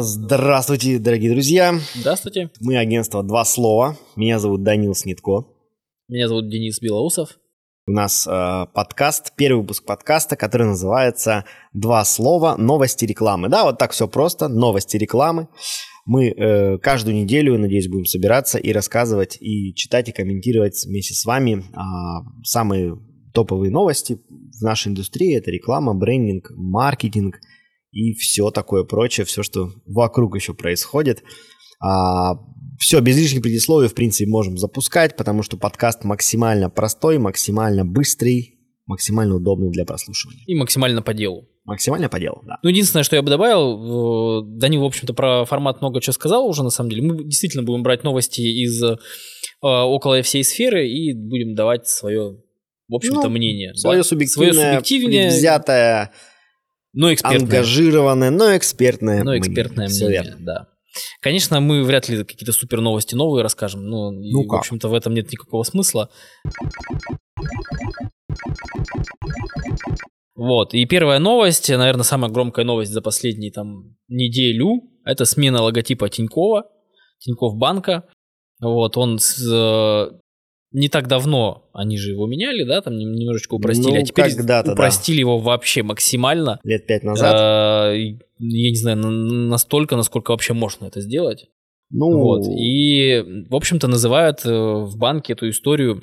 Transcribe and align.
Здравствуйте, 0.00 0.98
дорогие 0.98 1.30
друзья. 1.30 1.74
Здравствуйте. 1.94 2.50
Мы 2.60 2.76
агентство 2.76 3.22
«Два 3.22 3.44
слова». 3.44 3.96
Меня 4.14 4.38
зовут 4.38 4.62
Данил 4.62 4.94
Снитко. 4.94 5.46
Меня 6.08 6.28
зовут 6.28 6.50
Денис 6.50 6.80
Белоусов. 6.80 7.38
У 7.86 7.92
нас 7.92 8.26
э, 8.26 8.66
подкаст, 8.74 9.32
первый 9.36 9.60
выпуск 9.60 9.84
подкаста, 9.84 10.36
который 10.36 10.66
называется 10.66 11.44
«Два 11.72 12.04
слова. 12.04 12.56
Новости 12.56 13.04
рекламы». 13.04 13.48
Да, 13.48 13.64
вот 13.64 13.78
так 13.78 13.92
все 13.92 14.08
просто. 14.08 14.48
Новости 14.48 14.96
рекламы. 14.96 15.48
Мы 16.04 16.28
э, 16.28 16.78
каждую 16.78 17.16
неделю, 17.16 17.58
надеюсь, 17.58 17.88
будем 17.88 18.06
собираться 18.06 18.58
и 18.58 18.72
рассказывать, 18.72 19.38
и 19.40 19.74
читать, 19.74 20.08
и 20.08 20.12
комментировать 20.12 20.84
вместе 20.84 21.14
с 21.14 21.24
вами 21.24 21.64
э, 21.72 22.42
самые 22.44 22.98
топовые 23.32 23.70
новости 23.70 24.18
в 24.28 24.62
нашей 24.62 24.88
индустрии. 24.88 25.36
Это 25.36 25.50
реклама, 25.50 25.94
брендинг, 25.94 26.50
маркетинг 26.54 27.40
и 27.96 28.12
все 28.12 28.50
такое 28.50 28.84
прочее, 28.84 29.24
все, 29.24 29.42
что 29.42 29.70
вокруг 29.86 30.36
еще 30.36 30.52
происходит. 30.52 31.22
А, 31.80 32.34
все, 32.78 33.00
без 33.00 33.16
лишних 33.16 33.42
предисловий, 33.42 33.88
в 33.88 33.94
принципе, 33.94 34.28
можем 34.28 34.58
запускать, 34.58 35.16
потому 35.16 35.42
что 35.42 35.56
подкаст 35.56 36.04
максимально 36.04 36.68
простой, 36.68 37.16
максимально 37.16 37.86
быстрый, 37.86 38.58
максимально 38.84 39.36
удобный 39.36 39.70
для 39.70 39.86
прослушивания. 39.86 40.42
И 40.46 40.54
максимально 40.54 41.00
по 41.00 41.14
делу. 41.14 41.48
Максимально 41.64 42.10
по 42.10 42.20
делу, 42.20 42.42
да. 42.46 42.58
Ну, 42.62 42.68
единственное, 42.68 43.02
что 43.02 43.16
я 43.16 43.22
бы 43.22 43.30
добавил, 43.30 44.42
э, 44.42 44.58
Данил, 44.58 44.82
в 44.82 44.86
общем-то, 44.86 45.14
про 45.14 45.46
формат 45.46 45.80
много 45.80 46.02
чего 46.02 46.12
сказал 46.12 46.46
уже, 46.46 46.62
на 46.62 46.70
самом 46.70 46.90
деле. 46.90 47.02
Мы 47.02 47.24
действительно 47.24 47.62
будем 47.62 47.82
брать 47.82 48.04
новости 48.04 48.42
из 48.42 48.82
э, 48.82 48.96
около 49.62 50.20
всей 50.20 50.44
сферы 50.44 50.86
и 50.86 51.14
будем 51.14 51.54
давать 51.54 51.88
свое, 51.88 52.42
в 52.88 52.94
общем-то, 52.94 53.28
Ну, 53.28 53.30
мнение. 53.30 53.74
Свое 53.74 54.00
да? 54.00 54.04
субъективное, 54.04 54.52
свое 54.52 54.66
субъективное, 54.74 55.28
взятое, 55.30 56.12
но 56.96 57.12
экспертное. 57.14 57.40
ангажированное, 57.42 58.30
но 58.30 58.56
экспертное 58.56 59.18
Но 59.22 59.30
мнение. 59.30 59.40
экспертное 59.48 59.88
мнение, 59.88 60.10
верно. 60.10 60.36
да. 60.40 60.68
Конечно, 61.20 61.60
мы 61.60 61.84
вряд 61.84 62.08
ли 62.08 62.24
какие-то 62.24 62.52
супер 62.52 62.80
новости 62.80 63.14
новые 63.14 63.42
расскажем, 63.42 63.84
но, 63.84 64.12
и, 64.12 64.32
Ну 64.32 64.42
в 64.44 64.48
как? 64.48 64.60
общем-то, 64.60 64.88
в 64.88 64.94
этом 64.94 65.12
нет 65.14 65.30
никакого 65.30 65.62
смысла. 65.62 66.08
Вот, 70.34 70.74
и 70.74 70.84
первая 70.84 71.18
новость, 71.18 71.70
наверное, 71.70 72.04
самая 72.04 72.30
громкая 72.30 72.64
новость 72.64 72.92
за 72.92 73.00
последние 73.00 73.50
там 73.52 73.96
неделю, 74.08 74.82
это 75.04 75.24
смена 75.24 75.62
логотипа 75.62 76.08
Тинькова, 76.10 76.64
Тиньков 77.18 77.56
банка. 77.56 78.04
Вот, 78.60 78.96
он 78.98 79.18
с, 79.18 79.38
э, 79.50 80.10
не 80.78 80.88
так 80.88 81.08
давно, 81.08 81.68
они 81.72 81.96
же 81.96 82.10
его 82.12 82.26
меняли, 82.26 82.62
да, 82.62 82.80
там 82.82 82.96
нем- 82.96 83.14
немножечко 83.14 83.54
упростили, 83.54 83.96
Ну, 83.96 84.02
а 84.02 84.04
теперь 84.04 84.34
когда-то, 84.36 84.66
да. 84.68 84.72
упростили 84.74 85.20
его 85.20 85.38
вообще 85.38 85.82
максимально. 85.82 86.60
Лет 86.64 86.86
пять 86.86 87.02
назад. 87.02 87.94
И 87.96 88.18
Я 88.38 88.70
не 88.70 88.76
знаю, 88.76 88.98
на- 88.98 89.10
настолько, 89.48 89.96
насколько 89.96 90.32
вообще 90.32 90.52
можно 90.52 90.84
это 90.86 91.00
сделать. 91.00 91.46
ну, 91.90 92.18
Вот. 92.20 92.42
И, 92.48 93.24
в 93.48 93.54
общем-то, 93.54 93.88
называют 93.88 94.44
э, 94.44 94.50
в 94.50 94.96
банке 94.98 95.32
эту 95.32 95.48
историю 95.48 96.02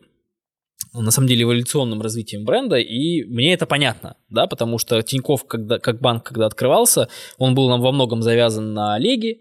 на 0.95 1.11
самом 1.11 1.27
деле 1.27 1.43
эволюционным 1.43 2.01
развитием 2.01 2.43
бренда, 2.45 2.77
и 2.77 3.23
мне 3.25 3.53
это 3.53 3.65
понятно, 3.65 4.15
да, 4.29 4.47
потому 4.47 4.77
что 4.79 5.01
Тиньков, 5.03 5.45
когда, 5.45 5.77
как 5.79 5.99
банк, 6.01 6.23
когда 6.23 6.45
открывался, 6.47 7.07
он 7.37 7.53
был 7.55 7.67
нам 7.69 7.81
во 7.81 7.91
многом 7.91 8.21
завязан 8.21 8.73
на 8.73 8.95
Олеге, 8.95 9.37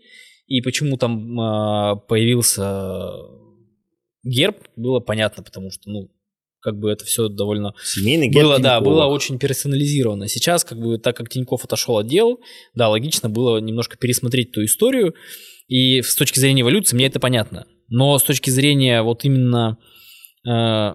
и 0.46 0.61
почему 0.62 0.96
там 0.98 1.39
э, 1.41 1.96
появился 2.08 3.12
герб, 4.25 4.56
было 4.77 5.01
понятно, 5.01 5.42
потому 5.42 5.70
что, 5.70 5.91
ну, 5.91 6.11
как 6.61 6.78
бы 6.78 6.91
это 6.91 7.05
все 7.05 7.28
довольно 7.28 7.75
семейный 7.83 8.29
герб 8.29 8.45
было, 8.45 8.59
да, 8.59 8.77
Тинькова. 8.77 8.95
было 8.95 9.05
очень 9.06 9.39
персонализировано. 9.39 10.29
Сейчас, 10.29 10.64
как 10.64 10.79
бы, 10.79 10.98
так 10.98 11.17
как 11.17 11.29
Тиньков 11.29 11.64
отошел 11.64 11.98
от 11.98 12.06
дел, 12.06 12.41
да, 12.75 12.89
логично 12.89 13.29
было 13.29 13.59
немножко 13.59 13.97
пересмотреть 13.97 14.53
ту 14.53 14.64
историю. 14.64 15.14
И 15.67 16.03
с 16.03 16.14
точки 16.14 16.39
зрения 16.39 16.62
эволюции 16.62 16.95
мне 16.95 17.06
это 17.06 17.19
понятно. 17.19 17.67
Но 17.89 18.17
с 18.17 18.23
точки 18.23 18.51
зрения 18.51 19.02
вот 19.02 19.24
именно 19.24 19.79
э, 20.48 20.95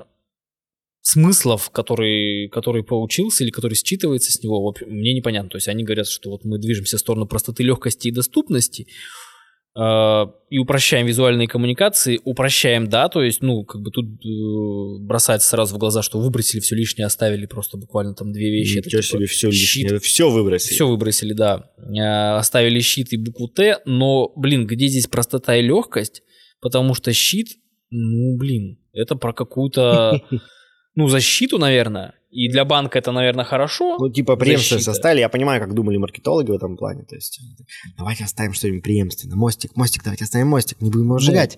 смыслов, 1.01 1.69
который, 1.69 2.49
который 2.49 2.83
получился 2.83 3.43
или 3.43 3.51
который 3.51 3.75
считывается 3.75 4.31
с 4.31 4.41
него, 4.41 4.61
вот 4.61 4.81
мне 4.81 5.13
непонятно. 5.13 5.49
То 5.49 5.57
есть 5.57 5.67
они 5.67 5.83
говорят, 5.83 6.07
что 6.07 6.29
вот 6.29 6.43
мы 6.43 6.59
движемся 6.59 6.97
в 6.97 6.99
сторону 6.99 7.27
простоты, 7.27 7.63
легкости 7.63 8.07
и 8.07 8.11
доступности, 8.11 8.87
и 10.49 10.57
упрощаем 10.57 11.05
визуальные 11.05 11.47
коммуникации, 11.47 12.19
упрощаем, 12.23 12.89
да, 12.89 13.09
то 13.09 13.21
есть, 13.21 13.43
ну, 13.43 13.63
как 13.63 13.81
бы 13.81 13.91
тут 13.91 14.05
э, 14.25 14.99
бросается 15.05 15.49
сразу 15.49 15.75
в 15.75 15.77
глаза, 15.77 16.01
что 16.01 16.19
выбросили 16.19 16.61
все 16.61 16.75
лишнее, 16.75 17.05
оставили 17.05 17.45
просто 17.45 17.77
буквально 17.77 18.15
там 18.15 18.31
две 18.31 18.49
вещи. 18.49 18.79
Это 18.79 18.87
Ничего 18.87 19.01
типа 19.01 19.17
себе, 19.17 19.25
все 19.27 19.51
щит. 19.51 19.83
лишнее. 19.83 19.99
Все 19.99 20.29
выбросили. 20.31 20.73
Все 20.73 20.87
выбросили, 20.87 21.33
да. 21.33 21.69
Э, 21.77 22.37
Оставили 22.37 22.79
щит 22.79 23.13
и 23.13 23.17
букву 23.17 23.49
Т, 23.49 23.79
но, 23.85 24.31
блин, 24.35 24.65
где 24.65 24.87
здесь 24.87 25.05
простота 25.05 25.55
и 25.55 25.61
легкость? 25.61 26.23
Потому 26.59 26.95
что 26.95 27.13
щит, 27.13 27.49
ну, 27.91 28.35
блин, 28.37 28.79
это 28.93 29.15
про 29.15 29.31
какую-то, 29.31 30.21
ну, 30.95 31.07
защиту, 31.07 31.59
наверное. 31.59 32.15
И 32.29 32.49
для 32.49 32.65
банка 32.65 32.99
это, 32.99 33.11
наверное, 33.11 33.45
хорошо. 33.45 33.97
Ну, 33.99 34.09
типа, 34.09 34.35
преемственность 34.35 34.85
Защита. 34.85 34.91
оставили. 34.91 35.21
Я 35.21 35.29
понимаю, 35.29 35.61
как 35.61 35.73
думали 35.73 35.97
маркетологи 35.97 36.51
в 36.51 36.55
этом 36.55 36.75
плане. 36.75 37.03
То 37.03 37.15
есть, 37.15 37.39
давайте 37.97 38.25
оставим 38.25 38.53
что-нибудь 38.53 38.83
преемственно. 38.83 39.35
Мостик, 39.35 39.75
мостик, 39.75 40.03
давайте 40.03 40.25
оставим 40.25 40.47
мостик, 40.47 40.81
не 40.81 40.89
будем 40.89 41.05
его 41.05 41.19
сжигать. 41.19 41.57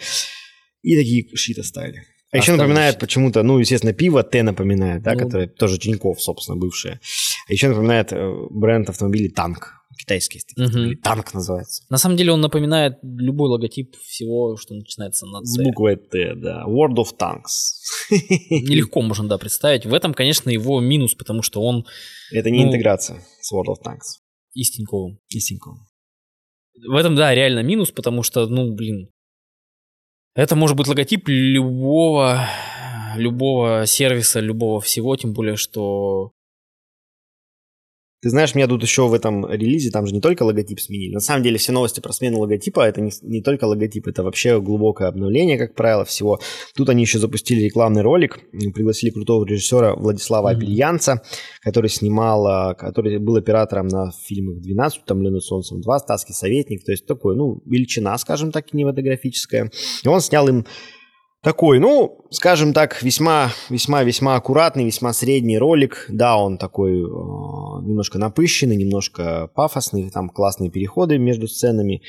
И 0.84 0.96
такие 0.96 1.28
щит 1.35 1.57
оставили. 1.57 2.03
А 2.32 2.38
еще 2.38 2.52
напоминает 2.52 3.00
почему-то, 3.00 3.42
ну, 3.44 3.58
естественно, 3.60 3.94
пиво 3.94 4.24
Т 4.24 4.44
напоминает, 4.44 5.02
да, 5.02 5.14
Ну. 5.14 5.20
которое 5.20 5.48
тоже 5.48 5.80
Тиньков, 5.80 6.22
собственно, 6.22 6.58
бывшее. 6.58 7.00
А 7.48 7.54
еще 7.54 7.70
напоминает 7.70 8.14
э, 8.14 8.32
бренд 8.52 8.88
автомобилей 8.90 9.30
Танк. 9.30 9.74
Китайский 9.98 10.40
Мгм. 10.56 10.66
автомобили. 10.68 10.96
Танк 10.96 11.34
называется. 11.34 11.84
На 11.90 11.98
самом 11.98 12.16
деле 12.18 12.32
он 12.32 12.40
напоминает 12.40 13.00
любой 13.04 13.50
логотип 13.50 13.96
всего, 13.98 14.56
что 14.58 14.74
начинается 14.76 15.26
на 15.26 15.42
С 15.44 15.56
Ц. 15.56 15.64
буквой 15.64 15.98
Т, 15.98 16.36
да. 16.36 16.64
World 16.68 16.98
of 16.98 17.08
Tanks. 17.20 18.10
Нелегко 18.50 19.02
можно, 19.02 19.28
да, 19.28 19.38
представить. 19.38 19.86
В 19.86 19.94
этом, 19.94 20.14
конечно, 20.14 20.50
его 20.50 20.80
минус, 20.80 21.16
потому 21.16 21.42
что 21.42 21.62
он 21.62 21.86
Это 22.32 22.50
не 22.50 22.64
Ну. 22.64 22.70
интеграция 22.70 23.22
с 23.42 23.52
World 23.54 23.74
of 23.74 23.84
Tanks. 23.86 24.22
и 24.54 24.64
с 24.64 24.72
Тиньковым. 24.72 25.20
И 25.30 25.40
с 25.40 25.46
Тиньковым. 25.46 25.80
В 26.88 26.96
этом, 26.96 27.16
да, 27.16 27.34
реально 27.36 27.62
минус, 27.62 27.92
потому 27.92 28.24
что, 28.24 28.48
ну, 28.48 28.74
блин, 28.74 29.10
это 30.40 30.56
может 30.56 30.78
быть 30.78 30.88
логотип 30.88 31.28
любого, 31.28 32.48
любого 33.16 33.86
сервиса, 33.86 34.40
любого 34.40 34.80
всего, 34.80 35.16
тем 35.16 35.34
более, 35.34 35.58
что... 35.58 36.32
Ты 38.22 38.30
знаешь, 38.30 38.53
меня 38.53 38.68
тут 38.68 38.84
еще 38.84 39.07
в 39.07 39.13
этом 39.13 39.50
релизе, 39.50 39.91
там 39.91 40.06
же 40.06 40.13
не 40.13 40.19
только 40.19 40.44
логотип 40.44 40.81
сменили. 40.81 41.13
На 41.13 41.22
самом 41.22 41.41
деле 41.41 41.57
все 41.57 41.72
новости 41.72 42.02
про 42.02 42.12
смену 42.12 42.40
логотипа, 42.40 42.81
это 42.81 43.00
не, 43.00 43.12
не 43.22 43.41
только 43.41 43.63
логотип, 43.63 44.07
это 44.07 44.24
вообще 44.24 44.59
глубокое 44.59 45.07
обновление, 45.07 45.57
как 45.57 45.74
правило, 45.74 46.03
всего. 46.03 46.40
Тут 46.75 46.90
они 46.90 47.03
еще 47.03 47.18
запустили 47.18 47.62
рекламный 47.62 48.02
ролик, 48.02 48.40
пригласили 48.74 49.12
крутого 49.12 49.46
режиссера 49.46 49.96
Владислава 49.96 50.50
Мгм. 50.50 50.57
Апельянца, 50.57 51.22
который 51.62 51.90
снимал, 51.90 52.46
а, 52.46 52.74
который 52.74 53.19
был 53.19 53.38
оператором 53.38 53.88
на 53.88 54.12
фильмах 54.12 54.57
«12», 54.57 55.03
«Утомленный 55.03 55.41
солнцем 55.41 55.80
2», 55.80 56.00
«Статский 56.00 56.34
советник», 56.34 56.84
то 56.84 56.91
есть 56.91 57.06
такой, 57.06 57.38
ну, 57.38 57.62
величина, 57.66 58.18
скажем 58.18 58.51
так, 58.51 58.66
кинематографическая. 58.66 59.72
И 60.03 60.07
он 60.09 60.19
снял 60.19 60.46
им 60.50 60.66
такой, 61.42 61.80
ну, 61.80 62.26
скажем 62.32 62.74
так, 62.74 63.02
весьма, 63.02 63.52
весьма, 63.70 64.04
весьма 64.04 64.36
аккуратный, 64.36 64.86
весьма 64.86 65.14
средний 65.14 65.58
ролик. 65.58 66.06
Да, 66.10 66.38
он 66.38 66.58
такой 66.58 67.00
э, 67.00 67.04
немножко 67.04 68.18
напыщенный, 68.18 68.76
немножко 68.76 69.50
пафосный, 69.56 70.10
там 70.10 70.30
классные 70.30 70.70
переходы 70.70 71.18
между 71.18 71.48
сценами. 71.48 72.02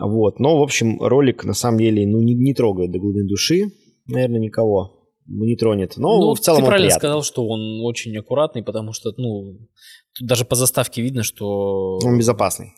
Вот, 0.00 0.40
но, 0.40 0.58
в 0.58 0.62
общем, 0.62 1.00
ролик 1.00 1.44
на 1.44 1.54
самом 1.54 1.78
деле, 1.78 2.06
ну, 2.06 2.20
не, 2.20 2.34
не 2.34 2.54
трогает 2.54 2.90
до 2.90 2.98
глубины 2.98 3.28
души, 3.28 3.66
наверное, 4.06 4.40
никого 4.40 4.96
не 5.28 5.56
тронет. 5.56 5.96
Но 5.96 6.20
ну, 6.20 6.34
в 6.34 6.40
целом 6.40 6.58
ты 6.58 6.64
он 6.64 6.68
правильно 6.68 6.88
приятный. 6.88 7.00
сказал, 7.00 7.22
что 7.22 7.46
он 7.46 7.80
очень 7.84 8.16
аккуратный, 8.16 8.62
потому 8.62 8.92
что, 8.92 9.12
ну, 9.16 9.58
тут 10.18 10.28
даже 10.28 10.44
по 10.44 10.54
заставке 10.54 11.02
видно, 11.02 11.22
что 11.22 11.98
Он 12.04 12.18
безопасный. 12.18 12.72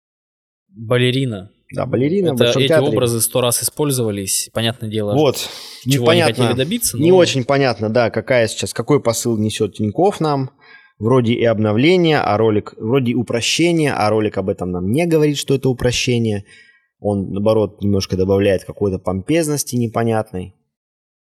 балерина. 0.69 1.51
Да, 1.75 1.85
балерина 1.87 2.32
в 2.32 2.35
Это, 2.37 2.44
Большом 2.44 2.62
эти 2.62 2.69
театре. 2.69 2.88
образы 2.88 3.20
сто 3.20 3.41
раз 3.41 3.62
использовались, 3.62 4.49
понятное 4.55 4.88
дело, 4.88 5.12
Вот, 5.12 5.37
чего 5.85 6.05
непонятно. 6.05 6.35
они 6.35 6.43
хотели 6.49 6.56
добиться. 6.56 6.97
Не 6.99 7.11
но- 7.11 7.17
очень 7.19 7.44
понятно, 7.44 7.91
да, 7.91 8.11
какая 8.11 8.49
сейчас, 8.49 8.73
какой 8.73 9.03
посыл 9.03 9.37
несет 9.37 9.75
Тиньков 9.75 10.20
нам. 10.20 10.50
Вроде 10.99 11.35
и 11.35 11.44
обновление, 11.44 12.19
а 12.19 12.37
ролик, 12.37 12.75
вроде 12.76 13.12
и 13.12 13.15
упрощение, 13.15 13.93
а 13.93 14.09
ролик 14.11 14.37
об 14.37 14.49
этом 14.49 14.73
нам 14.73 14.91
не 14.91 15.06
говорит, 15.06 15.37
что 15.38 15.55
это 15.55 15.69
упрощение. 15.69 16.44
Он, 16.99 17.31
наоборот, 17.31 17.81
немножко 17.82 18.17
добавляет 18.17 18.64
какой-то 18.64 18.99
помпезности 18.99 19.76
непонятной. 19.76 20.55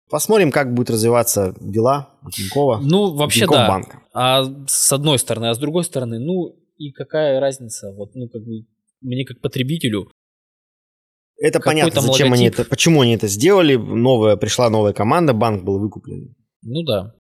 Посмотрим, 0.10 0.52
как 0.52 0.74
будут 0.74 0.92
развиваться 0.92 1.54
дела 1.60 2.14
у 2.26 2.30
Тинькова. 2.30 2.80
Ну, 2.82 3.14
вообще, 3.14 3.42
Тинькофф 3.42 3.58
да. 3.58 3.68
банка. 3.68 4.02
А 4.14 4.44
с 4.68 4.94
одной 4.94 5.20
стороны, 5.20 5.48
а 5.50 5.54
с 5.54 5.58
другой 5.58 5.84
стороны, 5.84 6.18
ну, 6.20 6.56
и 6.78 6.92
какая 6.94 7.42
разница? 7.42 7.92
Вот, 7.92 8.12
ну, 8.16 8.30
как 8.30 8.42
бы, 8.44 8.66
мне 9.02 9.26
как 9.26 9.42
потребителю, 9.42 10.10
Это 11.40 11.60
Какой 11.60 11.72
понятно, 11.74 12.02
зачем 12.02 12.34
они 12.34 12.46
логотип? 12.46 12.60
это, 12.62 12.70
почему 12.70 13.02
они 13.02 13.16
это 13.16 13.28
сделали. 13.28 13.76
Новая, 13.76 14.38
пришла 14.38 14.70
новая 14.70 14.94
команда, 14.94 15.34
банк 15.34 15.64
был 15.64 15.80
выкуплен 15.80 16.36
ну 16.68 16.84
да. 16.84 17.16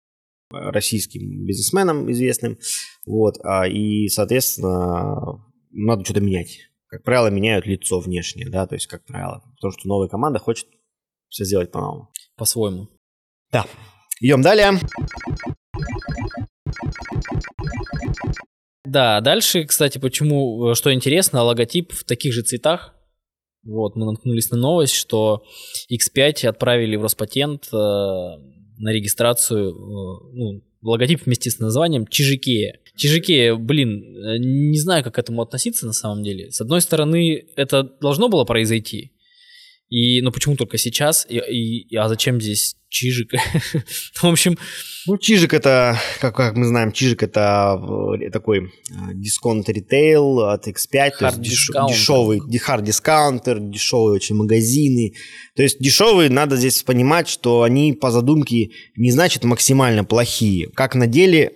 российским 0.50 1.46
бизнесменом 1.46 2.10
известным. 2.10 2.58
Вот, 3.06 3.36
а, 3.44 3.66
и, 3.66 4.08
соответственно, 4.08 5.44
надо 5.70 6.04
что-то 6.04 6.20
менять. 6.20 6.58
как 6.88 7.02
правило, 7.02 7.28
меняют 7.28 7.66
лицо 7.66 8.00
внешнее, 8.00 8.48
да, 8.48 8.66
то 8.66 8.74
есть, 8.74 8.86
как 8.86 9.04
правило, 9.04 9.42
потому 9.56 9.72
что 9.72 9.88
новая 9.88 10.08
команда 10.08 10.38
хочет 10.38 10.66
все 11.28 11.44
сделать 11.44 11.70
по-новому. 11.70 12.10
По-своему. 12.36 12.88
Да. 13.52 13.66
Идем 14.20 14.42
далее. 14.42 14.80
Да, 18.84 19.20
дальше, 19.20 19.64
кстати, 19.64 19.98
почему, 19.98 20.70
э, 20.70 20.74
что 20.74 20.94
интересно, 20.94 21.42
логотип 21.42 21.92
в 21.92 22.04
таких 22.04 22.32
же 22.32 22.42
цветах. 22.42 22.95
Вот, 23.66 23.96
мы 23.96 24.06
наткнулись 24.06 24.50
на 24.50 24.56
новость, 24.56 24.94
что 24.94 25.42
X5 25.90 26.46
отправили 26.46 26.96
в 26.96 27.02
Роспатент 27.02 27.66
э, 27.72 27.76
на 27.76 28.92
регистрацию, 28.92 29.70
э, 29.70 29.74
ну, 30.34 30.62
логотип 30.82 31.26
вместе 31.26 31.50
с 31.50 31.58
названием 31.58 32.06
Чижикея. 32.06 32.78
Чижикея, 32.96 33.56
блин, 33.56 34.02
э, 34.02 34.38
не 34.38 34.78
знаю, 34.78 35.02
как 35.02 35.16
к 35.16 35.18
этому 35.18 35.42
относиться 35.42 35.84
на 35.84 35.92
самом 35.92 36.22
деле. 36.22 36.50
С 36.50 36.60
одной 36.60 36.80
стороны, 36.80 37.46
это 37.56 37.82
должно 37.82 38.28
было 38.28 38.44
произойти, 38.44 39.12
и, 39.88 40.20
ну 40.20 40.32
почему 40.32 40.56
только 40.56 40.78
сейчас? 40.78 41.26
И, 41.28 41.38
и, 41.38 41.96
а 41.96 42.08
зачем 42.08 42.40
здесь 42.40 42.76
Чижик? 42.88 43.32
В 44.20 44.26
общем... 44.26 44.58
Ну, 45.06 45.16
Чижик 45.18 45.54
это, 45.54 45.96
как, 46.20 46.34
как 46.34 46.56
мы 46.56 46.66
знаем, 46.66 46.90
Чижик 46.90 47.22
это 47.22 47.80
э, 48.20 48.30
такой 48.30 48.72
дисконт 49.14 49.68
ритейл 49.68 50.40
от 50.40 50.66
X5, 50.66 51.10
то 51.18 51.26
есть 51.26 51.40
деш, 51.40 51.70
дешевый, 51.88 52.40
хард 52.58 52.84
дискаунтер, 52.84 53.60
дешевые 53.60 54.16
очень 54.16 54.34
магазины. 54.34 55.14
То 55.54 55.62
есть 55.62 55.78
дешевые, 55.78 56.30
надо 56.30 56.56
здесь 56.56 56.82
понимать, 56.82 57.28
что 57.28 57.62
они 57.62 57.92
по 57.92 58.10
задумке 58.10 58.70
не 58.96 59.12
значит 59.12 59.44
максимально 59.44 60.04
плохие. 60.04 60.68
Как 60.70 60.96
на 60.96 61.06
деле, 61.06 61.52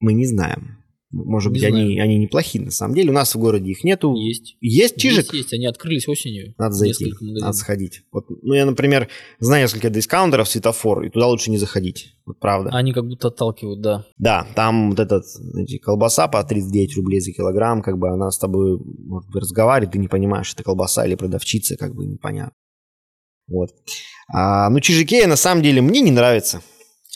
мы 0.00 0.12
не 0.12 0.26
знаем. 0.26 0.79
Может 1.12 1.52
быть, 1.52 1.64
они, 1.64 1.98
они 1.98 2.18
неплохие 2.18 2.64
на 2.64 2.70
самом 2.70 2.94
деле. 2.94 3.10
У 3.10 3.12
нас 3.12 3.34
в 3.34 3.38
городе 3.38 3.72
их 3.72 3.82
нету. 3.82 4.14
Есть. 4.14 4.56
Есть 4.60 4.96
чижик? 4.96 5.24
Есть, 5.24 5.32
есть. 5.32 5.52
Они 5.52 5.66
открылись 5.66 6.06
осенью. 6.06 6.54
Надо 6.56 6.74
зайти, 6.74 7.12
надо 7.20 7.52
сходить. 7.52 8.02
Вот, 8.12 8.26
ну, 8.42 8.54
я, 8.54 8.64
например, 8.64 9.08
знаю 9.40 9.64
несколько 9.64 9.90
дискаунтеров 9.90 10.48
светофор, 10.48 11.02
и 11.02 11.10
туда 11.10 11.26
лучше 11.26 11.50
не 11.50 11.58
заходить. 11.58 12.14
Вот 12.26 12.38
правда. 12.38 12.70
Они 12.72 12.92
как 12.92 13.08
будто 13.08 13.28
отталкивают, 13.28 13.80
да. 13.80 14.06
Да, 14.18 14.46
там 14.54 14.90
вот 14.90 15.00
этот, 15.00 15.26
знаете, 15.26 15.80
колбаса 15.80 16.28
по 16.28 16.44
39 16.44 16.96
рублей 16.96 17.18
за 17.20 17.32
килограмм, 17.32 17.82
как 17.82 17.98
бы 17.98 18.08
она 18.08 18.30
с 18.30 18.38
тобой, 18.38 18.78
может 18.78 19.28
быть, 19.30 19.42
разговаривает, 19.42 19.92
ты 19.92 19.98
не 19.98 20.06
понимаешь, 20.08 20.52
это 20.54 20.62
колбаса 20.62 21.04
или 21.04 21.16
продавщица, 21.16 21.76
как 21.76 21.92
бы 21.92 22.06
непонятно. 22.06 22.54
Вот. 23.48 23.70
А, 24.32 24.70
ну, 24.70 24.78
чижикея 24.78 25.26
на 25.26 25.34
самом 25.34 25.62
деле 25.64 25.80
мне 25.82 26.02
не 26.02 26.12
нравится. 26.12 26.62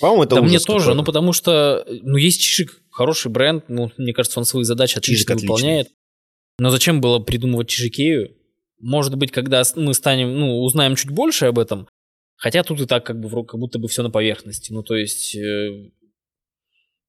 По-моему, 0.01 0.25
это 0.25 0.37
Да 0.37 0.43
мне 0.43 0.59
тоже, 0.59 0.95
ну 0.95 1.05
потому 1.05 1.33
что, 1.33 1.87
ну 2.03 2.17
есть 2.17 2.41
чижик, 2.41 2.83
хороший 2.95 3.31
бренд, 3.31 3.65
ну, 3.69 3.91
мне 3.99 4.15
кажется, 4.15 4.39
он 4.39 4.47
свои 4.47 4.65
задачи 4.65 4.97
отлично 4.97 5.35
Чижик 5.35 5.43
выполняет. 5.43 5.89
Но 6.59 6.71
зачем 6.71 7.01
было 7.01 7.19
придумывать 7.19 7.69
Чижикею? 7.69 8.37
Может 8.81 9.17
быть, 9.17 9.33
когда 9.33 9.63
мы 9.75 9.93
станем, 9.95 10.39
ну, 10.39 10.63
узнаем 10.63 10.95
чуть 10.95 11.11
больше 11.11 11.47
об 11.47 11.59
этом, 11.59 11.89
хотя 12.37 12.63
тут 12.63 12.81
и 12.81 12.87
так 12.87 13.05
как 13.05 13.19
бы 13.19 13.45
как 13.45 13.59
будто 13.59 13.79
бы 13.79 13.89
все 13.89 14.03
на 14.03 14.11
поверхности. 14.11 14.73
Ну, 14.73 14.83
то 14.83 14.95
есть 14.95 15.35
э, 15.35 15.91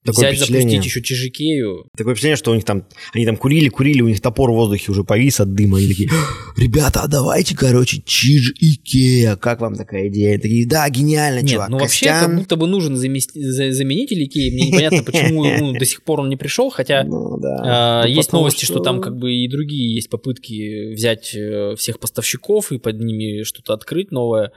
Такое 0.05 0.33
Взять, 0.33 0.47
запустить 0.47 0.85
еще 0.85 1.01
Чижикею. 1.01 1.87
Такое 1.97 2.13
впечатление, 2.13 2.37
что 2.37 2.51
у 2.51 2.55
них 2.55 2.63
там, 2.63 2.87
они 3.13 3.25
там 3.25 3.37
курили, 3.37 3.69
курили, 3.69 4.01
у 4.01 4.07
них 4.07 4.21
топор 4.21 4.51
в 4.51 4.53
воздухе 4.53 4.91
уже 4.91 5.03
повис 5.03 5.39
от 5.39 5.55
дыма. 5.55 5.79
Они 5.79 5.87
такие, 5.87 6.09
ребята, 6.57 7.01
а 7.01 7.07
давайте, 7.07 7.55
короче, 7.57 8.03
Чиж 8.05 8.53
Икея. 8.59 9.35
Как 9.35 9.61
вам 9.61 9.73
такая 9.73 10.09
идея? 10.09 10.33
Они 10.33 10.37
такие, 10.37 10.67
да, 10.67 10.87
гениально, 10.89 11.39
Нет, 11.39 11.49
чувак. 11.49 11.69
ну 11.69 11.79
вообще 11.79 12.05
как 12.05 12.35
будто 12.35 12.55
бы 12.55 12.67
нужен 12.67 12.95
заменитель 12.95 14.23
Икеи. 14.25 14.51
Мне 14.51 14.67
непонятно, 14.67 15.03
почему 15.03 15.43
ну, 15.43 15.73
до 15.73 15.85
сих 15.85 16.03
пор 16.03 16.19
он 16.19 16.29
не 16.29 16.35
пришел, 16.35 16.69
хотя 16.69 17.03
ну, 17.03 17.39
а, 17.63 18.03
ну, 18.03 18.07
есть 18.07 18.31
новости, 18.31 18.63
что... 18.65 18.79
там 18.79 19.01
как 19.01 19.17
бы 19.17 19.33
и 19.33 19.47
другие 19.49 19.95
есть 19.95 20.11
попытки 20.11 20.93
взять 20.93 21.33
э, 21.33 21.75
всех 21.77 21.99
поставщиков 21.99 22.71
и 22.71 22.77
под 22.77 22.99
ними 22.99 23.41
что-то 23.41 23.73
открыть 23.73 24.11
новое. 24.11 24.51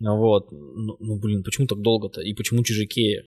Вот. 0.00 0.50
Ну, 0.50 0.96
ну 0.98 1.18
блин, 1.20 1.44
почему 1.44 1.66
так 1.66 1.80
долго-то? 1.80 2.22
И 2.22 2.34
почему 2.34 2.64
Чижикея? 2.64 3.24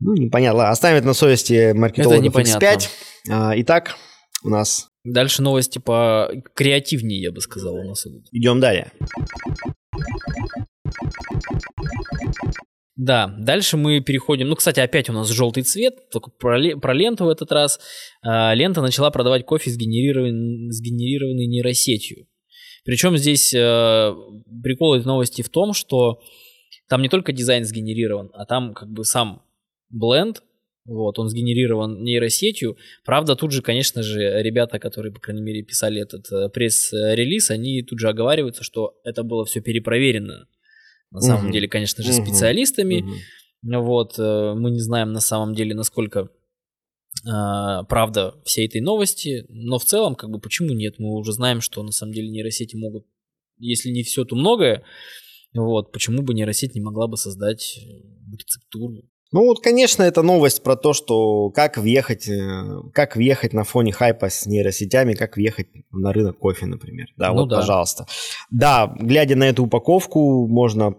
Ну, 0.00 0.14
непонятно. 0.14 0.70
Оставим 0.70 0.98
это 0.98 1.06
на 1.06 1.14
совести 1.14 1.72
маркетологов 1.72 2.34
X5. 2.34 2.88
А, 3.30 3.52
итак, 3.56 3.96
у 4.42 4.48
нас... 4.48 4.88
Дальше 5.04 5.42
новости 5.42 5.78
по 5.78 6.30
креативнее, 6.54 7.22
я 7.22 7.32
бы 7.32 7.40
сказал, 7.40 7.74
у 7.74 7.88
нас 7.88 8.06
идут. 8.06 8.26
Идем 8.32 8.60
далее. 8.60 8.92
Да, 12.96 13.34
дальше 13.38 13.78
мы 13.78 14.00
переходим. 14.00 14.48
Ну, 14.48 14.56
кстати, 14.56 14.80
опять 14.80 15.08
у 15.08 15.14
нас 15.14 15.28
желтый 15.28 15.62
цвет, 15.62 16.10
только 16.10 16.30
про, 16.30 16.60
про 16.78 16.92
ленту 16.92 17.24
в 17.24 17.28
этот 17.28 17.50
раз. 17.50 17.80
А, 18.22 18.52
лента 18.54 18.82
начала 18.82 19.10
продавать 19.10 19.46
кофе, 19.46 19.70
сгенерированный, 19.70 20.70
сгенерированный 20.70 21.46
нейросетью. 21.46 22.26
Причем 22.84 23.16
здесь 23.16 23.52
э, 23.54 24.14
прикол 24.62 24.94
этой 24.94 25.06
новости 25.06 25.42
в 25.42 25.50
том, 25.50 25.74
что 25.74 26.20
там 26.88 27.02
не 27.02 27.08
только 27.08 27.32
дизайн 27.32 27.64
сгенерирован, 27.64 28.30
а 28.32 28.46
там 28.46 28.74
как 28.74 28.90
бы 28.90 29.04
сам 29.04 29.42
бленд, 29.90 30.42
вот, 30.86 31.18
он 31.18 31.28
сгенерирован 31.28 32.02
нейросетью. 32.02 32.76
Правда, 33.04 33.36
тут 33.36 33.52
же, 33.52 33.62
конечно 33.62 34.02
же, 34.02 34.42
ребята, 34.42 34.78
которые, 34.78 35.12
по 35.12 35.20
крайней 35.20 35.42
мере, 35.42 35.62
писали 35.62 36.00
этот 36.00 36.30
э, 36.32 36.48
пресс-релиз, 36.48 37.50
они 37.50 37.82
тут 37.82 38.00
же 38.00 38.08
оговариваются, 38.08 38.64
что 38.64 38.98
это 39.04 39.22
было 39.22 39.44
все 39.44 39.60
перепроверено. 39.60 40.48
На 41.10 41.20
самом 41.20 41.46
угу. 41.46 41.52
деле, 41.52 41.68
конечно 41.68 42.02
же, 42.02 42.12
специалистами. 42.12 43.02
Угу. 43.02 43.82
Вот, 43.82 44.18
э, 44.18 44.54
мы 44.56 44.70
не 44.70 44.80
знаем 44.80 45.12
на 45.12 45.20
самом 45.20 45.54
деле, 45.54 45.74
насколько 45.74 46.30
Uh, 47.26 47.84
правда 47.86 48.40
всей 48.44 48.66
этой 48.66 48.80
новости, 48.80 49.44
но 49.48 49.78
в 49.78 49.84
целом, 49.84 50.14
как 50.14 50.30
бы, 50.30 50.40
почему 50.40 50.72
нет? 50.72 50.98
Мы 50.98 51.10
уже 51.10 51.32
знаем, 51.32 51.60
что 51.60 51.82
на 51.82 51.90
самом 51.90 52.12
деле 52.12 52.30
нейросети 52.30 52.76
могут, 52.76 53.04
если 53.58 53.90
не 53.90 54.04
все, 54.04 54.24
то 54.24 54.36
многое. 54.36 54.84
Вот, 55.52 55.92
почему 55.92 56.22
бы 56.22 56.32
нейросеть 56.34 56.74
не 56.76 56.80
могла 56.80 57.08
бы 57.08 57.16
создать 57.16 57.76
э, 57.76 58.36
рецептуру 58.38 59.02
ну 59.32 59.44
вот, 59.44 59.60
конечно, 59.60 60.02
это 60.02 60.22
новость 60.22 60.62
про 60.62 60.76
то, 60.76 60.92
что 60.92 61.50
как 61.50 61.78
въехать, 61.78 62.28
э, 62.28 62.80
как 62.92 63.16
въехать 63.16 63.52
на 63.52 63.62
фоне 63.62 63.92
хайпа 63.92 64.28
с 64.28 64.46
нейросетями, 64.46 65.14
как 65.14 65.36
въехать 65.36 65.68
на 65.92 66.12
рынок 66.12 66.38
кофе, 66.38 66.66
например. 66.66 67.06
Да, 67.16 67.28
ну 67.32 67.42
вот, 67.42 67.48
да. 67.48 67.58
пожалуйста. 67.58 68.06
Да, 68.50 68.92
глядя 68.98 69.36
на 69.36 69.48
эту 69.48 69.64
упаковку, 69.64 70.48
можно 70.48 70.96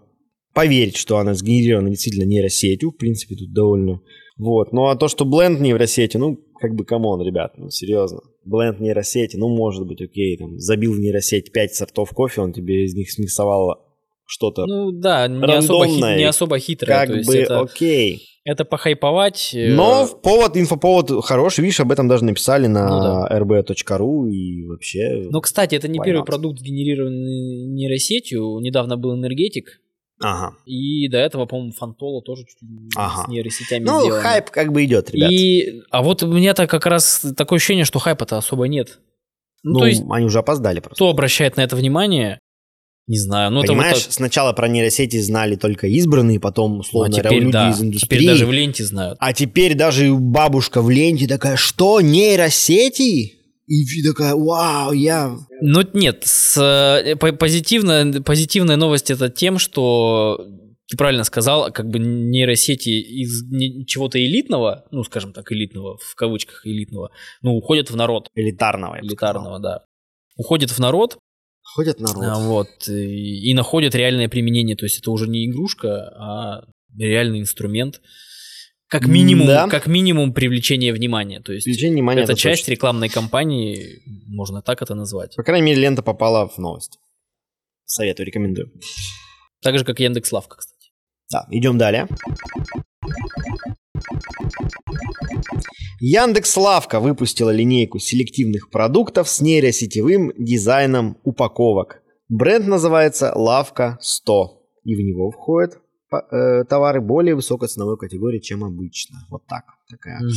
поверить, 0.54 0.96
что 0.96 1.18
она 1.18 1.34
сгенерирована 1.34 1.90
действительно 1.90 2.24
нейросетью. 2.24 2.90
В 2.90 2.96
принципе, 2.96 3.36
тут 3.36 3.52
довольно... 3.52 4.00
Вот. 4.38 4.72
Ну 4.72 4.86
а 4.86 4.96
то, 4.96 5.08
что 5.08 5.24
бленд 5.24 5.60
нейросети, 5.60 6.16
ну, 6.16 6.38
как 6.58 6.74
бы, 6.74 6.84
come 6.84 7.05
on, 7.05 7.20
ребят, 7.22 7.52
ну, 7.58 7.68
серьезно. 7.68 8.20
Бленд 8.44 8.80
нейросети, 8.80 9.36
ну, 9.36 9.48
может 9.48 9.86
быть, 9.86 10.00
окей, 10.00 10.36
там, 10.38 10.58
забил 10.58 10.94
в 10.94 10.98
нейросеть 10.98 11.52
5 11.52 11.74
сортов 11.74 12.10
кофе, 12.10 12.40
он 12.40 12.52
тебе 12.52 12.84
из 12.84 12.94
них 12.94 13.10
смиксовал 13.10 13.91
что-то 14.32 14.66
Ну 14.66 14.92
да, 14.92 15.28
не 15.28 15.56
особо, 15.56 15.86
хит, 15.86 16.00
не 16.00 16.24
особо 16.24 16.58
хитрое. 16.58 17.06
Как 17.06 17.24
бы 17.24 17.36
это, 17.36 17.60
окей. 17.60 18.28
Это 18.44 18.64
похайповать. 18.64 19.50
Э, 19.54 19.72
Но 19.72 20.08
повод, 20.20 20.56
инфоповод 20.56 21.24
хороший, 21.24 21.60
видишь, 21.60 21.78
об 21.78 21.92
этом 21.92 22.08
даже 22.08 22.24
написали 22.24 22.66
на 22.66 22.88
ну, 22.88 23.00
да. 23.00 23.38
rb.ru 23.38 24.30
и 24.30 24.66
вообще... 24.66 25.28
Ну, 25.30 25.40
кстати, 25.40 25.76
это 25.76 25.86
не 25.86 26.00
первый 26.00 26.24
продукт, 26.24 26.60
генерированный 26.60 27.68
нейросетью. 27.68 28.58
Недавно 28.60 28.96
был 28.96 29.14
энергетик, 29.14 29.80
Ага. 30.24 30.54
И 30.66 31.08
до 31.08 31.18
этого, 31.18 31.46
по-моему, 31.46 31.72
Фантола 31.72 32.22
тоже 32.22 32.44
чуть 32.44 32.58
ага. 32.96 33.24
с 33.24 33.28
нейросетями 33.28 33.84
Ну, 33.84 34.02
сделано. 34.02 34.22
хайп 34.22 34.50
как 34.50 34.72
бы 34.72 34.84
идет, 34.84 35.10
ребят. 35.10 35.30
И... 35.32 35.82
А 35.90 36.00
вот 36.00 36.22
у 36.22 36.32
меня-то 36.32 36.68
как 36.68 36.86
раз 36.86 37.26
такое 37.36 37.56
ощущение, 37.56 37.84
что 37.84 37.98
хайпа-то 37.98 38.38
особо 38.38 38.68
нет. 38.68 39.00
Ну, 39.64 39.74
ну 39.74 39.78
то 39.80 39.86
есть, 39.86 40.04
они 40.08 40.26
уже 40.26 40.38
опоздали 40.38 40.78
просто. 40.78 40.94
Кто 40.94 41.08
обращает 41.08 41.56
на 41.56 41.62
это 41.62 41.74
внимание? 41.74 42.38
Не 43.08 43.18
знаю. 43.18 43.50
Ну, 43.50 43.62
Понимаешь, 43.62 43.96
это 43.98 44.06
вот... 44.06 44.14
сначала 44.14 44.52
про 44.52 44.68
нейросети 44.68 45.20
знали 45.20 45.56
только 45.56 45.88
избранные, 45.88 46.38
потом, 46.38 46.80
условно, 46.80 47.10
ну, 47.10 47.18
а 47.18 47.22
теперь, 47.22 47.40
люди 47.40 47.52
да, 47.52 47.70
из 47.70 47.82
индустрии. 47.82 48.18
Теперь 48.18 48.26
даже 48.26 48.46
в 48.46 48.52
ленте 48.52 48.84
знают. 48.84 49.16
А 49.20 49.32
теперь 49.32 49.74
даже 49.74 50.14
бабушка 50.14 50.82
в 50.82 50.90
ленте 50.90 51.26
такая, 51.26 51.56
что, 51.56 52.00
нейросети? 52.00 53.34
И 53.66 54.02
такая, 54.02 54.34
вау, 54.34 54.92
я... 54.92 55.36
Ну 55.60 55.82
нет, 55.94 56.22
с, 56.24 56.60
э, 56.60 57.16
позитивная, 57.16 58.20
позитивная 58.22 58.76
новость 58.76 59.10
это 59.10 59.30
тем, 59.30 59.58
что 59.58 60.46
ты 60.88 60.96
правильно 60.96 61.24
сказал, 61.24 61.72
как 61.72 61.88
бы 61.88 61.98
нейросети 61.98 62.90
из 62.90 63.42
чего-то 63.86 64.22
элитного, 64.22 64.84
ну, 64.90 65.02
скажем 65.04 65.32
так, 65.32 65.50
элитного, 65.50 65.96
в 65.96 66.14
кавычках 66.14 66.66
элитного, 66.66 67.10
ну, 67.40 67.52
уходят 67.52 67.90
в 67.90 67.96
народ. 67.96 68.28
Элитарного. 68.34 69.00
Элитарного, 69.00 69.58
да. 69.58 69.84
Уходят 70.36 70.70
в 70.70 70.78
народ, 70.78 71.18
Ходят 71.74 72.00
народ. 72.00 72.24
А, 72.24 72.38
вот, 72.38 72.88
и, 72.88 73.50
и 73.50 73.54
находят 73.54 73.94
реальное 73.94 74.28
применение. 74.28 74.76
То 74.76 74.84
есть 74.84 74.98
это 74.98 75.10
уже 75.10 75.28
не 75.28 75.46
игрушка, 75.46 76.12
а 76.16 76.64
реальный 76.96 77.40
инструмент. 77.40 78.00
Как 78.88 79.06
минимум, 79.06 79.46
да. 79.46 79.68
как 79.68 79.86
минимум 79.86 80.34
привлечение 80.34 80.92
внимания. 80.92 81.40
То 81.40 81.54
есть 81.54 81.64
привлечение 81.64 81.94
внимания 81.94 82.22
это, 82.22 82.32
это 82.32 82.40
часть 82.40 82.62
точно. 82.64 82.72
рекламной 82.72 83.08
кампании, 83.08 84.02
можно 84.26 84.60
так 84.60 84.82
это 84.82 84.94
назвать. 84.94 85.34
По 85.34 85.42
крайней 85.42 85.64
мере, 85.64 85.80
лента 85.80 86.02
попала 86.02 86.46
в 86.46 86.58
новость. 86.58 86.98
Советую, 87.86 88.26
рекомендую. 88.26 88.70
Так 89.62 89.78
же, 89.78 89.84
как 89.86 89.98
Яндекс 89.98 90.30
Лавка, 90.30 90.58
кстати. 90.58 90.90
Да, 91.30 91.46
идем 91.50 91.78
далее. 91.78 92.06
Яндекс 96.04 96.56
Лавка 96.56 96.98
выпустила 96.98 97.50
линейку 97.50 98.00
селективных 98.00 98.70
продуктов 98.70 99.28
с 99.28 99.40
нейросетевым 99.40 100.32
дизайном 100.36 101.16
упаковок. 101.22 102.02
Бренд 102.28 102.66
называется 102.66 103.30
Лавка 103.36 103.98
100, 104.00 104.64
и 104.82 104.96
в 104.96 104.98
него 104.98 105.30
входят 105.30 105.78
э, 106.10 106.64
товары 106.64 107.00
более 107.00 107.36
высокой 107.36 107.68
ценовой 107.68 107.98
категории, 107.98 108.40
чем 108.40 108.64
обычно. 108.64 109.18
Вот 109.30 109.46
так. 109.46 109.62
Такая. 109.88 110.18
Угу. 110.18 110.32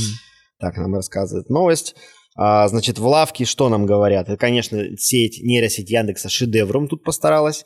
Так 0.59 0.77
нам 0.77 0.93
рассказывает 0.93 1.49
новость. 1.49 1.95
А, 2.35 2.67
значит, 2.67 2.99
в 2.99 3.07
лавке 3.07 3.45
что 3.45 3.67
нам 3.67 3.87
говорят? 3.87 4.29
Это, 4.29 4.37
конечно, 4.37 4.95
сеть, 4.97 5.41
нейросеть 5.41 5.89
Яндекса 5.89 6.29
шедевром 6.29 6.87
тут 6.87 7.03
постаралась. 7.03 7.65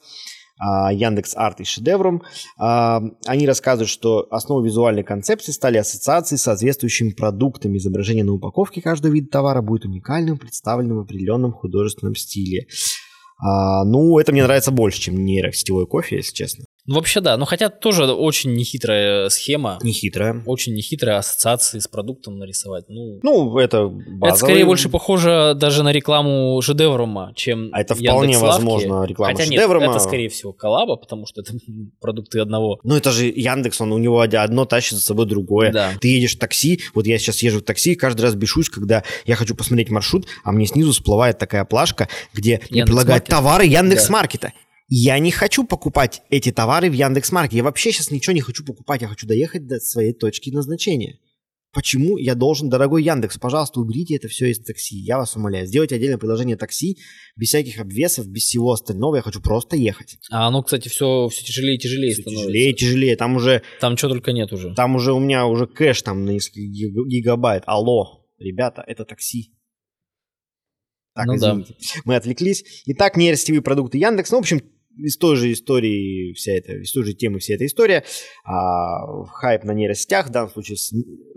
А, 0.60 0.92
Яндекс 0.92 1.36
Арт 1.36 1.62
и 1.62 1.64
шедевром. 1.64 2.22
А, 2.58 3.02
они 3.26 3.48
рассказывают, 3.48 3.90
что 3.90 4.28
основой 4.30 4.66
визуальной 4.66 5.04
концепции 5.04 5.52
стали 5.52 5.78
ассоциации 5.78 6.36
с 6.36 6.44
соответствующими 6.44 7.12
продуктами. 7.12 7.78
Изображение 7.78 8.26
на 8.26 8.34
упаковке 8.34 8.82
каждого 8.82 9.14
вида 9.14 9.30
товара 9.30 9.62
будет 9.62 9.86
уникальным, 9.86 10.38
представленным 10.38 10.98
в 10.98 11.02
определенном 11.02 11.54
художественном 11.54 12.16
стиле. 12.16 12.68
Ну, 13.42 14.20
это 14.20 14.34
мне 14.34 14.44
нравится 14.44 14.72
больше, 14.72 15.00
чем 15.00 15.24
нейросетевой 15.24 15.88
кофе, 15.88 16.18
если 16.18 16.36
честно. 16.36 16.66
Ну, 16.90 16.96
вообще 16.96 17.22
да, 17.22 17.38
но 17.38 17.46
хотя 17.46 17.70
тоже 17.70 18.06
очень 18.06 18.56
нехитрая 18.56 19.30
схема. 19.30 19.78
Нехитрая. 19.84 20.42
Очень 20.48 20.74
нехитрая 20.74 21.20
ассоциации 21.20 21.78
с 21.78 21.88
продуктом 21.88 22.40
нарисовать. 22.40 22.86
Ну, 22.88 23.20
ну 23.22 23.60
это 23.60 23.86
базовый... 23.86 24.28
Это 24.28 24.38
скорее 24.38 24.66
больше 24.66 24.90
похоже 24.90 25.54
даже 25.56 25.84
на 25.84 25.92
рекламу 25.92 26.60
шедеврума, 26.64 27.32
чем 27.36 27.70
А 27.74 27.82
это 27.82 27.94
вполне 27.94 28.34
Яндекс.Лавки. 28.34 28.56
возможно 28.56 29.04
реклама 29.04 29.34
хотя 29.34 29.46
шедеврума. 29.46 29.86
Нет, 29.86 29.96
это 29.98 30.04
скорее 30.04 30.30
всего 30.30 30.52
коллаба, 30.52 30.96
потому 30.96 31.28
что 31.28 31.42
это 31.42 31.54
продукты 32.02 32.40
одного. 32.40 32.80
Ну 32.84 32.96
это 32.96 33.12
же 33.12 33.26
Яндекс, 33.28 33.82
он 33.82 33.92
у 33.92 34.00
него 34.00 34.22
одно 34.22 34.66
тащит 34.66 34.98
за 34.98 35.04
собой 35.04 35.28
другое. 35.28 35.72
Да. 35.72 35.92
Ты 36.02 36.08
едешь 36.08 36.38
в 36.38 36.40
такси, 36.40 36.82
вот 36.96 37.06
я 37.06 37.20
сейчас 37.20 37.44
езжу 37.44 37.60
в 37.60 37.62
такси, 37.62 37.94
каждый 37.94 38.22
раз 38.22 38.34
бешусь, 38.34 38.68
когда 38.68 39.04
я 39.28 39.36
хочу 39.36 39.54
посмотреть 39.54 39.92
маршрут, 39.92 40.26
а 40.44 40.52
мне 40.52 40.66
снизу 40.66 40.92
всплывает 40.92 41.38
такая 41.38 41.66
плашка, 41.66 42.10
где 42.34 42.62
мне 42.72 42.84
предлагают 42.84 43.26
товары 43.26 43.66
Яндекс.Маркета. 43.66 44.54
Да. 44.56 44.69
Я 44.92 45.20
не 45.20 45.30
хочу 45.30 45.64
покупать 45.64 46.24
эти 46.32 46.52
товары 46.52 46.90
в 46.90 46.94
Яндекс.Маркете. 46.94 47.58
Я 47.58 47.64
вообще 47.64 47.92
сейчас 47.92 48.10
ничего 48.10 48.34
не 48.34 48.42
хочу 48.42 48.66
покупать. 48.66 49.04
Я 49.04 49.08
хочу 49.08 49.28
доехать 49.28 49.68
до 49.68 49.80
своей 49.80 50.14
точки 50.14 50.50
назначения. 50.50 51.20
Почему 51.72 52.18
я 52.18 52.34
должен, 52.34 52.68
дорогой 52.68 53.04
Яндекс, 53.04 53.38
пожалуйста, 53.38 53.80
уберите 53.80 54.16
это 54.16 54.28
все 54.28 54.50
из 54.50 54.58
такси. 54.58 54.98
Я 54.98 55.20
вас 55.20 55.36
умоляю. 55.36 55.68
Сделайте 55.68 55.94
отдельное 55.94 56.18
приложение 56.18 56.58
такси, 56.58 56.98
без 57.36 57.50
всяких 57.50 57.80
обвесов, 57.80 58.28
без 58.28 58.42
всего 58.42 58.72
остального. 58.72 59.18
Я 59.18 59.22
хочу 59.22 59.40
просто 59.40 59.76
ехать. 59.76 60.18
А 60.32 60.48
оно, 60.48 60.64
кстати, 60.64 60.88
все, 60.88 61.28
все 61.28 61.46
тяжелее 61.46 61.76
и 61.76 61.80
тяжелее 61.80 62.14
все 62.14 62.22
становится. 62.24 62.48
Тяжелее 62.48 62.72
и 62.72 62.76
тяжелее. 62.76 63.16
Там 63.16 63.36
уже... 63.36 63.62
Там 63.80 63.96
что 63.96 64.10
только 64.10 64.32
нет 64.32 64.52
уже. 64.52 64.74
Там 64.74 64.96
уже 64.96 65.14
у 65.14 65.20
меня 65.20 65.46
уже 65.46 65.68
кэш 65.68 66.02
там 66.02 66.26
на 66.26 66.32
несколько 66.32 66.62
гигабайт. 66.62 67.62
Алло, 67.68 68.26
ребята, 68.40 68.84
это 68.88 69.06
такси. 69.06 69.54
Так, 71.14 71.28
ну 71.28 71.36
извините. 71.36 71.76
Да. 71.78 72.02
Мы 72.06 72.16
отвлеклись. 72.16 72.64
Итак, 72.88 73.16
нейросетевые 73.16 73.62
продукты 73.62 74.00
Яндекс. 74.00 74.32
Ну, 74.32 74.38
в 74.38 74.42
общем, 74.42 74.64
из 75.04 75.18
той 75.18 75.36
же 75.36 75.52
истории 75.52 76.34
вся 76.34 76.54
эта, 76.54 76.74
из 76.74 76.92
той 76.92 77.04
же 77.06 77.14
темы 77.14 77.40
вся 77.40 77.56
эта 77.56 77.66
история. 77.66 78.04
А, 78.44 79.26
хайп 79.26 79.64
на 79.64 79.72
нейросетях, 79.72 80.28
в 80.28 80.32
данном 80.32 80.50
случае 80.50 80.78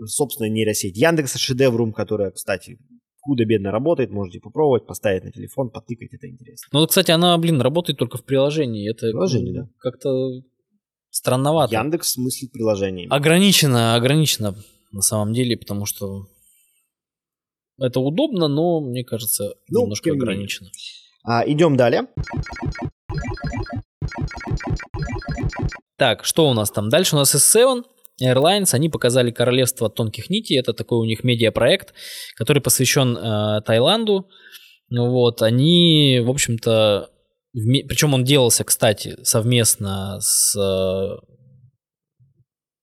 собственная 0.05 0.49
нейросеть 0.49 0.97
Яндекса 0.97 1.39
Шедеврум, 1.39 1.93
которая, 1.93 2.31
кстати, 2.31 2.77
худо-бедно 3.21 3.71
работает, 3.71 4.11
можете 4.11 4.39
попробовать, 4.39 4.85
поставить 4.85 5.23
на 5.23 5.31
телефон, 5.31 5.69
потыкать, 5.69 6.13
это 6.13 6.27
интересно. 6.27 6.67
Ну, 6.71 6.85
кстати, 6.85 7.11
она, 7.11 7.37
блин, 7.37 7.61
работает 7.61 7.97
только 7.97 8.17
в 8.17 8.25
приложении. 8.25 8.89
Это 8.89 9.07
приложение, 9.07 9.53
да. 9.53 9.69
Как-то 9.79 10.41
странновато. 11.09 11.73
Яндекс 11.75 12.17
мыслит 12.17 12.51
приложениями. 12.51 13.13
Ограничено, 13.13 13.95
ограничено 13.95 14.55
на 14.91 15.01
самом 15.01 15.33
деле, 15.33 15.57
потому 15.57 15.85
что 15.85 16.27
это 17.79 17.99
удобно, 17.99 18.47
но, 18.47 18.81
мне 18.81 19.03
кажется, 19.03 19.55
ну, 19.69 19.83
немножко 19.83 20.11
ограничено. 20.11 20.69
А, 21.25 21.43
идем 21.45 21.77
далее. 21.77 22.07
Так, 25.97 26.25
что 26.25 26.49
у 26.49 26.53
нас 26.53 26.69
там? 26.69 26.89
Дальше 26.89 27.15
у 27.15 27.19
нас 27.19 27.33
S7 27.33 27.83
Airlines, 28.21 28.73
они 28.73 28.89
показали 28.89 29.31
Королевство 29.31 29.89
тонких 29.89 30.29
нитей, 30.29 30.59
это 30.59 30.73
такой 30.73 30.99
у 30.99 31.05
них 31.05 31.23
медиапроект, 31.23 31.93
который 32.35 32.61
посвящен 32.61 33.17
э, 33.17 33.61
Таиланду. 33.65 34.27
Ну 34.89 35.09
вот, 35.09 35.41
они, 35.41 36.21
в 36.23 36.29
общем-то, 36.29 37.09
вме... 37.53 37.83
причем 37.83 38.13
он 38.13 38.23
делался, 38.23 38.63
кстати, 38.63 39.17
совместно 39.23 40.17
с, 40.19 40.55
э, 40.55 41.17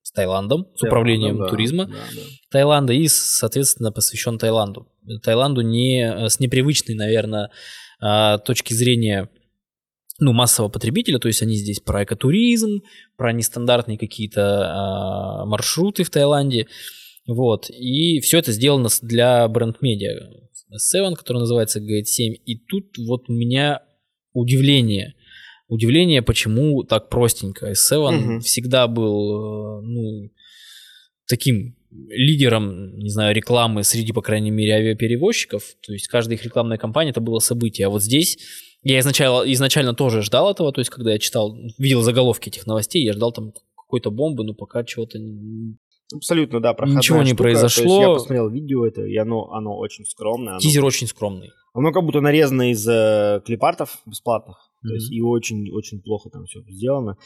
с 0.03 0.13
Таиландом, 0.13 0.67
с 0.75 0.83
управлением 0.83 1.39
да, 1.39 1.49
туризма 1.49 1.87
да, 1.87 1.93
да. 1.93 2.21
Таиланда 2.51 2.93
и, 2.93 3.07
соответственно, 3.07 3.93
посвящен 3.93 4.39
Таиланду. 4.39 4.89
Таиланду 5.23 5.61
не 5.61 6.03
э, 6.03 6.29
с 6.29 6.41
непривычной, 6.41 6.97
наверное, 6.97 7.51
э, 8.03 8.39
точки 8.45 8.73
зрения 8.75 9.29
ну, 10.19 10.33
массового 10.33 10.71
потребителя, 10.71 11.19
то 11.19 11.29
есть 11.29 11.43
они 11.43 11.57
здесь 11.57 11.81
про 11.81 12.05
экотуризм, 12.05 12.83
про 13.17 13.33
нестандартные 13.33 13.99
какие-то 13.99 14.41
э, 14.41 15.47
маршруты 15.47 16.05
в 16.05 16.11
Таиланде, 16.11 16.67
вот, 17.27 17.71
и 17.71 18.21
все 18.21 18.39
это 18.39 18.53
сделано 18.53 18.89
для 19.03 19.47
бренд-медиа 19.49 20.31
S7, 20.75 21.15
который 21.15 21.39
называется 21.39 21.81
Gate 21.81 22.05
7, 22.05 22.35
и 22.45 22.57
тут 22.57 22.97
вот 22.99 23.29
у 23.29 23.33
меня 23.33 23.83
удивление, 24.33 25.15
удивление, 25.69 26.23
почему 26.23 26.83
так 26.85 27.09
простенько. 27.09 27.73
S7 27.73 28.35
угу. 28.35 28.41
всегда 28.41 28.87
был, 28.87 29.81
э, 29.81 29.83
ну, 29.83 30.31
таким 31.27 31.77
лидером, 31.91 32.97
не 32.99 33.11
знаю, 33.11 33.35
рекламы 33.35 33.83
среди, 33.85 34.13
по 34.13 34.23
крайней 34.23 34.51
мере, 34.51 34.75
авиаперевозчиков, 34.75 35.63
то 35.85 35.93
есть 35.93 36.07
каждая 36.09 36.37
их 36.37 36.45
рекламная 36.45 36.79
кампания 36.79 37.11
это 37.11 37.21
было 37.21 37.39
событие, 37.39 37.87
а 37.87 37.91
вот 37.91 38.03
здесь 38.03 38.39
я 38.83 38.99
изначально, 39.01 39.53
изначально 39.53 39.95
тоже 39.95 40.23
ждал 40.23 40.51
этого, 40.51 40.73
то 40.73 40.81
есть 40.81 40.91
когда 40.91 41.13
я 41.13 41.19
читал, 41.19 41.57
видел 41.79 42.03
заголовки 42.03 42.49
этих 42.49 42.67
новостей, 42.67 43.05
я 43.05 43.13
ждал 43.13 43.33
там 43.33 43.53
какой-то 43.77 44.11
бомбы, 44.11 44.45
но 44.45 44.55
пока 44.55 44.85
чего-то 44.85 45.19
Абсолютно, 46.13 46.61
да, 46.61 46.75
Ничего 46.87 47.19
не 47.19 47.27
штука. 47.27 47.43
произошло. 47.45 48.03
я 48.03 48.09
посмотрел 48.09 48.49
видео 48.51 48.85
это, 48.85 49.03
и 49.03 49.17
оно, 49.17 49.51
оно 49.53 49.77
очень 49.79 50.05
скромное. 50.05 50.55
Оно, 50.55 50.59
Тизер 50.59 50.85
очень 50.85 51.07
скромный. 51.07 51.51
Оно 51.73 51.93
как 51.93 52.05
будто 52.05 52.21
нарезано 52.21 52.73
из 52.73 52.87
э, 52.89 53.41
клипартов 53.47 54.01
бесплатных. 54.07 54.70
Mm-hmm. 54.83 54.89
То 54.89 54.95
есть 54.95 55.13
и 55.13 55.21
очень-очень 55.21 56.01
плохо 56.01 56.31
там 56.31 56.47
все 56.47 56.61
сделано. 56.69 57.17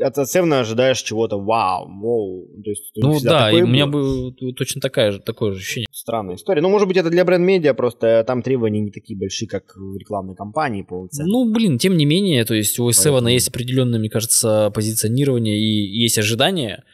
От 0.00 0.28
Севна 0.28 0.60
ожидаешь 0.60 1.00
чего-то 1.02 1.38
вау, 1.38 1.88
вау. 1.88 2.46
То 2.62 2.70
есть, 2.70 2.92
ну 2.96 3.18
да, 3.20 3.50
и 3.50 3.62
у 3.62 3.66
меня 3.66 3.86
было 3.86 4.32
точно 4.56 4.80
такая 4.80 5.10
же, 5.10 5.18
такое 5.18 5.52
же 5.52 5.58
ощущение. 5.58 5.88
Странная 5.90 6.36
история. 6.36 6.62
Ну, 6.62 6.68
может 6.68 6.86
быть, 6.86 6.96
это 6.96 7.10
для 7.10 7.24
бренд-медиа, 7.24 7.74
просто 7.74 8.22
там 8.26 8.42
требования 8.42 8.80
не 8.80 8.92
такие 8.92 9.18
большие, 9.18 9.48
как 9.48 9.74
в 9.74 9.96
рекламной 9.96 10.36
кампании 10.36 10.82
полноценной. 10.82 11.28
Ну, 11.28 11.52
блин, 11.52 11.78
тем 11.78 11.96
не 11.96 12.04
менее, 12.04 12.44
то 12.44 12.54
есть 12.54 12.78
у 12.78 12.88
S7 12.88 13.30
есть 13.32 13.48
определенное, 13.48 13.98
мне 13.98 14.10
кажется, 14.10 14.70
позиционирование 14.72 15.58
и 15.58 16.02
есть 16.02 16.18
ожидания. 16.18 16.84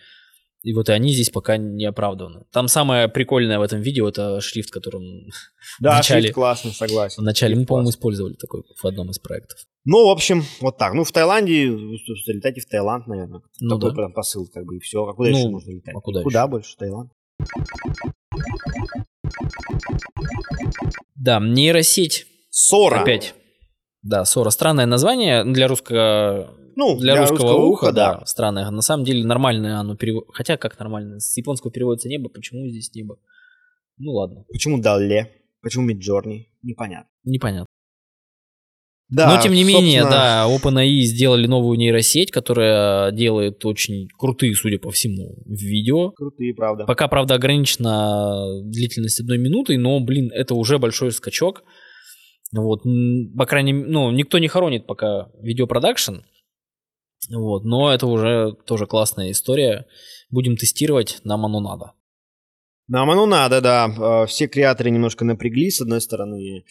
И 0.62 0.74
вот 0.74 0.90
и 0.90 0.92
они 0.92 1.12
здесь 1.12 1.30
пока 1.30 1.56
не 1.56 1.86
оправданы. 1.86 2.44
Там 2.52 2.68
самое 2.68 3.08
прикольное 3.08 3.58
в 3.58 3.62
этом 3.62 3.80
видео 3.80 4.08
это 4.08 4.40
шрифт, 4.40 4.70
которым 4.70 5.02
да, 5.80 5.92
в 5.92 5.96
начале, 5.96 6.22
шрифт 6.22 6.34
классный, 6.34 6.72
согласен. 6.72 7.22
Вначале 7.22 7.56
мы, 7.56 7.64
по-моему, 7.64 7.90
использовали 7.90 8.34
такой 8.34 8.62
в 8.62 8.84
одном 8.84 9.10
из 9.10 9.18
проектов. 9.18 9.58
Ну, 9.84 10.06
в 10.06 10.10
общем, 10.10 10.42
вот 10.60 10.76
так. 10.76 10.92
Ну, 10.94 11.04
в 11.04 11.12
Таиланде, 11.12 11.68
летайте 11.68 12.60
в 12.60 12.66
Таиланд, 12.66 13.06
наверное. 13.06 13.42
Ну, 13.60 13.78
Такой 13.78 14.08
да. 14.08 14.08
посыл, 14.10 14.46
как 14.52 14.64
бы, 14.64 14.76
и 14.76 14.80
все. 14.80 15.04
А 15.06 15.14
куда 15.14 15.30
ну, 15.30 15.38
еще 15.38 15.48
можно 15.48 15.70
летать? 15.70 15.94
А 15.94 16.00
куда, 16.00 16.22
куда 16.22 16.42
еще? 16.42 16.50
больше? 16.50 16.76
Таиланд. 16.76 17.12
Да, 21.14 21.40
нейросеть. 21.40 22.26
Сора. 22.50 23.00
Опять. 23.02 23.34
Да, 24.02 24.24
Сора. 24.24 24.50
Странное 24.50 24.86
название 24.86 25.44
для 25.44 25.68
русского 25.68 26.54
ну, 26.76 26.98
для, 26.98 27.12
для 27.12 27.20
русского, 27.20 27.52
русского 27.52 27.64
уха, 27.66 27.92
да. 27.92 28.20
да, 28.20 28.26
странное. 28.26 28.70
На 28.70 28.82
самом 28.82 29.04
деле 29.04 29.24
нормальное 29.24 29.76
оно 29.76 29.96
переводится. 29.96 30.32
Хотя 30.32 30.56
как 30.56 30.78
нормально? 30.78 31.20
С 31.20 31.36
японского 31.36 31.70
переводится 31.70 32.08
небо, 32.08 32.28
почему 32.28 32.66
здесь 32.68 32.94
небо? 32.94 33.18
Ну 33.98 34.12
ладно. 34.12 34.44
Почему 34.48 34.80
Далле? 34.80 35.30
Почему 35.62 35.84
Миджорни? 35.84 36.48
Непонятно. 36.62 37.10
Непонятно. 37.24 37.66
Да, 39.10 39.34
Но 39.34 39.42
тем 39.42 39.52
не 39.52 39.64
собственно... 39.64 39.82
менее, 39.82 40.02
да, 40.04 40.46
OpenAI 40.48 41.00
сделали 41.00 41.48
новую 41.48 41.76
нейросеть, 41.76 42.30
которая 42.30 43.10
делает 43.10 43.64
очень 43.64 44.08
крутые, 44.16 44.54
судя 44.54 44.78
по 44.78 44.92
всему, 44.92 45.36
видео. 45.46 46.12
Крутые, 46.12 46.54
правда. 46.54 46.84
Пока, 46.84 47.08
правда, 47.08 47.34
ограничена 47.34 48.62
длительность 48.62 49.18
одной 49.18 49.38
минуты, 49.38 49.76
но, 49.78 49.98
блин, 49.98 50.30
это 50.32 50.54
уже 50.54 50.78
большой 50.78 51.10
скачок. 51.10 51.64
Вот, 52.52 52.82
по 53.36 53.46
крайней 53.46 53.72
мере, 53.72 53.88
ну, 53.90 54.12
никто 54.12 54.38
не 54.38 54.46
хоронит 54.46 54.86
пока 54.86 55.28
видеопродакшн. 55.40 56.18
Вот, 57.32 57.64
но 57.64 57.92
это 57.92 58.06
уже 58.06 58.54
тоже 58.64 58.86
классная 58.86 59.32
история. 59.32 59.86
Будем 60.30 60.56
тестировать, 60.56 61.18
нам 61.24 61.44
оно 61.44 61.60
надо. 61.60 61.92
Нам 62.86 63.10
оно 63.10 63.26
надо, 63.26 63.60
да. 63.60 63.84
А, 63.84 64.26
все 64.26 64.46
креаторы 64.46 64.90
немножко 64.90 65.24
напряглись, 65.24 65.76
с 65.76 65.80
одной 65.80 66.00
стороны. 66.00 66.64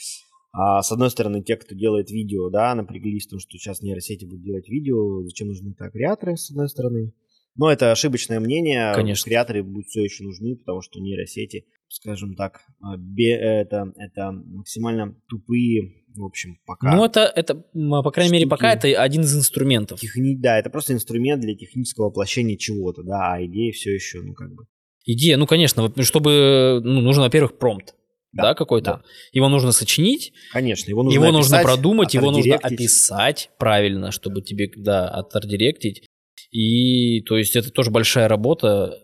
А 0.51 0.82
с 0.82 0.91
одной 0.91 1.12
стороны, 1.12 1.44
те, 1.44 1.56
кто 1.56 1.75
делает 1.75 2.10
видео, 2.10 2.50
да, 2.50 2.74
напряглись, 2.75 3.25
потому 3.25 3.39
что 3.39 3.51
сейчас 3.51 3.82
нейросети 3.82 4.25
будут 4.25 4.44
делать 4.44 4.68
видео. 4.68 5.24
Зачем 5.24 5.48
нужны 5.48 5.74
так 5.74 5.91
креаторы, 5.91 6.38
с 6.38 6.50
одной 6.50 6.70
стороны? 6.70 7.13
Но 7.56 7.72
это 7.72 7.91
ошибочное 7.91 8.39
мнение. 8.39 8.94
Конечно. 8.96 9.29
Креаторы 9.29 9.63
будут 9.63 9.88
все 9.88 10.03
еще 10.03 10.24
нужны, 10.24 10.56
потому 10.56 10.82
что 10.82 11.00
нейросети 11.00 11.65
скажем 11.89 12.36
так, 12.36 12.62
а, 12.82 12.98
бе, 12.98 13.34
это, 13.34 13.91
это 13.98 14.32
максимально 14.32 15.15
тупые, 15.27 16.03
в 16.15 16.24
общем, 16.24 16.60
пока. 16.65 16.96
Ну, 16.96 17.03
это, 17.03 17.22
это, 17.22 17.56
по 17.56 18.12
крайней 18.12 18.32
мере, 18.32 18.48
пока 18.48 18.74
это 18.74 18.88
один 19.01 19.22
из 19.22 19.36
инструментов. 19.36 20.00
Техни... 20.00 20.36
Да, 20.36 20.58
это 20.60 20.70
просто 20.70 20.94
инструмент 20.94 21.41
для 21.41 21.56
технического 21.56 22.06
воплощения 22.06 22.58
чего-то, 22.58 23.03
да, 23.03 23.34
а 23.34 23.46
идея 23.46 23.72
все 23.72 23.94
еще, 23.94 24.22
ну, 24.22 24.34
как 24.34 24.53
бы. 24.53 24.65
Идея, 25.06 25.38
ну, 25.38 25.48
конечно, 25.48 25.91
чтобы, 26.03 26.82
ну, 26.84 27.01
нужен, 27.01 27.24
во-первых, 27.24 27.58
промпт. 27.58 27.96
Да, 28.31 28.43
да 28.43 28.53
какой-то. 28.53 28.91
Да. 28.91 29.01
Его 29.31 29.50
нужно 29.50 29.71
сочинить. 29.71 30.33
Конечно, 30.51 30.89
его 30.89 31.03
нужно, 31.03 31.15
его 31.15 31.31
нужно 31.31 31.62
продумать, 31.62 32.13
его 32.13 32.31
нужно 32.31 32.55
описать 32.55 33.50
правильно, 33.57 34.12
чтобы 34.12 34.41
тебе, 34.41 34.69
да, 34.75 35.09
отардиректить. 35.09 36.05
И, 36.51 37.21
то 37.21 37.38
есть, 37.38 37.55
это 37.55 37.71
тоже 37.71 37.91
большая 37.91 38.27
работа. 38.27 39.00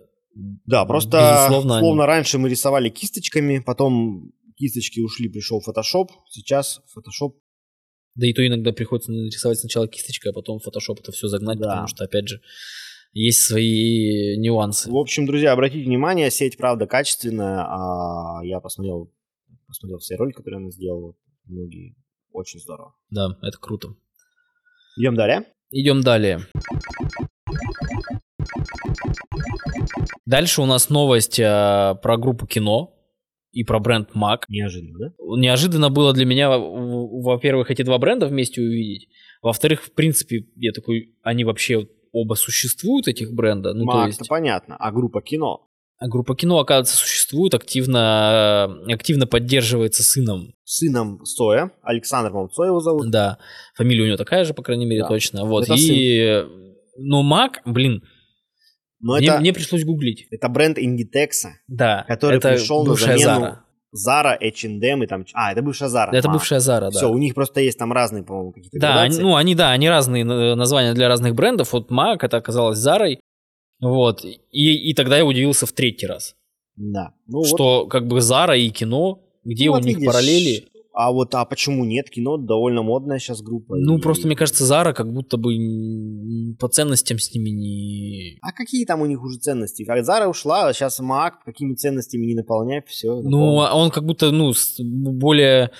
Да, 0.65 0.85
просто, 0.85 1.45
Безусловно, 1.47 1.79
словно 1.79 2.03
они... 2.03 2.07
раньше 2.07 2.37
мы 2.37 2.49
рисовали 2.49 2.89
кисточками, 2.89 3.59
потом 3.65 4.31
кисточки 4.57 4.99
ушли, 4.99 5.29
пришел 5.29 5.61
Photoshop, 5.61 6.07
сейчас 6.29 6.81
Photoshop 6.95 7.33
да 8.15 8.27
и 8.27 8.33
то 8.33 8.45
иногда 8.47 8.71
приходится 8.71 9.11
нарисовать 9.11 9.59
сначала 9.59 9.87
кисточкой, 9.87 10.31
а 10.31 10.33
потом 10.33 10.57
Photoshop 10.57 10.99
это 11.01 11.11
все 11.11 11.27
загнать, 11.27 11.59
да. 11.59 11.67
потому 11.67 11.87
что, 11.87 12.05
опять 12.05 12.29
же, 12.29 12.41
есть 13.11 13.41
свои 13.41 14.37
нюансы. 14.37 14.89
В 14.89 14.95
общем, 14.95 15.25
друзья, 15.25 15.51
обратите 15.51 15.85
внимание, 15.85 16.31
сеть, 16.31 16.57
правда, 16.57 16.87
качественная. 16.87 17.65
А 17.65 18.43
я 18.43 18.59
посмотрел, 18.59 19.13
посмотрел 19.75 19.99
все 19.99 20.15
ролики, 20.15 20.37
которые 20.37 20.59
она 20.59 20.69
сделала. 20.71 21.13
Многие 21.45 21.95
очень 22.31 22.59
здорово. 22.59 22.95
Да, 23.09 23.37
это 23.41 23.57
круто. 23.59 23.89
Идем 24.97 25.15
далее. 25.15 25.43
Идем 25.71 26.01
далее. 26.01 26.39
Дальше 30.25 30.61
у 30.61 30.65
нас 30.65 30.89
новость 30.89 31.39
э, 31.39 31.95
про 32.01 32.17
группу 32.17 32.47
кино 32.47 32.93
и 33.51 33.63
про 33.63 33.79
бренд 33.79 34.11
Mac. 34.15 34.43
Неожиданно, 34.47 34.97
да? 34.97 35.13
Неожиданно 35.37 35.89
было 35.89 36.13
для 36.13 36.25
меня, 36.25 36.57
во-первых, 36.57 37.69
эти 37.69 37.83
два 37.83 37.97
бренда 37.97 38.27
вместе 38.27 38.61
увидеть. 38.61 39.09
Во-вторых, 39.41 39.83
в 39.83 39.93
принципе, 39.93 40.47
я 40.55 40.71
такой, 40.71 41.15
они 41.21 41.43
вообще 41.43 41.87
оба 42.11 42.35
существуют, 42.35 43.07
этих 43.07 43.33
бренда. 43.33 43.73
Ну, 43.73 43.85
Mac, 43.85 44.07
есть... 44.07 44.27
понятно, 44.27 44.77
а 44.77 44.91
группа 44.91 45.21
кино? 45.21 45.69
Группа 46.01 46.35
кино, 46.35 46.59
оказывается, 46.59 46.97
существует, 46.97 47.53
активно, 47.53 48.65
активно 48.91 49.27
поддерживается 49.27 50.03
сыном. 50.03 50.53
Сыном 50.65 51.23
Соя, 51.25 51.71
Александр 51.83 52.31
Молцой 52.31 52.67
его 52.67 52.79
зовут. 52.81 53.09
Да, 53.09 53.37
фамилия 53.75 54.03
у 54.03 54.07
него 54.07 54.17
такая 54.17 54.43
же, 54.43 54.53
по 54.53 54.61
крайней 54.61 54.85
мере, 54.85 55.03
да. 55.03 55.07
точно. 55.07 55.45
Вот, 55.45 55.63
Это 55.63 55.75
и... 55.75 56.41
Сын. 56.41 56.65
Но 56.97 57.23
Mac, 57.23 57.59
блин, 57.65 58.03
но 59.01 59.17
мне, 59.17 59.27
это, 59.27 59.39
мне 59.39 59.53
пришлось 59.53 59.83
гуглить. 59.83 60.27
Это 60.31 60.49
бренд 60.49 60.77
Inditex, 60.77 61.49
да, 61.67 62.05
который 62.07 62.39
пришел 62.39 62.85
на 62.85 62.95
замену 62.95 63.59
Zara, 63.95 64.37
H&M 64.41 65.03
и 65.03 65.07
там... 65.07 65.25
А, 65.33 65.53
это 65.53 65.61
бывшая 65.61 65.89
Zara. 65.89 66.09
Это 66.11 66.29
а, 66.29 66.33
бывшая 66.33 66.59
Zara, 66.59 66.91
да. 66.91 66.91
Все, 66.91 67.09
у 67.09 67.17
них 67.17 67.33
просто 67.33 67.61
есть 67.61 67.79
там 67.79 67.93
разные, 67.93 68.23
по-моему, 68.23 68.51
какие-то 68.51 68.77
Да, 68.77 69.01
они, 69.01 69.17
ну 69.19 69.35
они, 69.35 69.55
да, 69.55 69.71
они 69.71 69.87
разные 69.87 70.25
названия 70.25 70.93
для 70.93 71.07
разных 71.07 71.33
брендов. 71.33 71.71
Вот 71.71 71.89
MAC, 71.91 72.17
это 72.21 72.37
оказалось 72.37 72.77
Zara. 72.77 73.15
Вот. 73.81 74.23
И, 74.23 74.89
и 74.89 74.93
тогда 74.93 75.17
я 75.17 75.25
удивился 75.25 75.65
в 75.65 75.71
третий 75.71 76.07
раз. 76.07 76.35
Да. 76.75 77.13
Ну, 77.27 77.43
что 77.43 77.81
вот. 77.81 77.91
как 77.91 78.07
бы 78.07 78.17
Zara 78.17 78.57
и 78.57 78.69
кино, 78.69 79.23
где 79.43 79.65
ну, 79.65 79.71
у 79.71 79.75
вот 79.75 79.85
них 79.85 79.97
видишь, 79.97 80.11
параллели. 80.11 80.65
А 80.97 81.11
вот, 81.11 81.35
а 81.35 81.43
почему 81.43 81.83
нет? 81.83 82.09
Кино 82.09 82.37
довольно 82.37 82.81
модная 82.81 83.19
сейчас 83.19 83.41
группа. 83.41 83.75
Ну, 83.75 83.97
и... 83.97 84.01
просто, 84.01 84.27
мне 84.27 84.35
кажется, 84.35 84.65
Зара 84.65 84.93
как 84.93 85.11
будто 85.11 85.35
бы 85.35 85.53
по 86.57 86.69
ценностям 86.69 87.19
с 87.19 87.33
ними 87.33 87.49
не... 87.49 88.37
А 88.41 88.53
какие 88.53 88.85
там 88.85 89.01
у 89.01 89.05
них 89.05 89.21
уже 89.21 89.37
ценности? 89.39 89.83
Как 89.83 90.05
Зара 90.05 90.29
ушла, 90.29 90.69
а 90.69 90.73
сейчас 90.73 90.99
Мак 90.99 91.43
какими 91.43 91.75
ценностями 91.75 92.25
не 92.25 92.35
наполняет, 92.35 92.87
все. 92.87 93.21
Ну, 93.21 93.59
а 93.59 93.75
он 93.75 93.91
как 93.91 94.05
будто, 94.05 94.31
ну, 94.31 94.53
более... 94.79 95.71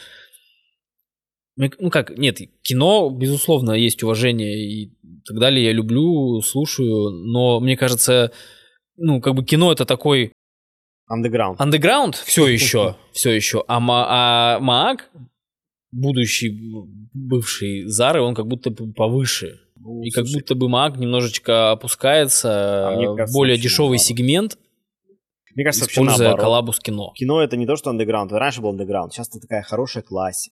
Ну 1.57 1.89
как, 1.89 2.17
нет, 2.17 2.39
кино, 2.61 3.09
безусловно, 3.09 3.71
есть 3.71 4.03
уважение 4.03 4.57
и 4.57 4.91
так 5.25 5.39
далее, 5.39 5.65
я 5.65 5.71
люблю, 5.71 6.41
слушаю, 6.41 7.11
но 7.11 7.59
мне 7.61 7.77
кажется, 7.77 8.31
ну, 8.97 9.21
как 9.21 9.35
бы 9.35 9.45
кино 9.45 9.71
это 9.71 9.85
такой 9.85 10.33
Underground. 11.09 11.57
Underground 11.57 12.15
все 12.23 12.47
еще, 12.57 12.95
все 13.11 13.31
еще. 13.31 13.63
А, 13.67 13.79
Ма, 13.79 14.05
а 14.09 14.59
Маак, 14.59 15.09
будущий, 15.91 16.59
бывший 17.13 17.85
Зары, 17.85 18.21
он 18.21 18.35
как 18.35 18.47
будто 18.47 18.71
повыше. 18.71 19.59
Ну, 19.77 20.01
и 20.01 20.09
слушай. 20.09 20.25
как 20.25 20.33
будто 20.33 20.55
бы 20.55 20.67
Маак 20.67 20.97
немножечко 20.97 21.71
опускается 21.71 22.89
а 22.89 23.25
в 23.27 23.33
более 23.33 23.57
дешевый 23.57 23.99
сегмент. 23.99 24.57
Мне 25.53 25.63
кажется, 25.63 25.89
используя 25.89 26.35
коллабу 26.35 26.73
с 26.73 26.79
кино. 26.79 27.13
Кино 27.15 27.41
это 27.41 27.55
не 27.55 27.65
то, 27.65 27.77
что 27.77 27.91
андеграунд. 27.91 28.31
Раньше 28.31 28.61
был 28.61 28.71
андеграунд, 28.71 29.13
сейчас 29.13 29.29
это 29.29 29.39
такая 29.39 29.61
хорошая 29.61 30.03
классика. 30.03 30.54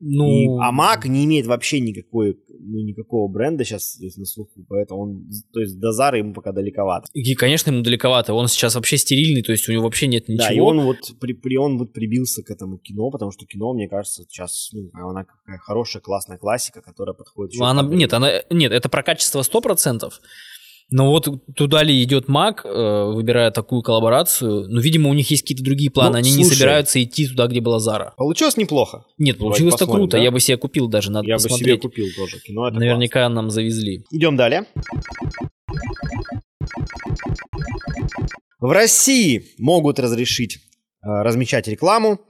Ну... 0.00 0.28
И, 0.28 0.48
а 0.60 0.72
Mac 0.72 1.06
не 1.08 1.24
имеет 1.24 1.46
вообще 1.46 1.80
никакой, 1.80 2.38
ну, 2.48 2.80
никакого 2.80 3.30
бренда 3.30 3.64
сейчас 3.64 3.96
то 3.96 4.04
есть, 4.04 4.18
на 4.18 4.24
слуху, 4.24 4.50
поэтому 4.68 5.00
он, 5.00 5.30
то 5.52 5.60
есть 5.60 5.78
до 5.78 5.92
Зары 5.92 6.18
ему 6.18 6.34
пока 6.34 6.52
далековато. 6.52 7.08
И, 7.14 7.34
конечно, 7.34 7.70
ему 7.70 7.82
далековато. 7.82 8.34
Он 8.34 8.48
сейчас 8.48 8.74
вообще 8.74 8.98
стерильный, 8.98 9.42
то 9.42 9.52
есть 9.52 9.68
у 9.68 9.72
него 9.72 9.84
вообще 9.84 10.06
нет 10.06 10.28
ничего. 10.28 10.48
Да, 10.48 10.54
и 10.54 10.60
он 10.60 10.80
вот, 10.80 10.98
при, 11.20 11.32
при, 11.32 11.56
он 11.56 11.78
вот 11.78 11.92
прибился 11.92 12.42
к 12.42 12.50
этому 12.50 12.78
кино, 12.78 13.10
потому 13.10 13.30
что 13.30 13.46
кино, 13.46 13.72
мне 13.72 13.88
кажется, 13.88 14.24
сейчас, 14.24 14.70
ну, 14.72 14.90
она 14.92 15.24
какая 15.24 15.58
хорошая, 15.58 16.02
классная 16.02 16.38
классика, 16.38 16.82
которая 16.82 17.14
подходит. 17.14 17.60
Она, 17.60 17.82
нет, 17.82 18.12
она, 18.12 18.42
нет, 18.50 18.72
это 18.72 18.88
про 18.88 19.02
качество 19.02 19.40
100%. 19.40 20.10
Но 20.90 21.10
вот 21.10 21.28
туда 21.56 21.82
ли 21.82 22.02
идет 22.02 22.28
Мак, 22.28 22.64
э, 22.64 23.12
выбирая 23.12 23.50
такую 23.50 23.82
коллаборацию, 23.82 24.68
ну, 24.68 24.80
видимо, 24.80 25.10
у 25.10 25.14
них 25.14 25.30
есть 25.30 25.42
какие-то 25.42 25.64
другие 25.64 25.90
планы, 25.90 26.12
ну, 26.12 26.16
они 26.18 26.30
слушай, 26.30 26.44
не 26.50 26.54
собираются 26.54 27.02
идти 27.02 27.26
туда, 27.26 27.46
где 27.46 27.60
была 27.60 27.80
Зара. 27.80 28.12
Получилось 28.16 28.56
неплохо. 28.56 29.04
Нет, 29.18 29.38
получилось-то 29.38 29.86
круто, 29.86 30.16
да? 30.18 30.22
я 30.22 30.30
бы 30.30 30.40
себе 30.40 30.56
купил 30.56 30.88
даже, 30.88 31.10
надо 31.10 31.26
Я 31.26 31.34
посмотреть. 31.36 31.60
бы 31.60 31.64
себе 31.64 31.78
купил 31.78 32.06
тоже, 32.16 32.38
кино 32.40 32.68
это 32.68 32.78
Наверняка 32.78 33.20
классно. 33.20 33.34
нам 33.34 33.50
завезли. 33.50 34.04
Идем 34.10 34.36
далее. 34.36 34.66
В 38.60 38.70
России 38.70 39.44
могут 39.58 39.98
разрешить 39.98 40.56
э, 40.56 40.60
размещать 41.02 41.68
рекламу 41.68 42.20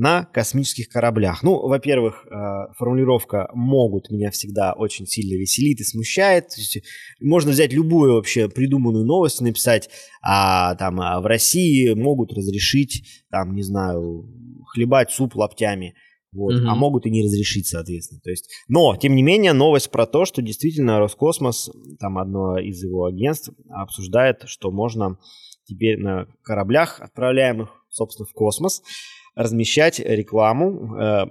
на 0.00 0.24
космических 0.24 0.88
кораблях. 0.88 1.42
Ну, 1.42 1.68
во-первых, 1.68 2.26
э, 2.26 2.72
формулировка 2.78 3.50
«могут» 3.52 4.10
меня 4.10 4.30
всегда 4.30 4.72
очень 4.72 5.06
сильно 5.06 5.38
веселит 5.38 5.78
и 5.80 5.84
смущает. 5.84 6.56
Есть 6.56 6.78
можно 7.20 7.50
взять 7.50 7.74
любую 7.74 8.14
вообще 8.14 8.48
придуманную 8.48 9.04
новость 9.04 9.42
и 9.42 9.44
написать, 9.44 9.90
а, 10.22 10.74
там, 10.76 11.02
а 11.02 11.20
в 11.20 11.26
России 11.26 11.92
могут 11.92 12.32
разрешить, 12.32 13.24
там, 13.30 13.54
не 13.54 13.62
знаю, 13.62 14.26
хлебать 14.72 15.10
суп 15.10 15.36
лаптями. 15.36 15.94
Вот, 16.32 16.54
угу. 16.54 16.66
а 16.66 16.74
могут 16.76 17.04
и 17.06 17.10
не 17.10 17.22
разрешить, 17.22 17.66
соответственно. 17.66 18.20
То 18.22 18.30
есть, 18.30 18.48
но, 18.68 18.96
тем 18.96 19.14
не 19.16 19.22
менее, 19.22 19.52
новость 19.52 19.90
про 19.90 20.06
то, 20.06 20.24
что 20.24 20.40
действительно 20.40 20.98
Роскосмос, 20.98 21.70
там 21.98 22.18
одно 22.18 22.56
из 22.56 22.82
его 22.82 23.04
агентств, 23.04 23.50
обсуждает, 23.68 24.44
что 24.46 24.70
можно 24.70 25.18
теперь 25.64 25.98
на 25.98 26.26
кораблях, 26.42 27.00
отправляемых, 27.00 27.68
собственно, 27.90 28.26
в 28.26 28.32
космос, 28.32 28.82
размещать 29.34 29.98
рекламу 30.00 30.96
э, 30.96 31.24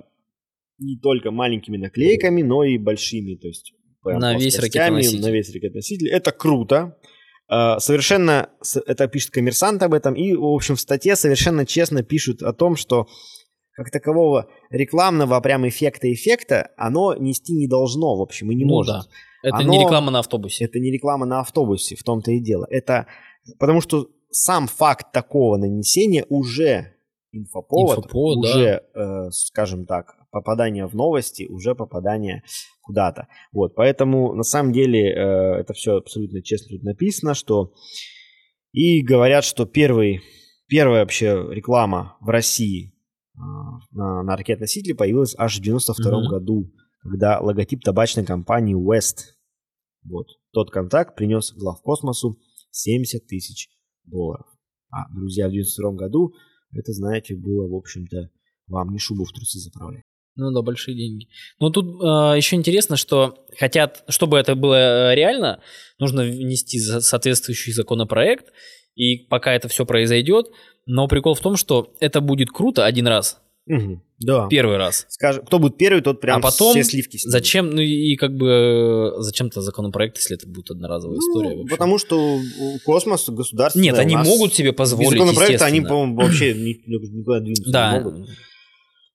не 0.80 0.98
только 0.98 1.32
маленькими 1.32 1.78
наклейками, 1.78 2.42
но 2.42 2.64
и 2.64 2.78
большими, 2.78 3.36
то 3.36 3.48
есть 3.48 3.74
на 4.04 4.38
весь 4.38 4.58
ракетоноситель. 4.58 5.22
На 5.22 5.32
весь 5.32 5.54
ракетоноситель. 5.54 6.10
Это 6.10 6.32
круто. 6.32 6.98
Э, 7.52 7.80
совершенно, 7.80 8.50
это 8.86 9.08
пишет 9.08 9.32
коммерсант 9.32 9.84
об 9.84 9.94
этом, 9.94 10.14
и, 10.14 10.34
в 10.34 10.44
общем, 10.46 10.76
в 10.76 10.80
статье 10.80 11.16
совершенно 11.16 11.66
честно 11.66 12.04
пишут 12.04 12.42
о 12.42 12.54
том, 12.54 12.76
что 12.76 13.08
как 13.74 13.92
такового 13.92 14.50
рекламного 14.70 15.40
прям 15.40 15.68
эффекта 15.68 16.12
эффекта 16.12 16.72
оно 16.76 17.16
нести 17.16 17.54
не 17.54 17.68
должно, 17.68 18.18
в 18.18 18.22
общем, 18.22 18.52
и 18.52 18.56
не 18.56 18.66
ну, 18.66 18.72
может. 18.72 18.94
Да. 18.94 19.04
Это 19.42 19.58
оно, 19.58 19.72
не 19.72 19.80
реклама 19.80 20.12
на 20.12 20.20
автобусе. 20.20 20.66
Это 20.66 20.80
не 20.80 20.92
реклама 20.92 21.26
на 21.26 21.40
автобусе, 21.40 21.96
в 21.96 22.04
том-то 22.04 22.32
и 22.32 22.42
дело. 22.42 22.68
Это 22.70 23.08
потому 23.58 23.80
что 23.80 24.10
сам 24.32 24.68
факт 24.68 25.12
такого 25.14 25.58
нанесения 25.58 26.26
уже 26.30 26.94
инфоповод, 27.32 27.98
инфоповод 27.98 28.38
уже, 28.46 28.84
да. 28.94 29.28
э, 29.28 29.32
скажем 29.32 29.86
так, 29.86 30.16
попадание 30.32 30.86
в 30.88 30.96
новости, 30.96 31.48
уже 31.50 31.76
попадание 31.76 32.44
куда-то. 32.82 33.28
Вот, 33.52 33.76
поэтому 33.76 34.34
на 34.34 34.44
самом 34.44 34.72
деле 34.72 35.10
э, 35.10 35.60
это 35.60 35.74
все 35.74 35.98
абсолютно 35.98 36.42
честно 36.42 36.78
тут 36.78 36.84
написано, 36.84 37.34
что 37.34 37.74
и 38.72 39.02
говорят, 39.02 39.44
что 39.44 39.66
первый, 39.66 40.22
первая 40.68 41.02
вообще 41.02 41.46
реклама 41.50 42.18
в 42.22 42.30
России 42.30 42.94
э, 43.36 43.40
на, 43.92 44.24
на 44.24 44.36
ракет-носителе 44.38 44.96
появилась 44.96 45.36
аж 45.38 45.58
в 45.58 45.62
92 45.62 46.12
mm-hmm. 46.12 46.30
году, 46.30 46.72
когда 47.02 47.40
логотип 47.40 47.84
табачной 47.84 48.26
компании 48.26 48.76
West, 48.76 49.36
вот, 50.04 50.28
тот 50.52 50.72
контакт 50.72 51.16
принес 51.16 51.54
главкосмосу 51.54 52.40
70 52.72 53.28
тысяч 53.28 53.70
долларов. 54.06 54.46
А, 54.92 55.12
друзья, 55.14 55.48
в 55.48 55.52
92 55.52 55.92
году 55.92 56.34
это, 56.74 56.94
знаете, 56.94 57.36
было, 57.36 57.68
в 57.68 57.76
общем-то, 57.76 58.30
вам 58.68 58.92
не 58.92 59.00
шубу 59.00 59.26
в 59.26 59.32
трусы 59.32 59.60
заправлять. 59.60 60.04
Ну 60.36 60.52
да, 60.52 60.62
большие 60.62 60.96
деньги. 60.96 61.28
Но 61.60 61.70
тут 61.70 62.02
э, 62.02 62.38
еще 62.38 62.56
интересно, 62.56 62.96
что 62.96 63.46
хотят, 63.58 64.04
чтобы 64.08 64.38
это 64.38 64.56
было 64.56 65.12
э, 65.12 65.16
реально, 65.16 65.62
нужно 65.98 66.24
внести 66.24 66.80
соответствующий 66.80 67.74
законопроект, 67.74 68.54
И 68.96 69.28
пока 69.28 69.54
это 69.54 69.68
все 69.68 69.86
произойдет, 69.86 70.48
но 70.86 71.08
прикол 71.08 71.34
в 71.34 71.42
том, 71.42 71.58
что 71.58 71.94
это 72.00 72.22
будет 72.22 72.52
круто 72.52 72.86
один 72.86 73.08
раз, 73.08 73.42
Мгм. 73.70 74.02
Да. 74.20 74.48
первый 74.50 74.78
раз. 74.78 75.06
Скажем, 75.10 75.46
кто 75.46 75.60
будет 75.60 75.78
первый, 75.78 76.02
тот 76.02 76.20
прям 76.20 76.40
а 76.40 76.42
потом 76.42 76.74
все 76.74 76.84
сливки 76.84 77.18
снимет. 77.18 77.32
зачем, 77.32 77.70
ну 77.70 77.80
и 77.82 78.16
как 78.18 78.36
бы 78.36 79.14
зачем-то 79.20 79.62
законопроект, 79.62 80.18
если 80.18 80.36
это 80.36 80.48
будет 80.48 80.72
одноразовая 80.72 81.16
Ну, 81.16 81.22
история. 81.22 81.56
вообще? 81.58 81.76
Потому 81.76 81.98
что 82.00 82.40
космос 82.84 83.30
государственный. 83.30 83.84
Нет, 83.84 83.98
они 84.00 84.18
могут 84.18 84.54
себе 84.54 84.72
без 84.72 84.78
позволить, 84.78 85.12
законопроекта 85.12 85.66
они, 85.66 85.82
по-моему, 85.82 86.16
вообще 86.16 86.54
ни- 86.54 86.82
никуда 86.88 87.40
двинуться 87.40 87.64
не 87.68 87.72
Да, 87.72 88.02
могут. 88.02 88.28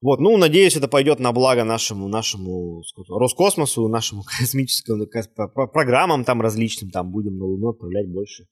Вот, 0.01 0.21
ну, 0.21 0.37
надеюсь, 0.37 0.77
это 0.77 0.87
пойдет 0.87 1.19
на 1.19 1.33
благо 1.33 1.65
нашему, 1.65 2.09
нашему 2.09 2.83
Роскосмосу, 3.09 3.89
нашему 3.89 4.23
космическому 4.39 5.07
программам 5.73 6.25
там 6.25 6.41
различным, 6.41 6.91
там 6.91 7.11
будем 7.11 7.37
на 7.39 7.45
Луну 7.45 7.71
отправлять 7.71 8.09
больше, 8.09 8.45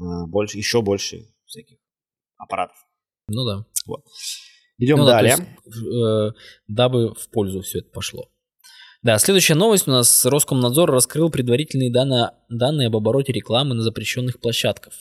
а, 0.00 0.26
больше, 0.26 0.58
еще 0.58 0.82
больше 0.82 1.22
всяких 1.46 1.78
аппаратов. 2.36 2.76
ну 3.28 3.44
да. 3.46 3.64
Идем 4.78 4.98
Ну 4.98 5.06
да, 5.06 5.12
далее. 5.12 5.30
есть, 5.32 5.42
э, 5.76 6.30
дабы 6.68 7.14
в 7.14 7.30
пользу 7.30 7.60
все 7.62 7.78
это 7.80 7.90
пошло. 7.90 8.28
Да, 9.02 9.18
следующая 9.18 9.54
новость 9.54 9.86
у 9.86 9.90
нас. 9.90 10.24
Роскомнадзор 10.24 10.90
раскрыл 10.90 11.30
предварительные 11.30 11.92
данные, 11.92 12.30
данные 12.48 12.86
об 12.88 12.96
обороте 12.96 13.32
рекламы 13.32 13.74
на 13.74 13.82
запрещенных 13.82 14.40
площадках. 14.40 14.94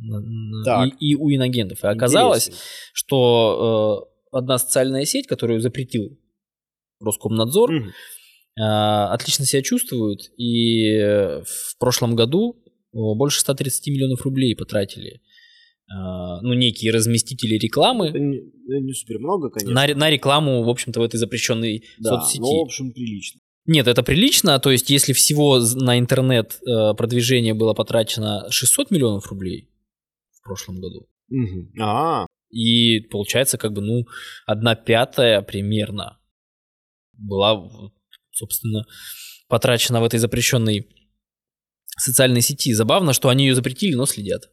На- 0.00 0.64
Так. 0.64 0.88
И, 1.00 1.10
и 1.10 1.14
у 1.14 1.30
инагентов. 1.30 1.82
И 1.82 1.86
оказалось, 1.86 2.48
Интересно. 2.48 2.64
что 2.92 4.08
э, 4.32 4.36
одна 4.36 4.58
социальная 4.58 5.04
сеть, 5.04 5.26
которую 5.26 5.60
запретил 5.60 6.18
Роскомнадзор, 7.00 7.72
Мгм. 7.72 7.88
э, 7.88 8.62
отлично 8.62 9.44
себя 9.44 9.62
чувствует. 9.62 10.30
И 10.36 10.88
э, 10.94 11.42
в 11.42 11.78
прошлом 11.78 12.14
году 12.16 12.56
э, 12.64 12.66
больше 12.92 13.40
130 13.40 13.88
миллионов 13.88 14.22
рублей 14.22 14.54
потратили 14.56 15.20
ну, 15.90 16.52
некие 16.52 16.92
разместители 16.92 17.54
рекламы 17.54 18.08
Это 18.08 18.18
не, 18.18 18.38
это 18.38 18.80
не 18.80 18.92
супер 18.92 19.18
много, 19.18 19.50
конечно. 19.50 19.72
на, 19.72 19.94
на 19.94 20.10
рекламу, 20.10 20.62
в 20.62 20.68
общем-то, 20.68 21.00
в 21.00 21.02
этой 21.02 21.16
запрещенной 21.16 21.84
да, 21.98 22.10
соцсети. 22.10 22.40
но, 22.40 22.60
в 22.60 22.64
общем, 22.64 22.92
прилично. 22.92 23.40
Нет, 23.66 23.86
это 23.86 24.02
прилично. 24.02 24.58
То 24.58 24.70
есть, 24.70 24.90
если 24.90 25.12
всего 25.12 25.58
на 25.58 25.98
интернет 25.98 26.58
э, 26.66 26.94
продвижение 26.94 27.54
было 27.54 27.74
потрачено 27.74 28.46
600 28.50 28.90
миллионов 28.90 29.26
рублей 29.28 29.70
в 30.32 30.42
прошлом 30.42 30.80
году, 30.80 31.06
Мгм. 31.28 31.72
А, 31.80 32.26
и 32.50 33.00
получается, 33.00 33.58
как 33.58 33.72
бы, 33.72 33.82
ну, 33.82 34.06
одна 34.46 34.74
пятая 34.74 35.42
примерно 35.42 36.18
была, 37.12 37.90
собственно, 38.30 38.86
потрачена 39.48 40.00
в 40.00 40.04
этой 40.04 40.18
запрещенной 40.18 40.88
социальной 41.96 42.40
сети. 42.40 42.72
Забавно, 42.72 43.12
что 43.12 43.28
они 43.28 43.46
ее 43.46 43.54
запретили, 43.54 43.94
но 43.94 44.06
следят. 44.06 44.50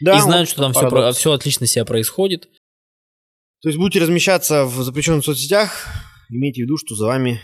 Да, 0.00 0.18
и 0.18 0.20
знают, 0.20 0.48
вот 0.48 0.52
что 0.52 0.62
там 0.62 0.72
все, 0.72 1.12
все 1.12 1.32
отлично 1.32 1.66
себя 1.66 1.84
происходит. 1.84 2.48
То 3.60 3.68
есть 3.68 3.78
будете 3.78 4.00
размещаться 4.00 4.64
в 4.64 4.82
запрещенных 4.82 5.24
соцсетях, 5.24 5.86
имейте 6.28 6.62
в 6.62 6.64
виду, 6.64 6.76
что 6.76 6.94
за 6.94 7.06
вами 7.06 7.40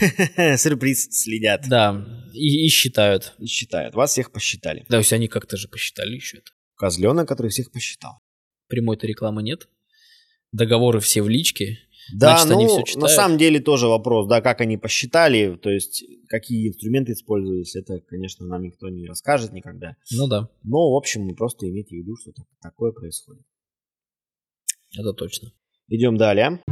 сюрприз 0.56 1.08
следят 1.10 1.66
Да, 1.68 2.04
и, 2.34 2.66
и 2.66 2.68
считают. 2.68 3.34
и 3.38 3.46
считают. 3.46 3.94
Вас 3.94 4.12
всех 4.12 4.30
посчитали. 4.30 4.80
Да, 4.80 4.96
то 4.96 4.98
есть 4.98 5.12
они 5.12 5.28
как-то 5.28 5.56
же 5.56 5.68
посчитали 5.68 6.14
еще 6.14 6.38
это. 6.38 6.50
Козленок, 6.76 7.26
который 7.26 7.50
всех 7.50 7.72
посчитал. 7.72 8.20
Прямой-то 8.68 9.06
рекламы 9.06 9.42
нет. 9.42 9.68
Договоры 10.52 11.00
все 11.00 11.22
в 11.22 11.28
личке. 11.28 11.78
Да, 12.14 12.38
Значит, 12.38 12.52
они 12.52 12.64
ну, 12.64 12.68
всё 12.70 12.78
на 12.80 12.84
читают. 12.86 13.10
самом 13.10 13.38
деле 13.38 13.60
тоже 13.60 13.86
вопрос, 13.86 14.26
да, 14.28 14.40
как 14.40 14.60
они 14.60 14.76
посчитали, 14.76 15.56
то 15.56 15.68
есть 15.70 16.04
какие 16.28 16.68
инструменты 16.68 17.12
использовались, 17.12 17.76
это, 17.76 18.00
конечно, 18.00 18.46
нам 18.46 18.62
никто 18.62 18.88
не 18.88 19.06
расскажет 19.06 19.52
никогда. 19.52 19.96
Ну 20.12 20.26
да, 20.26 20.48
Но, 20.62 20.92
в 20.92 20.96
общем, 20.96 21.34
просто 21.36 21.68
имейте 21.68 21.96
в 21.96 21.98
виду, 21.98 22.16
что 22.16 22.32
так- 22.32 22.46
такое 22.62 22.92
происходит. 22.92 23.42
это 24.98 25.12
точно. 25.12 25.52
Идем 25.88 26.16
далее. 26.16 26.62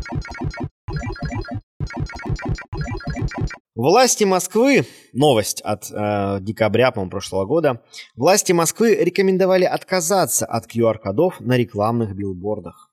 Власти 3.75 4.25
Москвы, 4.25 4.87
новость 5.13 5.61
от 5.61 5.91
э, 5.91 6.39
декабря, 6.41 6.91
по-моему, 6.93 7.11
прошлого 7.11 7.45
года. 7.45 7.83
Власти 8.15 8.53
Москвы 8.53 8.95
рекомендовали 8.95 9.65
отказаться 9.65 10.47
от 10.47 10.67
QR-кодов 10.67 11.41
на 11.41 11.57
рекламных 11.59 12.17
билбордах. 12.17 12.91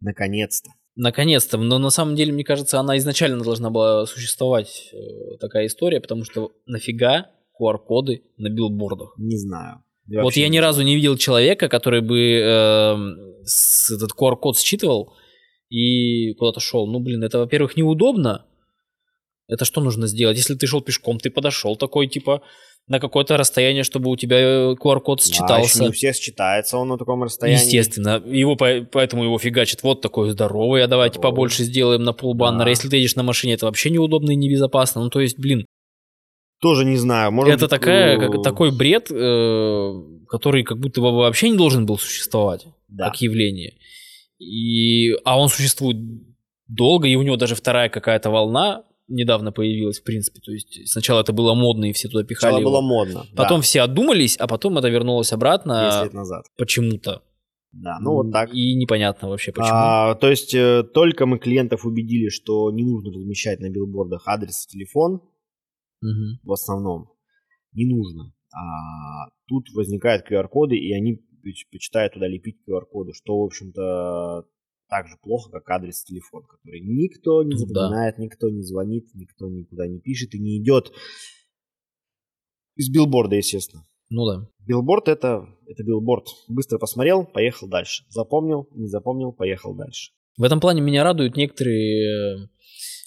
Наконец-то. 0.00 0.70
Наконец-то, 0.96 1.58
но 1.58 1.78
на 1.78 1.90
самом 1.90 2.16
деле, 2.16 2.32
мне 2.32 2.42
кажется, 2.44 2.80
она 2.80 2.96
изначально 2.96 3.44
должна 3.44 3.68
была 3.70 4.06
существовать, 4.06 4.90
э, 4.94 5.36
такая 5.38 5.66
история, 5.66 6.00
потому 6.00 6.24
что 6.24 6.52
нафига 6.66 7.26
QR-коды 7.60 8.22
на 8.38 8.48
билбордах? 8.48 9.14
Не 9.18 9.36
знаю. 9.36 9.82
вот 10.08 10.24
вообще 10.24 10.40
я 10.42 10.48
ни 10.48 10.58
разу 10.58 10.82
не 10.82 10.94
видел 10.96 11.16
человека, 11.18 11.68
который 11.68 12.00
бы 12.00 12.18
э, 12.18 12.96
с- 13.44 13.90
этот 13.94 14.12
QR-код 14.18 14.58
считывал 14.58 15.12
и 15.68 16.32
куда-то 16.34 16.60
шел. 16.60 16.86
Ну, 16.86 17.00
блин, 17.00 17.22
это, 17.24 17.38
во-первых, 17.40 17.76
неудобно. 17.76 18.46
Это 19.48 19.64
что 19.64 19.80
нужно 19.80 20.06
сделать? 20.06 20.36
Если 20.36 20.54
ты 20.54 20.66
шел 20.66 20.80
пешком, 20.80 21.18
ты 21.18 21.30
подошел 21.30 21.76
такой, 21.76 22.06
типа, 22.08 22.42
на 22.88 23.00
какое-то 23.00 23.36
расстояние, 23.36 23.82
чтобы 23.84 24.10
у 24.10 24.16
тебя 24.16 24.38
э, 24.38 24.74
QR-код 24.80 25.18
Да, 25.18 25.24
еще 25.24 25.32
считался. 25.32 25.82
не 25.82 25.88
у 25.88 25.92
всех 25.92 26.16
считается 26.16 26.78
он 26.78 26.88
на 26.88 26.98
таком 26.98 27.22
расстоянии. 27.24 27.60
Естественно, 27.62 28.22
его 28.26 28.54
по- 28.56 28.86
поэтому 28.92 29.24
его 29.24 29.38
фигачит 29.38 29.82
вот 29.82 30.00
такой 30.00 30.30
здоровый, 30.30 30.82
а 30.84 30.86
давайте 30.88 31.14
Здоровый. 31.14 31.32
побольше 31.34 31.62
сделаем 31.64 32.02
на 32.04 32.12
полбаннера. 32.12 32.64
Да. 32.64 32.70
Если 32.70 32.88
ты 32.88 32.96
едешь 32.96 33.16
на 33.16 33.22
машине, 33.24 33.54
это 33.54 33.66
вообще 33.66 33.90
неудобно 33.90 34.30
и 34.32 34.36
небезопасно. 34.36 35.02
Ну, 35.02 35.10
то 35.10 35.20
есть, 35.20 35.38
блин, 35.38 35.66
Тоже 36.60 36.84
не 36.84 36.96
знаю. 36.96 37.32
Может 37.32 37.54
это 37.54 37.64
быть, 37.66 37.70
такая, 37.70 38.16
э, 38.16 38.20
как, 38.20 38.42
такой 38.42 38.70
бред, 38.76 39.10
э, 39.10 39.92
который 40.28 40.62
как 40.64 40.78
будто 40.78 41.00
бы 41.00 41.12
вообще 41.12 41.50
не 41.50 41.56
должен 41.56 41.86
был 41.86 41.98
существовать 41.98 42.66
Да. 42.88 43.06
как 43.10 43.20
явление. 43.20 43.74
И, 44.38 45.12
а 45.24 45.38
он 45.40 45.48
существует 45.48 45.96
долго, 46.68 47.08
и 47.08 47.14
у 47.16 47.22
него 47.22 47.36
даже 47.36 47.54
вторая 47.56 47.88
какая-то 47.88 48.30
волна 48.30 48.84
недавно 49.08 49.52
появилась, 49.52 50.00
в 50.00 50.04
принципе. 50.04 50.40
То 50.40 50.52
есть 50.52 50.88
сначала 50.88 51.20
это 51.20 51.32
было 51.32 51.54
модно, 51.54 51.86
и 51.86 51.92
все 51.92 52.08
туда 52.08 52.24
пихали 52.24 52.52
Сначала 52.52 52.60
его. 52.60 52.70
было 52.70 52.80
модно. 52.80 53.24
Потом 53.36 53.58
да, 53.58 53.62
все 53.62 53.80
одумались, 53.82 54.36
а 54.36 54.46
потом 54.46 54.78
это 54.78 54.88
вернулось 54.88 55.28
10 55.28 55.32
обратно 55.34 56.02
лет 56.04 56.12
назад. 56.12 56.44
почему-то. 56.56 57.22
Да, 57.72 57.98
ну 58.00 58.12
вот 58.12 58.32
так. 58.32 58.54
И 58.54 58.74
непонятно 58.74 59.28
вообще 59.28 59.52
почему. 59.52 59.70
А, 59.72 60.14
то 60.14 60.30
есть 60.30 60.54
э, 60.54 60.82
только 60.94 61.26
мы 61.26 61.38
клиентов 61.38 61.84
убедили, 61.84 62.30
что 62.30 62.70
не 62.70 62.84
нужно 62.84 63.10
размещать 63.12 63.60
на 63.60 63.68
билбордах 63.68 64.22
адрес 64.26 64.64
и 64.64 64.68
телефон 64.70 65.20
Мгм. 66.00 66.40
в 66.42 66.52
основном. 66.52 67.10
Не 67.72 67.84
нужно. 67.84 68.32
А 68.54 69.28
тут 69.46 69.66
возникают 69.74 70.24
QR-коды, 70.30 70.76
и 70.76 70.92
они 70.94 71.16
поч- 71.44 71.66
почитают 71.70 72.14
туда 72.14 72.26
лепить 72.28 72.56
QR-коды, 72.66 73.12
что, 73.12 73.38
в 73.40 73.44
общем-то, 73.44 74.44
так 74.88 75.08
же 75.08 75.16
плохо, 75.22 75.50
как 75.50 75.68
адрес 75.70 76.02
и 76.02 76.06
телефон, 76.06 76.44
который 76.44 76.80
никто 76.80 77.42
не 77.42 77.54
Ну 77.54 77.66
да. 77.66 77.66
запоминает, 77.66 78.18
никто 78.18 78.48
не 78.50 78.62
звонит, 78.62 79.08
никто 79.14 79.48
никуда 79.48 79.86
не 79.86 79.98
пишет 80.00 80.34
и 80.34 80.38
не 80.38 80.58
идет 80.62 80.92
из 82.76 82.90
билборда, 82.90 83.36
естественно. 83.36 83.84
Ну 84.10 84.26
да. 84.26 84.48
Билборд 84.66 85.08
это, 85.08 85.48
это 85.66 85.82
билборд. 85.82 86.28
Быстро 86.48 86.78
посмотрел, 86.78 87.24
поехал 87.24 87.68
дальше. 87.68 88.04
Запомнил, 88.08 88.68
не 88.72 88.86
запомнил, 88.86 89.32
поехал 89.32 89.74
дальше. 89.74 90.12
В 90.36 90.42
этом 90.44 90.60
плане 90.60 90.82
меня 90.82 91.02
радуют 91.02 91.36
некоторые 91.36 92.48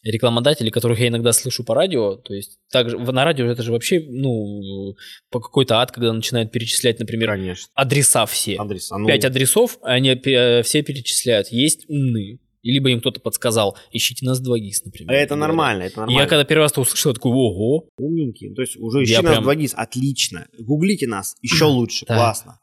э, 0.04 0.10
рекламодатели, 0.12 0.70
которых 0.70 1.00
я 1.00 1.08
иногда 1.10 1.32
слышу 1.34 1.64
по 1.64 1.74
радио. 1.76 2.16
То 2.16 2.34
есть 2.34 2.60
также 2.72 2.98
на 2.98 3.24
радио 3.26 3.46
это 3.46 3.64
же 3.64 3.72
вообще, 3.72 4.00
ну, 4.10 4.96
по 5.30 5.40
какой-то 5.40 5.80
ад, 5.82 5.92
когда 5.92 6.14
начинают 6.14 6.52
перечислять, 6.52 7.00
например, 7.00 7.30
Конечно. 7.30 7.68
адреса 7.76 8.26
все. 8.26 8.56
Адрес. 8.58 8.92
А 8.92 8.98
ну, 8.98 9.08
Пять 9.08 9.26
адресов, 9.26 9.78
они 9.82 10.16
пе- 10.16 10.62
все 10.64 10.82
перечисляют. 10.84 11.48
Есть 11.50 11.86
умные. 11.90 12.40
И 12.62 12.72
Либо 12.74 12.90
им 12.90 13.00
кто-то 13.00 13.22
подсказал, 13.22 13.78
ищите 13.94 14.26
нас 14.26 14.42
2GIS, 14.46 14.82
например. 14.84 15.14
а 15.14 15.16
это 15.16 15.36
нормально, 15.38 15.84
это 15.84 16.00
нормально. 16.02 16.20
я 16.22 16.28
когда 16.28 16.44
первый 16.44 16.64
раз 16.64 16.74
это 16.74 16.82
услышал, 16.82 17.14
такой, 17.14 17.32
ого, 17.32 17.88
Умненькие. 17.98 18.54
То 18.54 18.62
есть 18.62 18.76
уже 18.76 19.00
Я 19.00 19.04
ищи 19.06 19.22
нас 19.22 19.38
прям- 19.38 19.46
2GIS, 19.48 19.74
отлично. 19.76 20.46
Гуглите 20.60 21.08
нас, 21.08 21.38
еще 21.42 21.66
лучше, 21.68 22.06
Да. 22.06 22.16
классно. 22.16 22.60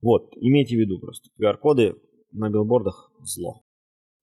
Вот, 0.00 0.32
имейте 0.40 0.74
в 0.76 0.80
виду 0.80 0.98
просто. 0.98 1.28
QR-коды 1.40 1.94
на 2.32 2.50
билбордах 2.50 3.12
зло. 3.22 3.62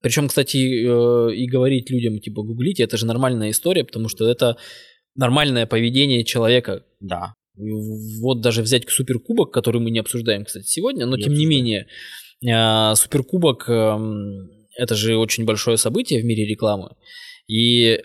Причем, 0.01 0.27
кстати, 0.27 0.57
э, 0.57 1.35
и 1.35 1.47
говорить 1.47 1.89
людям, 1.89 2.19
типа, 2.19 2.43
гуглите, 2.43 2.83
это 2.83 2.97
же 2.97 3.05
нормальная 3.05 3.49
история, 3.51 3.83
потому 3.83 4.07
что 4.09 4.27
это 4.29 4.57
нормальное 5.15 5.65
поведение 5.65 6.23
человека. 6.23 6.83
Да. 6.99 7.33
Вот 8.21 8.41
даже 8.41 8.61
взять 8.61 8.89
суперкубок, 8.89 9.51
который 9.53 9.79
мы 9.79 9.89
не 9.89 9.99
обсуждаем, 9.99 10.45
кстати, 10.45 10.67
сегодня, 10.67 11.05
но 11.05 11.15
Не 11.15 11.23
тем 11.23 11.33
не 11.33 11.45
менее, 11.45 11.87
э, 12.45 12.95
суперкубок 12.95 13.69
эм, 13.69 14.49
это 14.77 14.95
же 14.95 15.17
очень 15.17 15.45
большое 15.45 15.77
событие 15.77 16.21
в 16.21 16.25
мире 16.25 16.45
рекламы. 16.45 16.91
И 17.47 18.01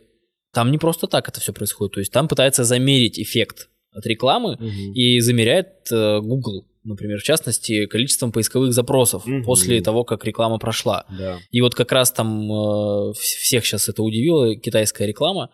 там 0.52 0.70
не 0.70 0.78
просто 0.78 1.06
так 1.06 1.28
это 1.28 1.40
все 1.40 1.52
происходит. 1.52 1.94
То 1.94 2.00
есть 2.00 2.12
там 2.12 2.28
пытается 2.28 2.64
замерить 2.64 3.18
эффект 3.18 3.68
от 3.92 4.06
рекламы 4.06 4.56
Мгм. 4.60 4.92
и 4.94 5.20
замеряет 5.20 5.90
э, 5.92 6.20
Google, 6.20 6.66
например, 6.84 7.18
в 7.18 7.22
частности, 7.22 7.86
количеством 7.86 8.32
поисковых 8.32 8.72
запросов 8.72 9.26
Мгм. 9.26 9.44
после 9.44 9.80
того, 9.80 10.04
как 10.04 10.24
реклама 10.24 10.58
прошла. 10.58 11.04
Да. 11.16 11.38
И 11.50 11.60
вот 11.60 11.74
как 11.74 11.92
раз 11.92 12.10
там 12.12 12.50
э, 12.50 13.10
вс- 13.10 13.14
всех 13.42 13.66
сейчас 13.66 13.88
это 13.88 14.02
удивило, 14.02 14.54
китайская 14.56 15.06
реклама, 15.06 15.50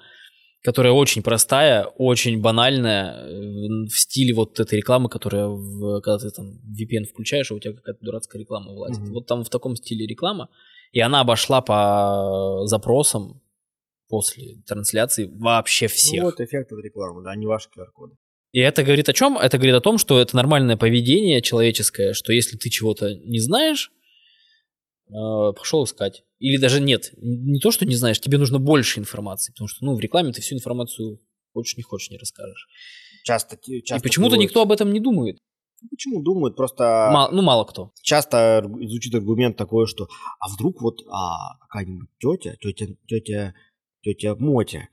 которая 0.63 0.93
очень 0.93 1.23
простая, 1.23 1.85
очень 1.85 2.41
банальная, 2.41 3.25
в 3.87 3.97
стиле 3.99 4.35
вот 4.35 4.59
этой 4.59 4.79
рекламы, 4.79 5.09
которая, 5.09 5.47
в, 5.47 6.01
когда 6.01 6.19
ты 6.19 6.31
там 6.31 6.59
VPN 6.73 7.05
включаешь, 7.05 7.51
а 7.51 7.55
у 7.55 7.61
тебя 7.61 7.75
какая-то 7.75 8.05
дурацкая 8.05 8.41
реклама 8.41 8.73
вылазит. 8.73 9.03
Mm-hmm. 9.03 9.13
Вот 9.13 9.27
там 9.27 9.45
в 9.45 9.49
таком 9.49 9.77
стиле 9.77 10.07
реклама, 10.07 10.49
и 10.93 11.01
она 11.01 11.21
обошла 11.21 11.61
по 11.61 12.63
запросам 12.67 13.41
после 14.09 14.63
трансляции 14.67 15.31
вообще 15.33 15.87
всех. 15.89 16.23
Ну 16.23 16.31
вот 16.31 16.41
эффект 16.41 16.73
от 16.73 16.83
рекламы, 16.83 17.23
да, 17.23 17.35
не 17.37 17.47
ваши 17.47 17.69
QR-коды. 17.69 18.17
И 18.53 18.61
это 18.61 18.83
говорит 18.83 19.09
о 19.09 19.13
чем? 19.13 19.37
Это 19.37 19.59
говорит 19.59 19.75
о 19.75 19.81
том, 19.81 19.99
что 19.99 20.21
это 20.21 20.37
нормальное 20.37 20.77
поведение 20.77 21.43
человеческое, 21.43 22.13
что 22.15 22.33
если 22.33 22.57
ты 22.57 22.71
чего-то 22.71 23.15
не 23.15 23.39
знаешь, 23.39 23.91
э, 25.09 25.13
пошел 25.13 25.85
искать. 25.85 26.25
Или 26.39 26.59
даже 26.59 26.81
нет, 26.81 27.13
не 27.17 27.61
то, 27.61 27.71
что 27.71 27.87
не 27.87 27.97
знаешь, 27.97 28.21
тебе 28.21 28.39
нужно 28.39 28.59
больше 28.59 29.01
информации, 29.01 29.53
потому 29.53 29.69
что 29.69 29.85
ну, 29.85 29.95
в 29.95 30.01
рекламе 30.01 30.33
ты 30.33 30.41
всю 30.43 30.55
информацию 30.55 31.19
хочешь, 31.53 31.77
не 31.77 31.83
хочешь, 31.83 32.11
не 32.11 32.19
расскажешь. 32.19 32.69
Часто, 33.25 33.59
часто 33.85 33.97
И 33.97 34.09
почему-то 34.09 34.37
никто 34.37 34.63
об 34.63 34.73
этом 34.73 34.93
не 34.93 35.01
думает. 35.01 35.39
Ну, 35.83 35.89
почему 35.91 36.23
думают? 36.23 36.57
Просто... 36.57 37.11
Мало, 37.13 37.31
ну, 37.33 37.43
мало 37.43 37.65
кто. 37.65 37.93
Часто 38.03 38.63
звучит 38.65 39.15
аргумент 39.15 39.57
такой, 39.57 39.87
что 39.87 40.09
а 40.41 40.49
вдруг 40.49 40.81
вот 40.81 41.03
а, 41.11 41.59
какая-нибудь 41.61 42.09
тетя, 42.19 42.57
тетя, 42.61 42.87
тетя, 43.07 43.55
тетя 44.03 44.37
Мотя, 44.37 44.89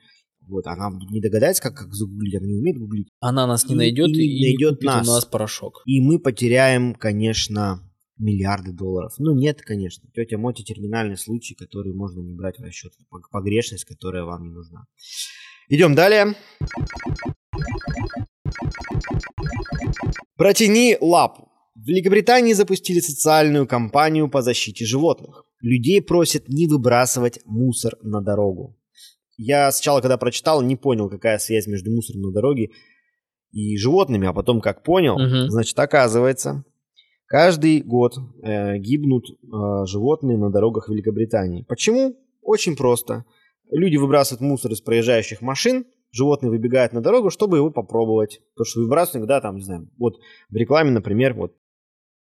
вот, 0.47 0.67
она 0.67 0.89
не 1.09 1.21
догадается, 1.21 1.63
как, 1.63 1.75
как 1.75 1.93
загуглить, 1.93 2.35
она 2.35 2.47
не 2.47 2.55
умеет 2.55 2.77
гуглить. 2.77 3.07
Она 3.19 3.47
нас 3.47 3.67
не 3.67 3.75
найдет 3.75 4.09
и, 4.09 4.25
и 4.25 4.43
найдет 4.43 4.75
купит 4.75 4.85
нас. 4.85 5.07
у 5.07 5.11
нас 5.11 5.25
порошок. 5.25 5.81
И 5.85 6.01
мы 6.01 6.19
потеряем, 6.19 6.95
конечно, 6.95 7.81
миллиарды 8.17 8.71
долларов. 8.71 9.13
Ну, 9.17 9.33
нет, 9.33 9.61
конечно. 9.61 10.09
Тетя 10.13 10.37
Мотя 10.37 10.63
терминальный 10.63 11.17
случай, 11.17 11.55
который 11.55 11.93
можно 11.93 12.21
не 12.21 12.33
брать 12.33 12.59
в 12.59 12.63
расчет. 12.63 12.93
Погрешность, 13.31 13.85
которая 13.85 14.23
вам 14.23 14.43
не 14.43 14.51
нужна. 14.51 14.85
Идем 15.69 15.95
далее. 15.95 16.35
Протяни 20.35 20.97
лапу. 20.99 21.49
В 21.75 21.87
Великобритании 21.87 22.53
запустили 22.53 22.99
социальную 22.99 23.67
кампанию 23.67 24.29
по 24.29 24.41
защите 24.41 24.85
животных. 24.85 25.45
Людей 25.61 26.01
просят 26.01 26.47
не 26.47 26.67
выбрасывать 26.67 27.39
мусор 27.45 27.97
на 28.01 28.21
дорогу. 28.21 28.77
Я 29.37 29.71
сначала, 29.71 30.01
когда 30.01 30.17
прочитал, 30.17 30.61
не 30.61 30.75
понял, 30.75 31.09
какая 31.09 31.37
связь 31.39 31.67
между 31.67 31.91
мусором 31.91 32.21
на 32.21 32.31
дороге 32.31 32.69
и 33.51 33.77
животными, 33.77 34.27
а 34.27 34.33
потом 34.33 34.61
как 34.61 34.83
понял, 34.83 35.15
угу. 35.15 35.49
значит, 35.49 35.77
оказывается, 35.77 36.63
каждый 37.27 37.81
год 37.81 38.15
э, 38.43 38.77
гибнут 38.77 39.25
э, 39.29 39.85
животные 39.85 40.37
на 40.37 40.51
дорогах 40.51 40.89
Великобритании. 40.89 41.63
Почему? 41.67 42.15
Очень 42.41 42.75
просто. 42.75 43.25
Люди 43.71 43.97
выбрасывают 43.97 44.41
мусор 44.41 44.71
из 44.71 44.81
проезжающих 44.81 45.41
машин, 45.41 45.85
животные 46.11 46.49
выбегают 46.49 46.93
на 46.93 47.01
дорогу, 47.01 47.29
чтобы 47.29 47.57
его 47.57 47.71
попробовать. 47.71 48.41
Потому 48.53 48.65
что 48.65 48.79
выбрасывают, 48.81 49.27
да, 49.27 49.41
там, 49.41 49.57
не 49.57 49.63
знаю, 49.63 49.89
вот 49.97 50.19
в 50.49 50.55
рекламе, 50.55 50.91
например, 50.91 51.33
вот 51.33 51.55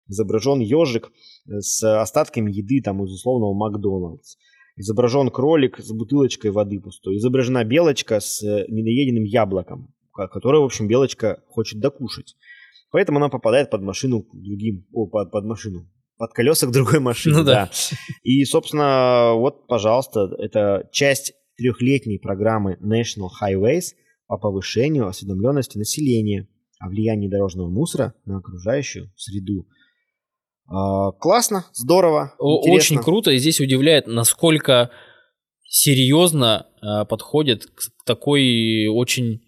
изображен 0.08 0.58
ежик 0.58 1.10
с 1.46 1.82
остатками 2.00 2.50
еды 2.50 2.82
там 2.82 3.02
из 3.04 3.12
условного 3.12 3.54
Макдональдс. 3.54 4.36
Изображен 4.80 5.28
кролик 5.28 5.78
с 5.78 5.92
бутылочкой 5.92 6.52
воды 6.52 6.80
пустой. 6.80 7.18
Изображена 7.18 7.64
белочка 7.64 8.18
с 8.18 8.42
э, 8.42 8.64
недоеденным 8.68 9.24
яблоком, 9.24 9.94
которое, 10.14 10.62
в 10.62 10.64
общем, 10.64 10.88
белочка 10.88 11.42
хочет 11.48 11.80
докушать. 11.80 12.34
Поэтому 12.90 13.18
она 13.18 13.28
попадает 13.28 13.68
под 13.68 13.82
машину 13.82 14.22
к 14.22 14.34
другим, 14.34 14.86
о, 14.94 15.06
под, 15.06 15.30
под 15.30 15.44
машину, 15.44 15.86
под 16.16 16.32
колеса 16.32 16.66
к 16.66 16.72
другой 16.72 16.98
машине. 17.00 17.36
Ну 17.36 17.44
да. 17.44 17.66
да. 17.66 17.70
И, 18.22 18.42
собственно, 18.46 19.32
вот, 19.34 19.66
пожалуйста, 19.66 20.34
это 20.38 20.88
часть 20.92 21.34
трехлетней 21.58 22.18
программы 22.18 22.78
National 22.80 23.28
Highways 23.42 23.94
по 24.28 24.38
повышению 24.38 25.08
осведомленности 25.08 25.76
населения 25.76 26.48
о 26.78 26.88
влиянии 26.88 27.28
дорожного 27.28 27.68
мусора 27.68 28.14
на 28.24 28.38
окружающую 28.38 29.12
среду. 29.14 29.66
А, 30.70 31.10
классно, 31.12 31.66
здорово. 31.72 32.34
Интересно. 32.38 32.72
Очень 32.72 32.98
круто. 32.98 33.30
И 33.32 33.38
здесь 33.38 33.60
удивляет, 33.60 34.06
насколько 34.06 34.90
серьезно 35.64 36.66
а, 36.80 37.04
подходит 37.04 37.66
к 37.66 37.82
такой 38.06 38.86
очень 38.86 39.40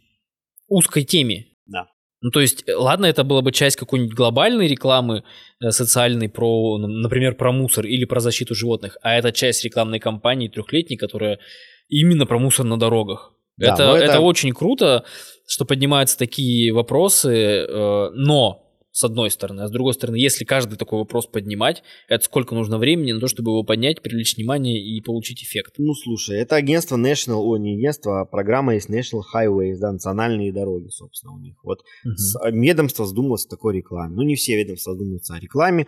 узкой 0.68 1.04
теме. 1.04 1.46
Да. 1.66 1.86
Ну, 2.20 2.30
то 2.30 2.40
есть, 2.40 2.64
ладно, 2.68 3.06
это 3.06 3.24
была 3.24 3.40
бы 3.40 3.52
часть 3.52 3.76
какой-нибудь 3.76 4.14
глобальной 4.14 4.66
рекламы 4.68 5.24
э, 5.60 5.70
социальной 5.70 6.28
про, 6.28 6.78
например, 6.78 7.34
про 7.34 7.52
мусор 7.52 7.84
или 7.86 8.04
про 8.04 8.20
защиту 8.20 8.54
животных, 8.54 8.96
а 9.02 9.14
это 9.14 9.32
часть 9.32 9.64
рекламной 9.64 9.98
кампании 9.98 10.48
трехлетней, 10.48 10.96
которая 10.96 11.40
именно 11.88 12.24
про 12.26 12.38
мусор 12.38 12.64
на 12.64 12.78
дорогах. 12.78 13.34
Да, 13.56 13.74
это, 13.74 13.82
это... 13.82 14.04
это 14.04 14.20
очень 14.20 14.52
круто, 14.52 15.04
что 15.46 15.64
поднимаются 15.64 16.16
такие 16.16 16.72
вопросы, 16.72 17.34
э, 17.34 18.10
но 18.14 18.61
с 18.92 19.04
одной 19.04 19.30
стороны. 19.30 19.62
А 19.62 19.68
с 19.68 19.70
другой 19.70 19.94
стороны, 19.94 20.16
если 20.16 20.44
каждый 20.44 20.76
такой 20.76 20.98
вопрос 20.98 21.26
поднимать, 21.26 21.82
это 22.08 22.24
сколько 22.24 22.54
нужно 22.54 22.76
времени 22.78 23.12
на 23.12 23.20
то, 23.20 23.26
чтобы 23.26 23.50
его 23.50 23.64
поднять, 23.64 24.02
привлечь 24.02 24.36
внимание 24.36 24.78
и 24.78 25.00
получить 25.00 25.42
эффект? 25.42 25.74
Ну, 25.78 25.94
слушай, 25.94 26.38
это 26.38 26.56
агентство 26.56 26.96
National, 26.96 27.40
о, 27.40 27.56
не 27.56 27.74
агентство, 27.74 28.20
а 28.20 28.24
программа 28.26 28.74
есть 28.74 28.90
National 28.90 29.22
Highways, 29.34 29.78
да, 29.78 29.92
национальные 29.92 30.52
дороги, 30.52 30.88
собственно, 30.88 31.34
у 31.34 31.38
них. 31.38 31.56
Вот 31.64 31.80
uh-huh. 32.06 32.52
ведомство 32.52 33.06
задумалось 33.06 33.46
о 33.46 33.48
такой 33.48 33.78
рекламе. 33.78 34.14
Ну, 34.14 34.22
не 34.22 34.36
все 34.36 34.56
ведомства 34.56 34.92
задумываются 34.92 35.34
о 35.34 35.40
рекламе. 35.40 35.86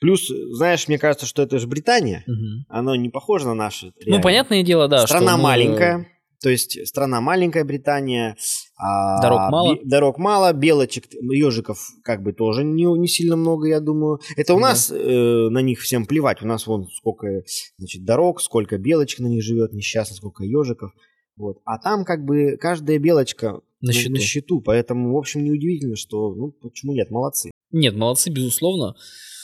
Плюс, 0.00 0.28
знаешь, 0.28 0.88
мне 0.88 0.98
кажется, 0.98 1.26
что 1.26 1.42
это 1.42 1.58
же 1.58 1.66
Британия, 1.66 2.24
uh-huh. 2.26 2.64
оно 2.70 2.96
не 2.96 3.10
похоже 3.10 3.46
на 3.46 3.54
наши. 3.54 3.92
Ну, 4.06 4.20
понятное 4.22 4.62
дело, 4.62 4.88
да. 4.88 5.06
Страна 5.06 5.34
что 5.34 5.42
маленькая. 5.42 6.06
То 6.42 6.48
есть 6.48 6.86
страна 6.88 7.20
маленькая 7.20 7.64
Британия, 7.64 8.34
а, 8.82 9.20
дорог 9.20 9.50
мало, 9.50 9.74
би, 9.74 9.80
дорог 9.84 10.18
мало, 10.18 10.52
белочек, 10.54 11.04
ежиков 11.12 11.90
как 12.02 12.22
бы 12.22 12.32
тоже 12.32 12.64
не, 12.64 12.84
не 12.98 13.08
сильно 13.08 13.36
много, 13.36 13.68
я 13.68 13.80
думаю. 13.80 14.20
Это 14.36 14.54
у 14.54 14.56
да. 14.60 14.68
нас 14.68 14.90
э, 14.90 15.48
на 15.50 15.58
них 15.58 15.80
всем 15.80 16.06
плевать. 16.06 16.40
У 16.42 16.46
нас 16.46 16.66
вон 16.66 16.88
сколько 16.88 17.42
значит 17.76 18.04
дорог, 18.04 18.40
сколько 18.40 18.78
белочек 18.78 19.20
на 19.20 19.26
них 19.26 19.42
живет, 19.42 19.72
несчастно, 19.72 20.16
сколько 20.16 20.44
ежиков. 20.44 20.92
Вот. 21.36 21.58
А 21.64 21.78
там 21.78 22.04
как 22.04 22.24
бы 22.24 22.56
каждая 22.58 22.98
белочка 22.98 23.60
на, 23.82 23.92
счету. 23.92 24.12
на 24.12 24.20
счету, 24.20 24.60
поэтому 24.62 25.12
в 25.12 25.18
общем 25.18 25.44
неудивительно, 25.44 25.96
что 25.96 26.34
ну 26.34 26.50
почему 26.50 26.94
нет, 26.94 27.10
молодцы. 27.10 27.50
Нет, 27.72 27.94
молодцы 27.94 28.30
безусловно. 28.30 28.94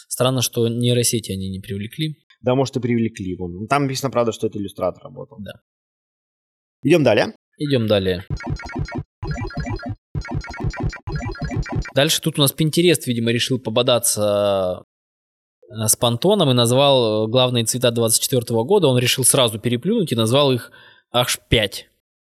Странно, 0.09 0.41
что 0.41 0.67
нейросети 0.69 1.33
они 1.33 1.51
не 1.51 1.61
привлекли. 1.61 2.17
Да, 2.41 2.55
может 2.55 2.77
и 2.77 2.81
привлекли. 2.81 3.37
Вон. 3.37 3.67
Там 3.67 3.83
написано, 3.83 4.11
правда, 4.11 4.33
что 4.33 4.47
это 4.47 4.59
иллюстратор 4.59 5.03
работал. 5.05 5.39
Да. 5.41 5.61
Идем 6.83 7.03
далее. 7.03 7.35
Идем 7.59 7.87
далее. 7.87 8.25
Дальше 11.95 12.21
тут 12.21 12.39
у 12.39 12.43
нас 12.43 12.55
Pinterest, 12.55 13.03
видимо, 13.07 13.31
решил 13.33 13.59
пободаться 13.59 14.85
э, 15.63 15.87
с 15.87 15.97
Пантоном 15.97 16.51
и 16.51 16.55
назвал 16.55 17.27
э, 17.27 17.31
главные 17.31 17.65
цвета 17.65 17.91
24 17.91 18.43
года. 18.65 18.89
Он 18.89 18.99
решил 18.99 19.25
сразу 19.25 19.59
переплюнуть 19.59 20.13
и 20.13 20.17
назвал 20.17 20.53
их 20.53 20.71
аж 21.11 21.41
5. 21.49 21.89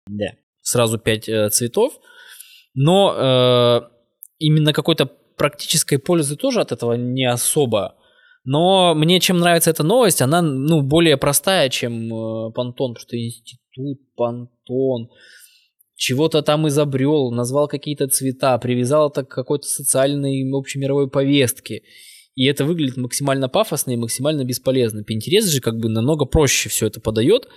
Да. 0.07 0.25
Сразу 0.61 0.97
5 0.97 1.29
э, 1.29 1.49
цветов. 1.49 1.99
Но 2.75 3.15
э, 3.17 3.81
именно 4.39 4.73
какой-то 4.73 5.07
практической 5.37 5.97
пользы 5.97 6.35
тоже 6.35 6.61
от 6.61 6.71
этого 6.71 6.93
не 6.93 7.25
особо. 7.25 7.95
Но 8.43 8.93
мне 8.95 9.19
чем 9.19 9.39
нравится 9.39 9.71
эта 9.71 9.83
новость, 9.83 10.21
она 10.21 10.41
ну, 10.41 10.81
более 10.81 11.17
простая, 11.17 11.69
чем 11.69 12.13
э, 12.13 12.51
Пантон, 12.53 12.93
потому 12.93 13.07
что 13.07 13.17
институт, 13.17 13.99
Пантон, 14.15 15.09
чего-то 15.97 16.43
там 16.43 16.67
изобрел, 16.67 17.31
назвал 17.31 17.67
какие-то 17.67 18.07
цвета, 18.07 18.57
привязал 18.59 19.09
это 19.09 19.23
к 19.23 19.29
какой-то 19.29 19.67
социальной 19.67 20.47
общемировой 20.53 21.09
повестке. 21.09 21.81
И 22.35 22.45
это 22.45 22.65
выглядит 22.65 22.97
максимально 22.97 23.49
пафосно 23.49 23.91
и 23.91 23.97
максимально 23.97 24.43
бесполезно. 24.43 24.99
Pinterest 24.99 25.47
же 25.47 25.59
как 25.59 25.77
бы 25.79 25.89
намного 25.89 26.25
проще 26.25 26.69
все 26.69 26.85
это 26.85 27.01
подает. 27.01 27.47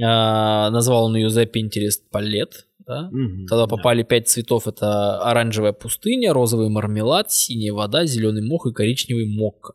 А, 0.00 0.70
назвал 0.70 1.06
он 1.06 1.16
ее 1.16 1.28
The 1.28 1.50
Pinterest 1.50 2.02
Palette. 2.14 2.52
Да? 2.86 3.10
Mm-hmm, 3.10 3.46
Тогда 3.48 3.66
попали 3.66 4.02
пять 4.02 4.28
цветов. 4.28 4.68
Это 4.68 5.22
оранжевая 5.22 5.72
пустыня, 5.72 6.34
розовый 6.34 6.68
мармелад, 6.68 7.32
синяя 7.32 7.72
вода, 7.72 8.04
зеленый 8.04 8.46
мох 8.46 8.66
и 8.66 8.72
коричневый 8.72 9.24
мокко. 9.26 9.72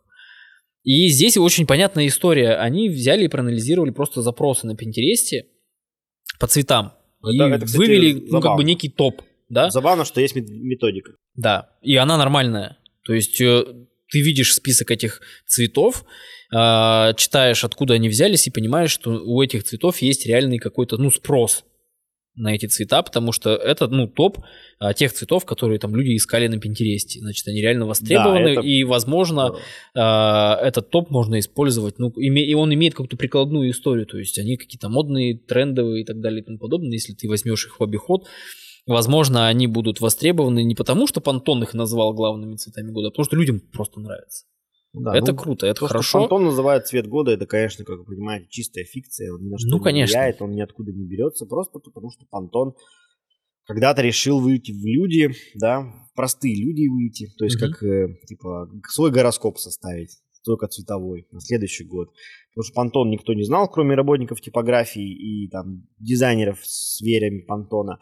И 0.83 1.07
здесь 1.07 1.35
очень 1.35 1.65
понятная 1.65 2.05
история. 2.05 2.57
Они 2.57 2.89
взяли 2.89 3.25
и 3.25 3.27
проанализировали 3.27 3.89
просто 3.89 4.21
запросы 4.21 4.67
на 4.67 4.73
Pinterest 4.73 5.45
по 6.39 6.45
цветам. 6.45 6.93
И 7.25 7.39
это, 7.39 7.65
кстати, 7.65 7.77
вывели, 7.77 8.25
ну, 8.29 8.41
как 8.41 8.57
бы 8.57 8.63
некий 8.63 8.89
топ, 8.89 9.21
да? 9.49 9.69
Забавно, 9.69 10.05
что 10.05 10.21
есть 10.21 10.35
методика. 10.35 11.13
Да, 11.35 11.69
и 11.81 11.95
она 11.95 12.17
нормальная. 12.17 12.77
То 13.03 13.13
есть 13.13 13.39
э, 13.39 13.63
ты 14.09 14.21
видишь 14.21 14.53
список 14.53 14.91
этих 14.91 15.21
цветов, 15.45 16.03
э, 16.53 17.13
читаешь, 17.15 17.63
откуда 17.63 17.93
они 17.95 18.09
взялись, 18.09 18.47
и 18.47 18.51
понимаешь, 18.51 18.91
что 18.91 19.11
у 19.11 19.41
этих 19.41 19.63
цветов 19.63 20.01
есть 20.01 20.25
реальный 20.25 20.57
какой-то, 20.57 20.97
ну, 20.97 21.11
спрос. 21.11 21.63
На 22.37 22.53
эти 22.55 22.67
цвета, 22.67 23.01
потому 23.03 23.31
что 23.31 23.49
это, 23.55 23.87
ну, 23.87 24.07
топ 24.07 24.37
а, 24.79 24.93
тех 24.93 25.11
цветов, 25.11 25.43
которые 25.45 25.79
там 25.79 25.95
люди 25.95 26.15
искали 26.15 26.47
на 26.47 26.59
Пинтересте. 26.59 27.19
Значит, 27.19 27.47
они 27.47 27.61
реально 27.61 27.85
востребованы, 27.87 28.47
это- 28.49 28.61
и, 28.61 28.83
возможно, 28.83 29.55
а, 29.95 30.55
этот 30.61 30.89
топ 30.91 31.09
можно 31.09 31.39
использовать, 31.39 31.97
ну, 31.99 32.09
име- 32.09 32.45
и 32.45 32.53
он 32.53 32.73
имеет 32.73 32.93
какую-то 32.93 33.17
прикладную 33.17 33.71
историю, 33.71 34.05
то 34.05 34.17
есть 34.19 34.37
они 34.37 34.55
какие-то 34.57 34.89
модные, 34.89 35.37
трендовые 35.37 36.03
и 36.03 36.05
так 36.05 36.19
далее 36.21 36.41
и 36.41 36.45
тому 36.45 36.59
подобное. 36.59 36.91
Если 36.93 37.13
ты 37.13 37.27
возьмешь 37.27 37.65
их 37.65 37.79
в 37.79 37.83
обиход, 37.83 38.25
возможно, 38.85 39.47
они 39.47 39.67
будут 39.67 39.99
востребованы 39.99 40.63
не 40.63 40.75
потому, 40.75 41.07
что 41.07 41.21
Пантон 41.21 41.63
их 41.63 41.73
назвал 41.73 42.13
главными 42.13 42.55
цветами 42.55 42.91
года, 42.91 43.07
а 43.07 43.11
потому 43.11 43.25
что 43.25 43.35
людям 43.35 43.59
просто 43.73 43.99
нравится. 43.99 44.45
Да, 44.93 45.15
это 45.15 45.31
ну, 45.33 45.37
круто, 45.37 45.67
это 45.67 45.79
То, 45.81 45.85
что 45.85 45.93
хорошо. 45.93 46.19
Пантон 46.19 46.45
называют 46.45 46.87
цвет 46.87 47.07
года, 47.07 47.31
это, 47.31 47.45
конечно, 47.45 47.85
как 47.85 47.99
вы 47.99 48.05
понимаете, 48.05 48.47
чистая 48.49 48.85
фикция. 48.85 49.33
Он 49.33 49.43
ни 49.43 49.49
на 49.49 49.57
что 49.57 49.67
Ну, 49.69 49.77
не 49.77 49.83
конечно. 49.83 50.17
влияет, 50.17 50.41
он 50.41 50.51
ниоткуда 50.51 50.91
не 50.91 51.05
берется, 51.05 51.45
просто 51.45 51.79
потому 51.79 52.09
что 52.09 52.25
Пантон 52.29 52.73
когда-то 53.65 54.01
решил 54.01 54.39
выйти 54.39 54.71
в 54.71 54.85
люди, 54.85 55.29
да, 55.55 55.81
в 55.81 56.15
простые 56.15 56.55
люди 56.55 56.87
выйти, 56.87 57.27
то 57.37 57.43
есть 57.43 57.61
Мгм. 57.61 57.71
как, 57.71 57.83
э, 57.83 58.07
типа, 58.25 58.69
свой 58.87 59.11
гороскоп 59.11 59.59
составить, 59.59 60.17
только 60.45 60.67
цветовой, 60.67 61.27
на 61.31 61.41
следующий 61.41 61.83
год. 61.83 62.09
Потому 62.53 62.63
что 62.63 62.73
Пантон 62.73 63.09
никто 63.09 63.33
не 63.33 63.43
знал, 63.43 63.69
кроме 63.69 63.95
работников 63.95 64.39
типографии 64.39 65.03
и 65.43 65.49
там 65.49 65.83
дизайнеров 65.99 66.59
с 66.63 67.01
верями 67.01 67.41
Пантона. 67.41 67.99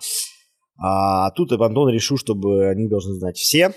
А 0.77 1.31
тут 1.31 1.51
и 1.51 1.57
Пантон 1.57 1.89
решил, 1.89 2.17
чтобы 2.17 2.67
они 2.67 2.87
должны 2.87 3.13
знать 3.13 3.37
все. 3.37 3.73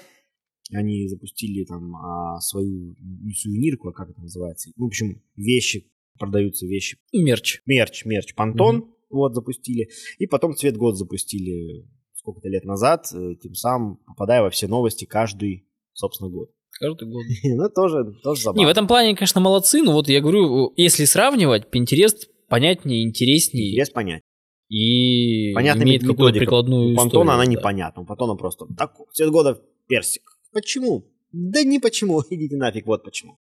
Они 0.73 1.09
запустили 1.09 1.65
там 1.65 1.97
а, 1.97 2.41
свою, 2.41 2.95
не 3.01 3.33
сувенирку, 3.33 3.89
а 3.89 3.93
как 3.93 4.11
это 4.11 4.21
называется? 4.21 4.71
В 4.77 4.85
общем, 4.85 5.23
вещи, 5.37 5.91
продаются 6.19 6.67
вещи. 6.67 6.99
Мерч. 7.13 7.63
Мерч, 7.67 8.05
мерч 8.05 8.35
Пантон, 8.35 8.95
вот, 9.09 9.35
запустили. 9.35 9.89
И 10.19 10.27
потом 10.27 10.55
Цвет 10.55 10.77
год 10.77 10.97
запустили 10.97 11.87
сколько-то 12.15 12.49
лет 12.49 12.65
назад, 12.65 13.07
э, 13.15 13.35
тем 13.41 13.55
самым 13.55 13.97
попадая 14.07 14.43
во 14.43 14.51
все 14.51 14.67
новости 14.67 15.05
каждый, 15.05 15.67
собственно, 15.95 16.31
год. 16.31 16.51
Каждый 16.79 17.09
год. 17.09 17.25
Ну, 17.45 17.69
тоже, 17.71 18.15
тоже 18.23 18.43
забавно. 18.43 18.61
Не, 18.61 18.67
в 18.67 18.69
этом 18.69 18.87
плане, 18.87 19.15
конечно, 19.15 19.41
молодцы, 19.41 19.83
но 19.83 19.93
вот 19.93 20.09
я 20.09 20.21
говорю, 20.21 20.73
если 20.77 21.05
сравнивать, 21.05 21.67
Pinterest 21.73 22.27
понятнее, 22.49 23.05
интереснее 23.05 23.71
Интерес 23.71 23.91
понять. 23.91 24.23
и 24.69 25.53
Понятная 25.55 25.85
имеет 25.85 26.03
какую-то 26.03 26.39
прикладную 26.39 26.93
У 26.93 26.97
Пантона 26.97 27.09
историю, 27.09 27.33
она 27.33 27.45
да. 27.45 27.51
непонятна. 27.51 28.03
У 28.03 28.07
Пантона 28.07 28.35
просто 28.37 28.67
так, 28.77 28.95
цвет 29.13 29.31
года 29.31 29.61
персик. 29.87 30.23
Почему? 30.59 31.05
Да 31.31 31.63
не 31.63 31.79
почему, 31.79 32.21
идите 32.31 32.57
нафиг, 32.57 32.87
вот 32.87 33.05
почему. 33.05 33.39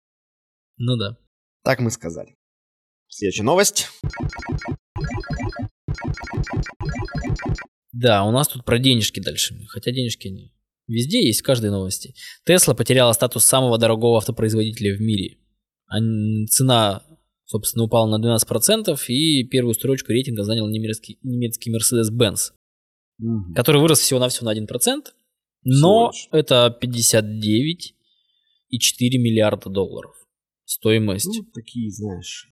Ну 0.77 0.97
да. 0.97 1.17
Так 1.63 1.80
мы 1.80 1.89
сказали. 1.89 2.36
Следующая 3.08 3.41
новость. 3.43 3.88
Да, 7.91 8.23
у 8.23 8.32
нас 8.32 8.47
тут 8.49 8.65
про 8.65 8.77
денежки 8.77 9.19
дальше. 9.19 9.56
Хотя 9.69 9.91
денежки 9.91 10.27
они 10.27 10.53
везде 10.88 11.25
есть, 11.25 11.41
в 11.41 11.43
каждой 11.43 11.71
новости. 11.71 12.13
Тесла 12.45 12.75
потеряла 12.75 13.13
статус 13.13 13.45
самого 13.45 13.80
дорогого 13.80 14.17
автопроизводителя 14.17 14.95
в 14.95 15.01
мире. 15.01 15.39
Цена, 16.49 17.01
собственно, 17.45 17.86
упала 17.86 18.15
на 18.15 18.23
12%, 18.38 18.95
и 19.08 19.43
первую 19.47 19.73
строчку 19.73 20.12
рейтинга 20.12 20.43
занял 20.43 20.67
немецкий, 20.69 21.17
немецкий 21.23 21.75
Mercedes-Benz, 21.75 22.51
Мгм. 23.17 23.56
который 23.56 23.82
вырос 23.82 23.99
всего-навсего 24.01 24.45
на 24.45 24.51
1%, 24.51 25.15
но 25.69 26.12
это 26.32 26.77
59,4 26.82 27.91
миллиарда 29.17 29.69
долларов 29.69 30.15
стоимость. 30.65 31.27
Ну, 31.27 31.45
такие, 31.53 31.91
знаешь, 31.91 32.49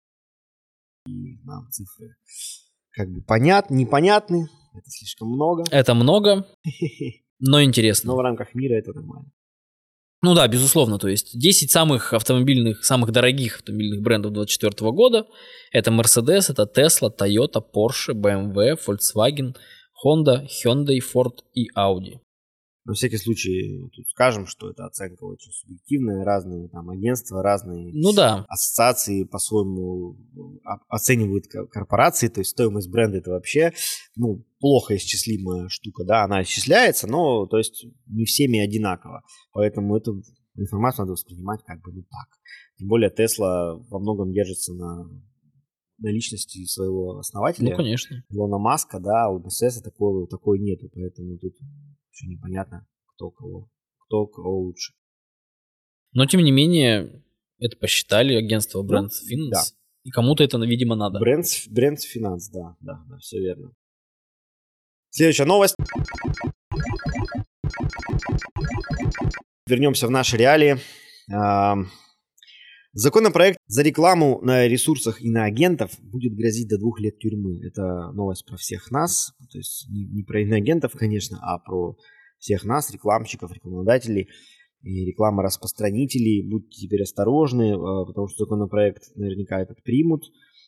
и 1.07 1.37
нам 1.43 1.69
цифры 1.71 2.15
как 2.91 3.09
бы 3.09 3.21
понятны, 3.21 3.75
непонятны. 3.75 4.47
Это 4.73 4.89
слишком 4.89 5.29
много. 5.29 5.63
Это 5.71 5.93
много, 5.93 6.47
но 7.39 7.61
интересно. 7.63 8.11
Но 8.11 8.17
в 8.17 8.21
рамках 8.21 8.53
мира 8.55 8.75
это 8.75 8.93
нормально. 8.93 9.31
Ну 10.23 10.35
да, 10.35 10.47
безусловно, 10.47 10.99
то 10.99 11.07
есть 11.07 11.37
10 11.37 11.71
самых 11.71 12.13
автомобильных, 12.13 12.85
самых 12.85 13.11
дорогих 13.11 13.55
автомобильных 13.55 14.01
брендов 14.01 14.33
2024 14.33 14.91
года 14.91 15.25
это 15.71 15.89
Mercedes, 15.89 16.51
это 16.51 16.69
Tesla, 16.71 17.09
Toyota, 17.09 17.59
Porsche, 17.59 18.13
BMW, 18.13 18.77
Volkswagen, 18.77 19.55
Honda, 20.05 20.45
Hyundai, 20.45 20.99
Ford 20.99 21.39
и 21.55 21.69
Audi. 21.75 22.19
На 22.83 22.93
всякий 22.93 23.17
случай 23.17 23.79
тут 23.93 24.09
скажем, 24.09 24.47
что 24.47 24.71
это 24.71 24.85
оценка 24.85 25.23
очень 25.25 25.51
субъективная, 25.51 26.23
разные 26.23 26.67
там 26.69 26.89
агентства, 26.89 27.43
разные 27.43 27.91
Ну 27.93 28.11
да, 28.11 28.43
ассоциации 28.49 29.23
по-своему 29.23 30.17
о- 30.63 30.79
оценивают 30.89 31.45
ко- 31.47 31.67
корпорации, 31.67 32.27
то 32.27 32.39
есть 32.39 32.51
стоимость 32.51 32.89
бренда 32.89 33.19
это 33.19 33.29
вообще 33.29 33.71
ну, 34.15 34.43
плохо 34.59 34.95
исчислимая 34.95 35.69
штука, 35.69 36.03
да, 36.05 36.23
она 36.23 36.41
исчисляется, 36.41 37.05
но 37.05 37.45
то 37.45 37.59
есть 37.59 37.85
не 38.07 38.25
всеми 38.25 38.59
одинаково, 38.59 39.21
поэтому 39.53 39.97
эту 39.97 40.23
информацию 40.55 41.03
надо 41.03 41.11
воспринимать 41.11 41.61
как 41.63 41.81
бы 41.81 41.93
ну 41.93 42.01
так. 42.01 42.39
Тем 42.77 42.87
более 42.87 43.11
Тесла 43.11 43.75
во 43.75 43.99
многом 43.99 44.31
держится 44.31 44.73
на, 44.73 45.07
на 45.99 46.07
личности 46.07 46.65
своего 46.65 47.19
основателя, 47.19 47.69
ну 47.69 47.75
конечно. 47.75 48.23
Илона 48.29 48.57
Маска, 48.57 48.99
да, 48.99 49.25
а 49.25 49.29
у 49.29 49.39
Мерседеса 49.39 49.83
такого, 49.83 50.27
такой 50.27 50.57
нету, 50.59 50.89
поэтому 50.91 51.37
тут 51.37 51.53
еще 52.11 52.27
непонятно, 52.27 52.87
кто 53.07 53.31
кого, 53.31 53.69
кто 54.05 54.27
кого 54.27 54.59
лучше. 54.61 54.93
Но 56.13 56.25
тем 56.25 56.41
не 56.41 56.51
менее, 56.51 57.23
это 57.59 57.77
посчитали 57.77 58.33
агентство 58.35 58.83
Brands 58.83 59.09
Ну, 59.29 59.47
Finance, 59.47 59.49
да. 59.51 59.61
и 60.03 60.09
кому-то 60.09 60.43
это, 60.43 60.57
видимо, 60.57 60.95
надо. 60.95 61.19
Брендс, 61.19 61.67
Брендс 61.67 62.03
Финанс, 62.03 62.49
да, 62.49 62.75
да, 62.81 63.03
да, 63.07 63.17
все 63.17 63.39
верно. 63.39 63.73
Следующая 65.09 65.45
новость. 65.45 65.75
Вернемся 69.67 70.07
в 70.07 70.11
наши 70.11 70.37
реалии. 70.37 70.77
Законопроект 72.93 73.57
за 73.67 73.83
рекламу 73.83 74.41
на 74.41 74.67
ресурсах 74.67 75.21
и 75.21 75.29
на 75.29 75.45
агентов 75.45 75.91
будет 76.01 76.35
грозить 76.35 76.67
до 76.67 76.77
двух 76.77 76.99
лет 76.99 77.19
тюрьмы. 77.19 77.61
Это 77.63 78.11
новость 78.11 78.45
про 78.45 78.57
всех 78.57 78.91
нас, 78.91 79.33
то 79.49 79.57
есть 79.57 79.87
не, 79.89 80.03
не 80.05 80.23
про 80.23 80.41
иноагентов, 80.41 80.91
конечно, 80.93 81.39
а 81.41 81.57
про 81.57 81.95
всех 82.37 82.65
нас, 82.65 82.91
рекламщиков, 82.91 83.53
рекламодателей 83.53 84.27
и 84.81 85.05
рекламораспространителей. 85.05 86.45
Будьте 86.49 86.81
теперь 86.81 87.03
осторожны, 87.03 87.75
а, 87.75 88.05
потому 88.05 88.27
что 88.27 88.43
законопроект 88.43 89.15
наверняка 89.15 89.61
этот 89.61 89.81
примут. 89.83 90.25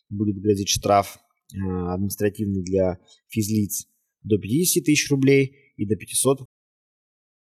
Будет 0.10 0.40
грозить 0.42 0.70
штраф 0.70 1.18
э, 1.54 1.58
административный 1.58 2.64
для 2.64 3.00
физлиц 3.28 3.88
до 4.22 4.38
50 4.38 4.86
тысяч 4.86 5.10
рублей 5.10 5.74
и 5.76 5.86
до 5.86 5.98
500 5.98 6.46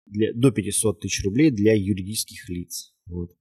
для, 0.05 0.33
до 0.33 0.51
500 0.51 0.99
тысяч 0.99 1.23
рублей 1.23 1.49
для 1.49 1.73
юридических 1.73 2.49
лиц. 2.49 2.93
Вот. 3.07 3.31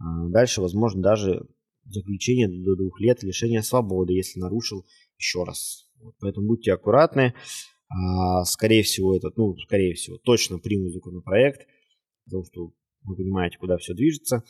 А 0.00 0.28
Дальше, 0.28 0.60
возможно, 0.60 1.02
даже 1.02 1.46
заключение 1.84 2.48
до 2.48 2.74
двух 2.76 3.00
лет 3.00 3.22
лишения 3.22 3.62
свободы, 3.62 4.14
если 4.14 4.40
нарушил 4.40 4.86
еще 5.18 5.44
раз. 5.44 5.90
Вот, 6.00 6.14
поэтому 6.20 6.46
будьте 6.46 6.72
аккуратны. 6.72 7.34
А, 7.88 8.44
Скорее 8.44 8.82
всего, 8.82 9.14
этот, 9.16 9.36
ну, 9.36 9.56
скорее 9.58 9.94
всего, 9.94 10.16
точно 10.18 10.58
примут 10.58 10.92
законопроект, 10.92 11.66
потому 12.24 12.44
что 12.44 12.72
вы 13.02 13.16
понимаете, 13.16 13.58
куда 13.58 13.76
все 13.76 13.94
движется. 13.94 14.42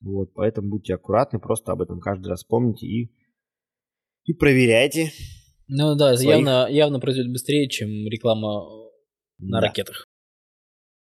Вот, 0.00 0.32
поэтому 0.34 0.68
будьте 0.70 0.94
аккуратны, 0.94 1.38
просто 1.38 1.72
об 1.72 1.82
этом 1.82 2.00
каждый 2.00 2.28
раз 2.28 2.44
помните 2.44 2.86
и, 2.86 3.10
и 4.24 4.32
проверяйте. 4.34 5.10
Ну 5.66 5.94
да, 5.96 6.14
Своих. 6.16 6.30
явно, 6.30 6.68
явно 6.70 7.00
произойдет 7.00 7.32
быстрее, 7.32 7.68
чем 7.68 7.88
реклама 8.06 8.64
на 9.38 9.60
Да. 9.60 9.66
ракетах. 9.68 10.06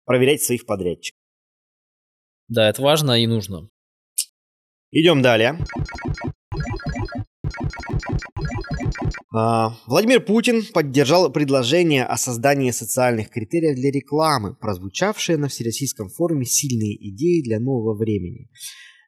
Проверяйте 0.05 0.43
своих 0.43 0.65
подрядчиков. 0.65 1.17
Да, 2.47 2.67
это 2.67 2.81
важно 2.81 3.21
и 3.21 3.27
нужно. 3.27 3.69
Идем 4.91 5.21
далее. 5.21 5.59
А, 9.31 9.75
Владимир 9.85 10.19
Путин 10.19 10.63
поддержал 10.73 11.31
предложение 11.31 12.05
о 12.05 12.17
создании 12.17 12.71
социальных 12.71 13.29
критериев 13.29 13.75
для 13.75 13.91
рекламы, 13.91 14.55
прозвучавшее 14.55 15.37
на 15.37 15.47
Всероссийском 15.47 16.09
форуме 16.09 16.45
«Сильные 16.45 16.95
идеи 17.11 17.43
для 17.43 17.59
нового 17.59 17.95
времени». 17.95 18.49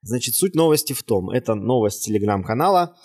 Значит, 0.04 0.36
суть 0.36 0.54
новости 0.54 0.94
в 0.94 1.02
том, 1.02 1.32
это 1.32 1.56
новость 1.56 2.06
телеграм-канала 2.06 2.96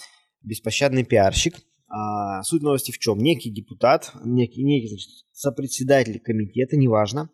«Беспощадный 0.42 1.04
пиарщик». 1.04 1.56
А, 1.88 2.42
суть 2.42 2.62
новости 2.62 2.90
в 2.90 2.98
чем? 2.98 3.18
Некий 3.18 3.50
депутат, 3.50 4.12
некий, 4.22 4.62
некий 4.62 4.88
значит, 4.88 5.08
сопредседатель 5.32 6.20
комитета, 6.20 6.76
неважно, 6.76 7.30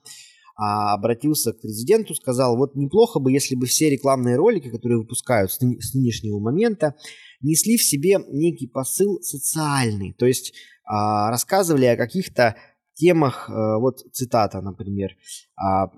а, 0.62 0.94
обратился 0.94 1.52
к 1.52 1.60
президенту, 1.60 2.14
сказал, 2.14 2.56
вот 2.56 2.76
неплохо 2.76 3.18
бы, 3.18 3.32
если 3.32 3.56
бы 3.56 3.66
все 3.66 3.90
рекламные 3.90 4.36
ролики, 4.36 4.70
которые 4.70 4.98
выпускают 4.98 5.50
с, 5.50 5.56
с 5.56 5.94
нынешнего 5.94 6.38
момента, 6.38 6.94
несли 7.40 7.76
в 7.76 7.82
себе 7.82 8.18
некий 8.28 8.68
посыл 8.68 9.20
социальный, 9.22 10.12
то 10.12 10.24
есть 10.24 10.54
а, 10.84 11.30
рассказывали 11.30 11.86
о 11.86 11.96
каких-то 11.96 12.54
темах, 12.94 13.50
а, 13.50 13.78
вот 13.78 14.04
цитата, 14.12 14.60
например, 14.60 15.16
а, 15.56 15.90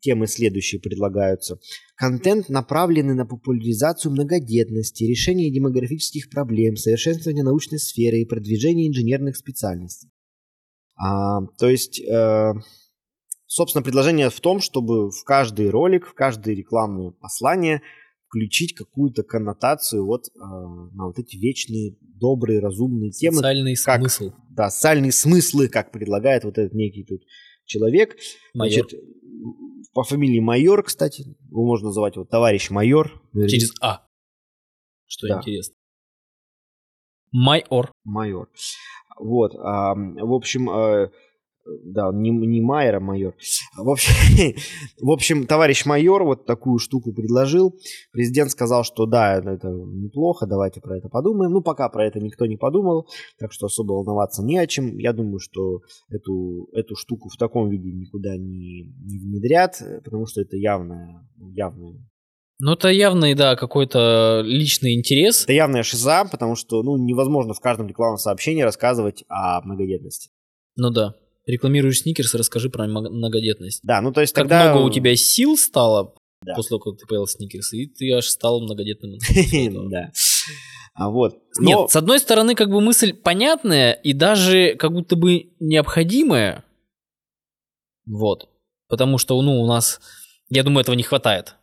темы 0.00 0.26
следующие 0.26 0.80
предлагаются. 0.80 1.58
Контент, 1.94 2.50
направленный 2.50 3.14
на 3.14 3.24
популяризацию 3.24 4.12
многодетности, 4.12 5.04
решение 5.04 5.50
демографических 5.50 6.28
проблем, 6.28 6.76
совершенствование 6.76 7.44
научной 7.44 7.78
сферы 7.78 8.18
и 8.18 8.26
продвижение 8.26 8.88
инженерных 8.88 9.36
специальностей. 9.36 10.10
А, 10.96 11.40
то 11.56 11.70
есть, 11.70 12.00
э, 12.00 12.52
собственно, 13.52 13.82
предложение 13.82 14.30
в 14.30 14.40
том, 14.40 14.60
чтобы 14.60 15.10
в 15.10 15.24
каждый 15.24 15.68
ролик, 15.68 16.06
в 16.06 16.14
каждое 16.14 16.54
рекламное 16.54 17.10
послание 17.10 17.82
включить 18.26 18.74
какую-то 18.74 19.24
коннотацию 19.24 20.06
вот 20.06 20.24
э, 20.28 20.38
на 20.38 21.06
вот 21.06 21.18
эти 21.18 21.36
вечные, 21.36 21.98
добрые, 22.00 22.60
разумные 22.60 23.10
темы. 23.10 23.36
Социальный 23.36 23.76
как, 23.76 24.00
смысл. 24.00 24.32
Да, 24.48 24.70
социальные 24.70 25.12
смыслы, 25.12 25.68
как 25.68 25.92
предлагает 25.92 26.44
вот 26.44 26.56
этот 26.56 26.72
некий 26.72 27.04
тут 27.04 27.20
человек. 27.66 28.16
Майор. 28.54 28.72
Значит, 28.72 29.00
по 29.92 30.02
фамилии 30.02 30.40
Майор, 30.40 30.82
кстати, 30.82 31.36
его 31.50 31.66
можно 31.66 31.88
называть 31.88 32.16
вот 32.16 32.30
товарищ 32.30 32.70
Майор. 32.70 33.20
Через 33.34 33.74
А. 33.82 34.06
Что 35.04 35.28
Да. 35.28 35.38
интересно. 35.40 35.74
Майор. 37.32 37.92
Майор. 38.04 38.48
Вот, 39.18 39.54
а, 39.56 39.94
в 39.94 40.32
общем, 40.32 40.70
э, 40.70 41.10
да, 41.84 42.10
не, 42.12 42.30
не 42.30 42.60
Майер, 42.60 42.96
а 42.96 43.00
майор. 43.00 43.34
В 43.76 43.88
общем, 43.88 44.14
в 45.00 45.10
общем, 45.10 45.46
товарищ 45.46 45.86
майор 45.86 46.24
вот 46.24 46.46
такую 46.46 46.78
штуку 46.78 47.12
предложил. 47.12 47.74
Президент 48.12 48.50
сказал, 48.50 48.84
что 48.84 49.06
да, 49.06 49.36
это 49.36 49.68
неплохо, 49.68 50.46
давайте 50.46 50.80
про 50.80 50.98
это 50.98 51.08
подумаем. 51.08 51.52
Ну, 51.52 51.62
пока 51.62 51.88
про 51.88 52.06
это 52.06 52.20
никто 52.20 52.46
не 52.46 52.56
подумал, 52.56 53.08
так 53.38 53.52
что 53.52 53.66
особо 53.66 53.92
волноваться 53.92 54.42
не 54.42 54.58
о 54.58 54.66
чем. 54.66 54.96
Я 54.98 55.12
думаю, 55.12 55.38
что 55.38 55.80
эту, 56.08 56.68
эту 56.72 56.96
штуку 56.96 57.28
в 57.28 57.36
таком 57.36 57.70
виде 57.70 57.90
никуда 57.92 58.36
не, 58.36 58.92
не 59.04 59.18
внедрят, 59.18 59.82
потому 60.04 60.26
что 60.26 60.40
это 60.40 60.56
явная, 60.56 61.28
явная 61.36 61.94
Ну, 62.58 62.72
это 62.72 62.88
явный, 62.88 63.34
да, 63.34 63.56
какой-то 63.56 64.42
личный 64.44 64.94
интерес. 64.94 65.44
это 65.44 65.52
явная 65.52 65.82
шиза, 65.82 66.24
потому 66.30 66.56
что 66.56 66.82
ну, 66.82 66.96
невозможно 66.96 67.54
в 67.54 67.60
каждом 67.60 67.86
рекламном 67.86 68.18
сообщении 68.18 68.62
рассказывать 68.62 69.24
о 69.28 69.60
многодетности. 69.62 70.30
Ну 70.76 70.90
да. 70.90 71.14
Рекламируешь 71.46 72.00
сникерс, 72.00 72.34
расскажи 72.34 72.70
про 72.70 72.86
мно- 72.86 73.10
многодетность. 73.10 73.80
Да, 73.82 74.00
ну 74.00 74.12
то 74.12 74.20
есть 74.20 74.32
Как 74.34 74.44
тогда... 74.44 74.72
много 74.72 74.86
у 74.86 74.90
тебя 74.90 75.14
сил 75.16 75.56
стало 75.56 76.14
Да. 76.44 76.54
после 76.54 76.70
того, 76.70 76.80
как 76.92 77.00
ты 77.00 77.06
поел 77.06 77.26
сникерс, 77.26 77.72
и 77.72 77.86
ты 77.86 78.12
аж 78.12 78.26
стал 78.26 78.60
многодетным. 78.62 79.18
Да. 79.90 80.12
А 80.94 81.08
вот. 81.10 81.38
Но- 81.58 81.64
Нет, 81.82 81.90
с 81.90 81.96
одной 81.96 82.18
стороны, 82.20 82.54
как 82.54 82.68
бы 82.70 82.80
мысль 82.80 83.12
понятная 83.14 83.92
и 83.92 84.12
даже 84.12 84.74
как 84.76 84.92
будто 84.92 85.16
бы 85.16 85.52
необходимая. 85.58 86.64
Вот. 88.06 88.48
Потому 88.88 89.16
что, 89.18 89.40
ну, 89.40 89.62
у 89.62 89.66
нас, 89.66 90.00
я 90.50 90.62
думаю, 90.62 90.82
этого 90.82 90.94
не 90.94 91.02
хватает. 91.02 91.56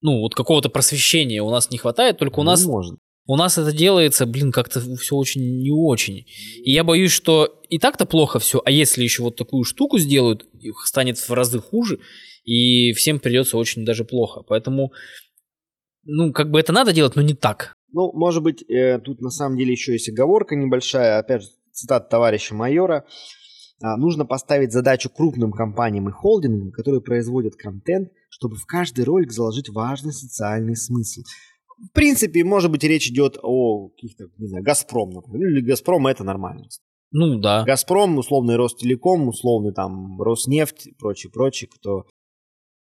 Ну, 0.00 0.18
вот 0.18 0.34
какого-то 0.34 0.68
просвещения 0.68 1.42
у 1.42 1.50
нас 1.50 1.70
не 1.70 1.78
хватает, 1.78 2.18
только 2.18 2.40
у 2.40 2.42
Ну, 2.42 2.50
нас, 2.50 2.64
может. 2.64 2.98
У 3.26 3.36
нас 3.36 3.56
это 3.58 3.72
делается, 3.72 4.26
блин, 4.26 4.50
как-то 4.52 4.80
все 4.96 5.16
очень 5.16 5.62
не 5.62 5.70
очень. 5.70 6.26
И 6.64 6.72
я 6.72 6.84
боюсь, 6.84 7.12
что 7.12 7.62
и 7.68 7.78
так-то 7.78 8.04
плохо 8.04 8.38
все, 8.38 8.60
а 8.64 8.70
если 8.70 9.02
еще 9.02 9.22
вот 9.22 9.36
такую 9.36 9.64
штуку 9.64 9.98
сделают, 9.98 10.46
станет 10.84 11.18
в 11.18 11.30
разы 11.30 11.60
хуже, 11.60 12.00
и 12.44 12.92
всем 12.92 13.20
придется 13.20 13.56
очень 13.56 13.84
даже 13.84 14.04
плохо. 14.04 14.42
Поэтому, 14.42 14.92
ну, 16.04 16.32
как 16.32 16.50
бы 16.50 16.58
это 16.58 16.72
надо 16.72 16.92
делать, 16.92 17.14
но 17.14 17.22
не 17.22 17.34
так. 17.34 17.74
Ну, 17.92 18.10
может 18.12 18.42
быть, 18.42 18.68
э, 18.68 18.98
тут 18.98 19.20
на 19.20 19.30
самом 19.30 19.56
деле 19.56 19.72
еще 19.72 19.92
есть 19.92 20.08
оговорка 20.08 20.56
небольшая. 20.56 21.18
Опять 21.18 21.42
же, 21.42 21.48
цитата 21.72 22.08
товарища 22.08 22.54
майора. 22.54 23.04
А, 23.82 23.96
Нужно 23.96 24.24
поставить 24.24 24.72
задачу 24.72 25.10
крупным 25.10 25.52
компаниям 25.52 26.08
и 26.08 26.12
холдингам, 26.12 26.72
которые 26.72 27.00
производят 27.00 27.56
контент, 27.56 28.10
чтобы 28.30 28.56
в 28.56 28.64
каждый 28.64 29.04
ролик 29.04 29.30
заложить 29.32 29.68
важный 29.68 30.12
социальный 30.12 30.76
смысл. 30.76 31.22
В 31.82 31.92
принципе, 31.92 32.44
может 32.44 32.70
быть, 32.70 32.84
речь 32.84 33.08
идет 33.08 33.38
о 33.42 33.88
каких-то, 33.88 34.26
не 34.38 34.46
знаю, 34.46 34.64
Газпром, 34.64 35.10
например. 35.10 35.48
Или 35.48 35.60
Газпром 35.60 36.06
это 36.06 36.22
нормально. 36.22 36.66
Ну 37.10 37.38
да. 37.38 37.64
Газпром, 37.64 38.18
условный 38.18 38.56
Ростелеком, 38.56 39.28
условный 39.28 39.72
там 39.72 40.20
Роснефть, 40.20 40.88
прочее, 40.98 41.30
прочее, 41.30 41.68
кто 41.68 42.06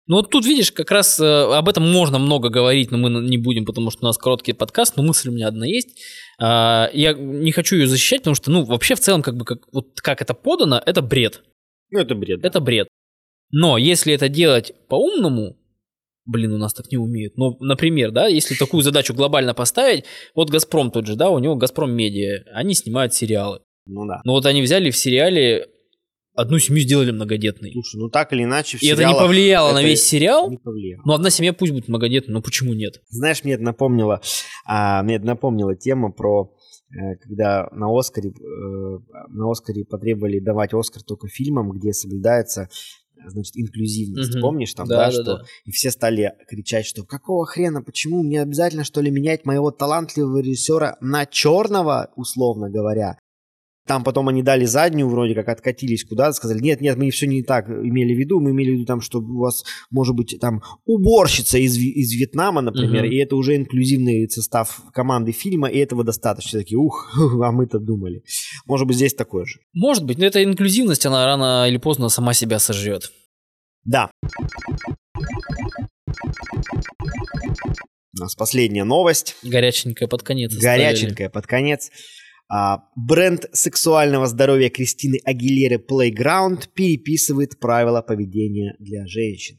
Ну 0.06 0.16
вот 0.16 0.30
тут, 0.30 0.44
видишь, 0.44 0.72
как 0.72 0.90
раз 0.90 1.18
э, 1.20 1.24
об 1.24 1.68
этом 1.68 1.90
можно 1.90 2.18
много 2.18 2.50
говорить, 2.50 2.90
но 2.90 2.98
мы 2.98 3.08
не 3.10 3.38
будем, 3.38 3.64
потому 3.64 3.90
что 3.90 4.02
у 4.02 4.06
нас 4.06 4.18
короткий 4.18 4.52
подкаст, 4.52 4.96
но 4.96 5.02
мысль 5.02 5.30
у 5.30 5.32
меня 5.32 5.48
одна 5.48 5.66
есть. 5.66 5.98
А, 6.38 6.90
я 6.92 7.14
не 7.14 7.52
хочу 7.52 7.76
ее 7.76 7.86
защищать, 7.86 8.20
потому 8.20 8.34
что, 8.34 8.50
ну, 8.50 8.64
вообще 8.64 8.94
в 8.94 9.00
целом, 9.00 9.22
как 9.22 9.36
бы, 9.36 9.44
как, 9.44 9.72
вот 9.72 10.00
как 10.00 10.20
это 10.20 10.34
подано, 10.34 10.82
это 10.84 11.00
бред. 11.00 11.42
Ну, 11.90 12.00
это 12.00 12.14
бред. 12.14 12.44
Это 12.44 12.60
бред. 12.60 12.88
Но 13.52 13.78
если 13.78 14.12
это 14.12 14.28
делать 14.28 14.72
по-умному, 14.88 15.56
блин, 16.30 16.52
у 16.52 16.58
нас 16.58 16.72
так 16.72 16.90
не 16.90 16.98
умеют. 16.98 17.36
Но, 17.36 17.56
например, 17.60 18.10
да, 18.12 18.26
если 18.26 18.54
такую 18.54 18.82
задачу 18.82 19.14
глобально 19.14 19.54
поставить, 19.54 20.04
вот 20.34 20.50
Газпром 20.50 20.90
тот 20.90 21.06
же, 21.06 21.16
да, 21.16 21.30
у 21.30 21.38
него 21.38 21.56
Газпром 21.56 21.92
Медиа, 21.92 22.44
они 22.54 22.74
снимают 22.74 23.14
сериалы. 23.14 23.60
Ну 23.86 24.06
да. 24.06 24.20
Но 24.24 24.32
вот 24.32 24.46
они 24.46 24.62
взяли 24.62 24.90
в 24.90 24.96
сериале 24.96 25.66
одну 26.34 26.58
семью 26.58 26.82
сделали 26.82 27.10
многодетной. 27.10 27.72
Слушай, 27.72 27.96
ну 28.00 28.08
так 28.08 28.32
или 28.32 28.44
иначе 28.44 28.78
в 28.78 28.82
И 28.82 28.86
это 28.86 29.04
не 29.04 29.14
повлияло 29.14 29.72
на 29.72 29.78
это 29.78 29.88
весь 29.88 30.04
сериал. 30.04 30.50
Не 30.50 30.58
повлияло. 30.58 31.02
Ну, 31.04 31.12
одна 31.12 31.30
семья 31.30 31.52
пусть 31.52 31.72
будет 31.72 31.88
многодетной, 31.88 32.34
но 32.34 32.42
почему 32.42 32.72
нет? 32.72 33.02
Знаешь, 33.08 33.44
мне 33.44 33.54
это 33.54 33.62
напомнило, 33.64 34.20
а, 34.64 35.02
мне 35.02 35.16
это 35.16 35.26
напомнило 35.26 35.74
тема 35.74 36.12
про 36.12 36.54
э, 36.90 37.16
когда 37.16 37.68
на 37.72 37.86
Оскаре 37.96 38.30
э, 38.30 38.98
на 39.28 39.50
Оскаре 39.50 39.84
потребовали 39.84 40.38
давать 40.38 40.72
Оскар 40.72 41.02
только 41.02 41.28
фильмам, 41.28 41.72
где 41.72 41.92
соблюдается 41.92 42.68
значит, 43.26 43.56
инклюзивность. 43.56 44.34
Мгм. 44.34 44.40
Помнишь 44.40 44.74
там, 44.74 44.86
Да, 44.86 44.96
да, 44.96 45.04
да, 45.06 45.12
что 45.12 45.36
да. 45.38 45.42
и 45.64 45.70
все 45.70 45.90
стали 45.90 46.32
кричать, 46.48 46.86
что 46.86 47.04
какого 47.04 47.46
хрена, 47.46 47.82
почему 47.82 48.22
мне 48.22 48.42
обязательно 48.42 48.84
что 48.84 49.00
ли 49.00 49.10
менять 49.10 49.44
моего 49.44 49.70
талантливого 49.70 50.38
режиссера 50.38 50.96
на 51.00 51.26
черного, 51.26 52.10
условно 52.16 52.70
говоря. 52.70 53.18
Там 53.86 54.04
потом 54.04 54.28
они 54.28 54.42
дали 54.42 54.66
заднюю, 54.66 55.08
вроде 55.08 55.34
как 55.34 55.48
откатились 55.48 56.04
куда-то, 56.04 56.32
сказали, 56.34 56.60
нет, 56.60 56.80
нет, 56.80 56.96
мы 56.96 57.10
все 57.10 57.26
не 57.26 57.42
так 57.42 57.68
имели 57.68 58.14
в 58.14 58.18
виду, 58.18 58.38
мы 58.40 58.50
имели 58.50 58.70
в 58.70 58.74
виду 58.74 58.84
там, 58.84 59.00
что 59.00 59.18
у 59.20 59.38
вас 59.40 59.64
может 59.90 60.14
быть 60.14 60.36
там 60.40 60.62
уборщица 60.84 61.58
из, 61.58 61.76
из 61.76 62.12
Вьетнама, 62.12 62.60
например, 62.60 63.04
Мгм. 63.04 63.12
и 63.12 63.16
это 63.16 63.36
уже 63.36 63.56
инклюзивный 63.56 64.28
состав 64.28 64.80
команды 64.92 65.32
фильма, 65.32 65.68
и 65.68 65.78
этого 65.78 66.04
достаточно. 66.04 66.48
Все 66.50 66.58
такие, 66.58 66.78
ух, 66.78 67.10
а 67.42 67.50
мы-то 67.52 67.78
думали. 67.78 68.22
Может 68.66 68.86
быть, 68.86 68.96
здесь 68.96 69.14
такое 69.14 69.44
же. 69.44 69.60
Может 69.72 70.04
быть, 70.04 70.18
но 70.18 70.26
эта 70.26 70.44
инклюзивность, 70.44 71.06
она 71.06 71.24
рано 71.26 71.66
или 71.68 71.78
поздно 71.78 72.08
сама 72.10 72.34
себя 72.34 72.58
сожрет. 72.58 73.10
Да. 73.84 74.10
У 78.12 78.18
нас 78.22 78.34
последняя 78.34 78.84
новость. 78.84 79.36
Горяченькая 79.42 80.08
под 80.08 80.22
конец. 80.22 80.52
оставили. 80.54 80.82
Горяченькая 80.84 81.30
под 81.30 81.46
конец. 81.46 81.90
А, 82.52 82.84
бренд 82.96 83.46
сексуального 83.52 84.26
здоровья 84.26 84.70
Кристины 84.70 85.20
Агилеры 85.24 85.76
Playground 85.76 86.68
переписывает 86.74 87.60
правила 87.60 88.02
поведения 88.02 88.74
для 88.80 89.06
женщин. 89.06 89.56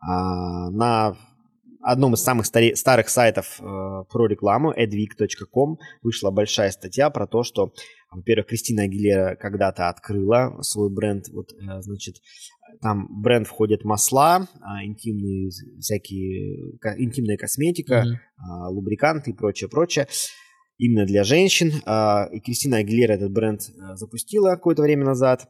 А, 0.00 0.70
на 0.70 1.16
одном 1.80 2.14
из 2.14 2.22
самых 2.22 2.46
старых 2.46 3.08
сайтов 3.08 3.60
э, 3.60 3.64
про 3.64 4.26
рекламу, 4.26 4.72
edvic.com, 4.72 5.78
вышла 6.02 6.30
большая 6.30 6.70
статья 6.70 7.08
про 7.08 7.26
то, 7.26 7.44
что, 7.44 7.72
во-первых, 8.10 8.48
Кристина 8.48 8.82
Агилера 8.82 9.36
когда-то 9.36 9.88
открыла 9.88 10.60
свой 10.62 10.90
бренд. 10.90 11.28
Вот, 11.28 11.52
э, 11.52 11.80
значит, 11.80 12.16
там 12.82 13.06
бренд 13.22 13.46
входят 13.46 13.84
масла, 13.84 14.48
а, 14.60 14.84
интимные 14.84 15.50
всякие, 15.80 16.72
интимная 16.98 17.36
косметика, 17.36 18.04
а, 18.36 18.68
лубриканты 18.68 19.30
и 19.30 19.34
прочее, 19.34 19.70
прочее. 19.70 20.08
Именно 20.78 21.06
для 21.06 21.24
женщин. 21.24 21.72
А, 21.86 22.28
И 22.32 22.40
Кристина 22.40 22.78
Агилера 22.78 23.12
этот 23.12 23.32
бренд 23.32 23.60
а, 23.80 23.96
запустила 23.96 24.50
какое-то 24.50 24.82
время 24.82 25.04
назад. 25.04 25.48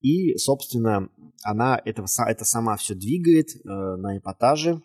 И, 0.00 0.36
собственно, 0.36 1.08
она 1.42 1.80
это, 1.84 2.04
это 2.26 2.44
сама 2.44 2.76
все 2.76 2.94
двигает 2.94 3.48
э, 3.56 3.68
на 3.68 4.18
эпатаже, 4.18 4.82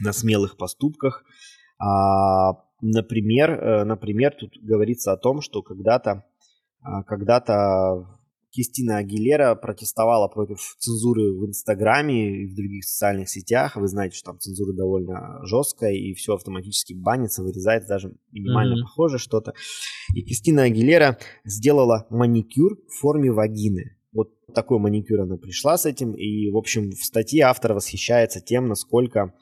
на 0.00 0.12
смелых 0.12 0.56
поступках. 0.56 1.24
А, 1.78 2.64
Например, 2.86 3.50
э, 3.50 3.84
например, 3.84 4.34
тут 4.38 4.58
говорится 4.60 5.12
о 5.12 5.16
том, 5.16 5.40
что 5.40 5.62
когда-то 5.62 6.24
а, 6.82 7.02
когда-то 7.02 8.20
Кристина 8.54 8.98
Агилера 8.98 9.54
протестовала 9.56 10.28
против 10.28 10.76
цензуры 10.78 11.32
в 11.32 11.46
Инстаграме 11.46 12.44
и 12.44 12.46
в 12.46 12.54
других 12.54 12.84
социальных 12.84 13.28
сетях. 13.28 13.76
Вы 13.76 13.88
знаете, 13.88 14.16
что 14.16 14.30
там 14.30 14.38
цензура 14.38 14.72
довольно 14.72 15.40
жесткая, 15.44 15.92
и 15.92 16.14
все 16.14 16.34
автоматически 16.34 16.94
банится, 16.94 17.42
вырезается 17.42 17.88
даже 17.88 18.14
минимально 18.30 18.76
Мгм. 18.76 18.84
похоже 18.84 19.18
что-то. 19.18 19.54
И 20.14 20.22
Кристина 20.22 20.62
Агилера 20.64 21.18
сделала 21.44 22.06
маникюр 22.10 22.78
в 22.88 23.00
форме 23.00 23.32
вагины. 23.32 23.96
Вот 24.12 24.30
такой 24.54 24.78
маникюр 24.78 25.22
она 25.22 25.36
пришла 25.36 25.76
с 25.76 25.84
этим. 25.84 26.12
И, 26.12 26.48
в 26.50 26.56
общем, 26.56 26.90
в 26.92 27.04
статье 27.04 27.42
автор 27.42 27.74
восхищается 27.74 28.40
тем, 28.40 28.68
насколько, 28.68 29.34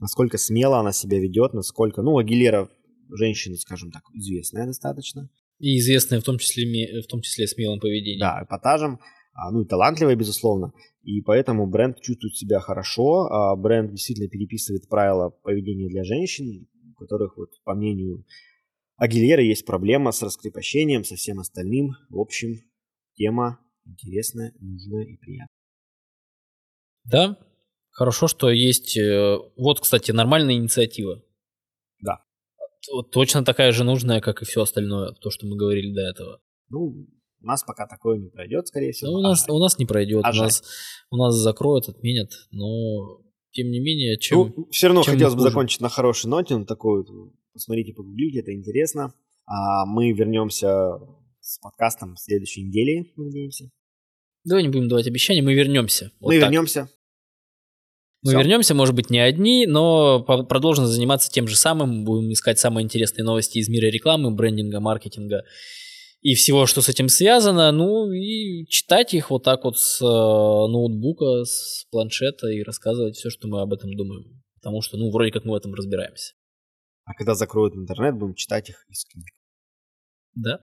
насколько 0.00 0.36
смело 0.36 0.78
она 0.80 0.92
себя 0.92 1.20
ведет, 1.20 1.54
насколько... 1.54 2.02
Ну, 2.02 2.18
Агилера 2.18 2.68
женщина, 3.10 3.56
скажем 3.56 3.92
так, 3.92 4.02
известная 4.14 4.66
достаточно. 4.66 5.30
И 5.58 5.78
известная 5.78 6.20
в 6.20 6.24
том 6.24 6.38
числе, 6.38 7.02
в 7.02 7.06
том 7.06 7.20
числе 7.20 7.46
смелым 7.46 7.80
поведением. 7.80 8.20
Да, 8.20 8.44
эпатажем, 8.44 9.00
а, 9.32 9.50
ну 9.50 9.62
и 9.62 9.66
талантливая, 9.66 10.16
безусловно. 10.16 10.72
И 11.02 11.20
поэтому 11.22 11.66
бренд 11.66 12.00
чувствует 12.00 12.36
себя 12.36 12.60
хорошо, 12.60 13.26
а 13.26 13.56
бренд 13.56 13.90
действительно 13.92 14.28
переписывает 14.28 14.88
правила 14.88 15.30
поведения 15.30 15.88
для 15.88 16.04
женщин, 16.04 16.68
у 16.90 16.94
которых, 16.94 17.36
вот, 17.36 17.50
по 17.64 17.74
мнению 17.74 18.24
Агилеры, 18.96 19.44
есть 19.44 19.64
проблема 19.64 20.10
с 20.10 20.22
раскрепощением, 20.22 21.04
со 21.04 21.14
всем 21.14 21.38
остальным. 21.38 21.92
В 22.10 22.18
общем, 22.18 22.56
тема 23.14 23.60
интересная, 23.86 24.52
нужная 24.58 25.04
и 25.04 25.16
приятная. 25.16 25.48
Да, 27.04 27.38
хорошо, 27.90 28.26
что 28.26 28.50
есть... 28.50 28.96
э, 28.96 29.38
Вот, 29.56 29.80
кстати, 29.80 30.10
нормальная 30.10 30.56
инициатива. 30.56 31.22
Точно 33.12 33.44
такая 33.44 33.72
же 33.72 33.84
нужная, 33.84 34.20
как 34.20 34.42
и 34.42 34.44
все 34.44 34.62
остальное, 34.62 35.12
то, 35.12 35.30
что 35.30 35.46
мы 35.46 35.56
говорили 35.56 35.92
до 35.92 36.02
этого. 36.02 36.40
Ну, 36.68 37.06
у 37.40 37.46
нас 37.46 37.62
пока 37.62 37.86
такое 37.86 38.18
не 38.18 38.28
пройдет, 38.28 38.68
скорее 38.68 38.92
всего. 38.92 39.12
Ну, 39.12 39.18
у, 39.18 39.22
нас, 39.22 39.48
А, 39.48 39.52
у 39.52 39.58
нас 39.58 39.78
не 39.78 39.86
пройдет, 39.86 40.24
А 40.24 40.30
у 40.30 40.34
нас, 40.34 40.62
у 41.10 41.16
нас 41.16 41.34
закроют, 41.34 41.88
отменят, 41.88 42.30
но 42.50 43.20
тем 43.52 43.70
не 43.70 43.80
менее, 43.80 44.18
чем... 44.18 44.52
Ну, 44.56 44.66
все 44.70 44.88
равно 44.88 45.02
чем 45.02 45.14
хотелось 45.14 45.34
бы 45.34 45.42
закончить 45.42 45.80
на 45.80 45.88
хорошей 45.88 46.26
ноте, 46.26 46.56
на 46.56 46.66
вот. 46.68 47.06
Посмотрите, 47.52 47.92
погуглите, 47.92 48.40
это 48.40 48.52
интересно. 48.52 49.14
А 49.46 49.86
мы 49.86 50.12
вернемся 50.12 50.98
с 51.40 51.58
подкастом 51.58 52.14
в 52.14 52.20
следующей 52.20 52.62
неделе, 52.64 53.06
надеемся. 53.16 53.70
Давай 54.44 54.62
не 54.62 54.68
будем 54.68 54.88
давать 54.88 55.06
обещания, 55.06 55.42
мы 55.42 55.54
вернемся. 55.54 56.12
Вот 56.20 56.28
мы 56.28 56.40
так. 56.40 56.50
вернемся. 56.50 56.88
Мы 58.22 58.30
Всё. 58.30 58.38
вернемся, 58.38 58.74
может 58.74 58.94
быть, 58.94 59.10
не 59.10 59.20
одни, 59.20 59.66
но 59.66 60.22
продолжим 60.22 60.86
заниматься 60.86 61.30
тем 61.30 61.46
же 61.46 61.54
самым. 61.54 62.04
Будем 62.04 62.32
искать 62.32 62.58
самые 62.58 62.84
интересные 62.84 63.24
новости 63.24 63.58
из 63.58 63.68
мира 63.68 63.86
рекламы, 63.86 64.32
брендинга, 64.32 64.80
маркетинга 64.80 65.44
и 66.20 66.34
всего, 66.34 66.66
что 66.66 66.82
с 66.82 66.88
этим 66.88 67.08
связано. 67.08 67.70
Ну 67.70 68.10
и 68.10 68.66
читать 68.66 69.14
их 69.14 69.30
вот 69.30 69.44
так 69.44 69.64
вот 69.64 69.78
с 69.78 70.02
э, 70.02 70.04
ноутбука, 70.04 71.44
с 71.44 71.86
планшета 71.90 72.48
и 72.48 72.62
рассказывать 72.62 73.16
все, 73.16 73.30
что 73.30 73.46
мы 73.46 73.60
об 73.60 73.72
этом 73.72 73.94
думаем. 73.94 74.42
Потому 74.56 74.82
что, 74.82 74.96
ну, 74.96 75.10
вроде 75.10 75.30
как 75.30 75.44
мы 75.44 75.52
в 75.52 75.56
этом 75.56 75.72
разбираемся. 75.74 76.34
А 77.04 77.14
когда 77.14 77.34
закроют 77.34 77.74
интернет, 77.74 78.16
будем 78.16 78.34
читать 78.34 78.68
их 78.68 78.84
из 78.88 79.04
книг. 79.04 79.28
Да? 80.34 80.60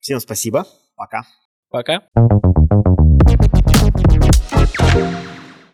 Всем 0.00 0.18
спасибо. 0.18 0.66
Пока. 0.96 1.22
Пока. 1.70 2.08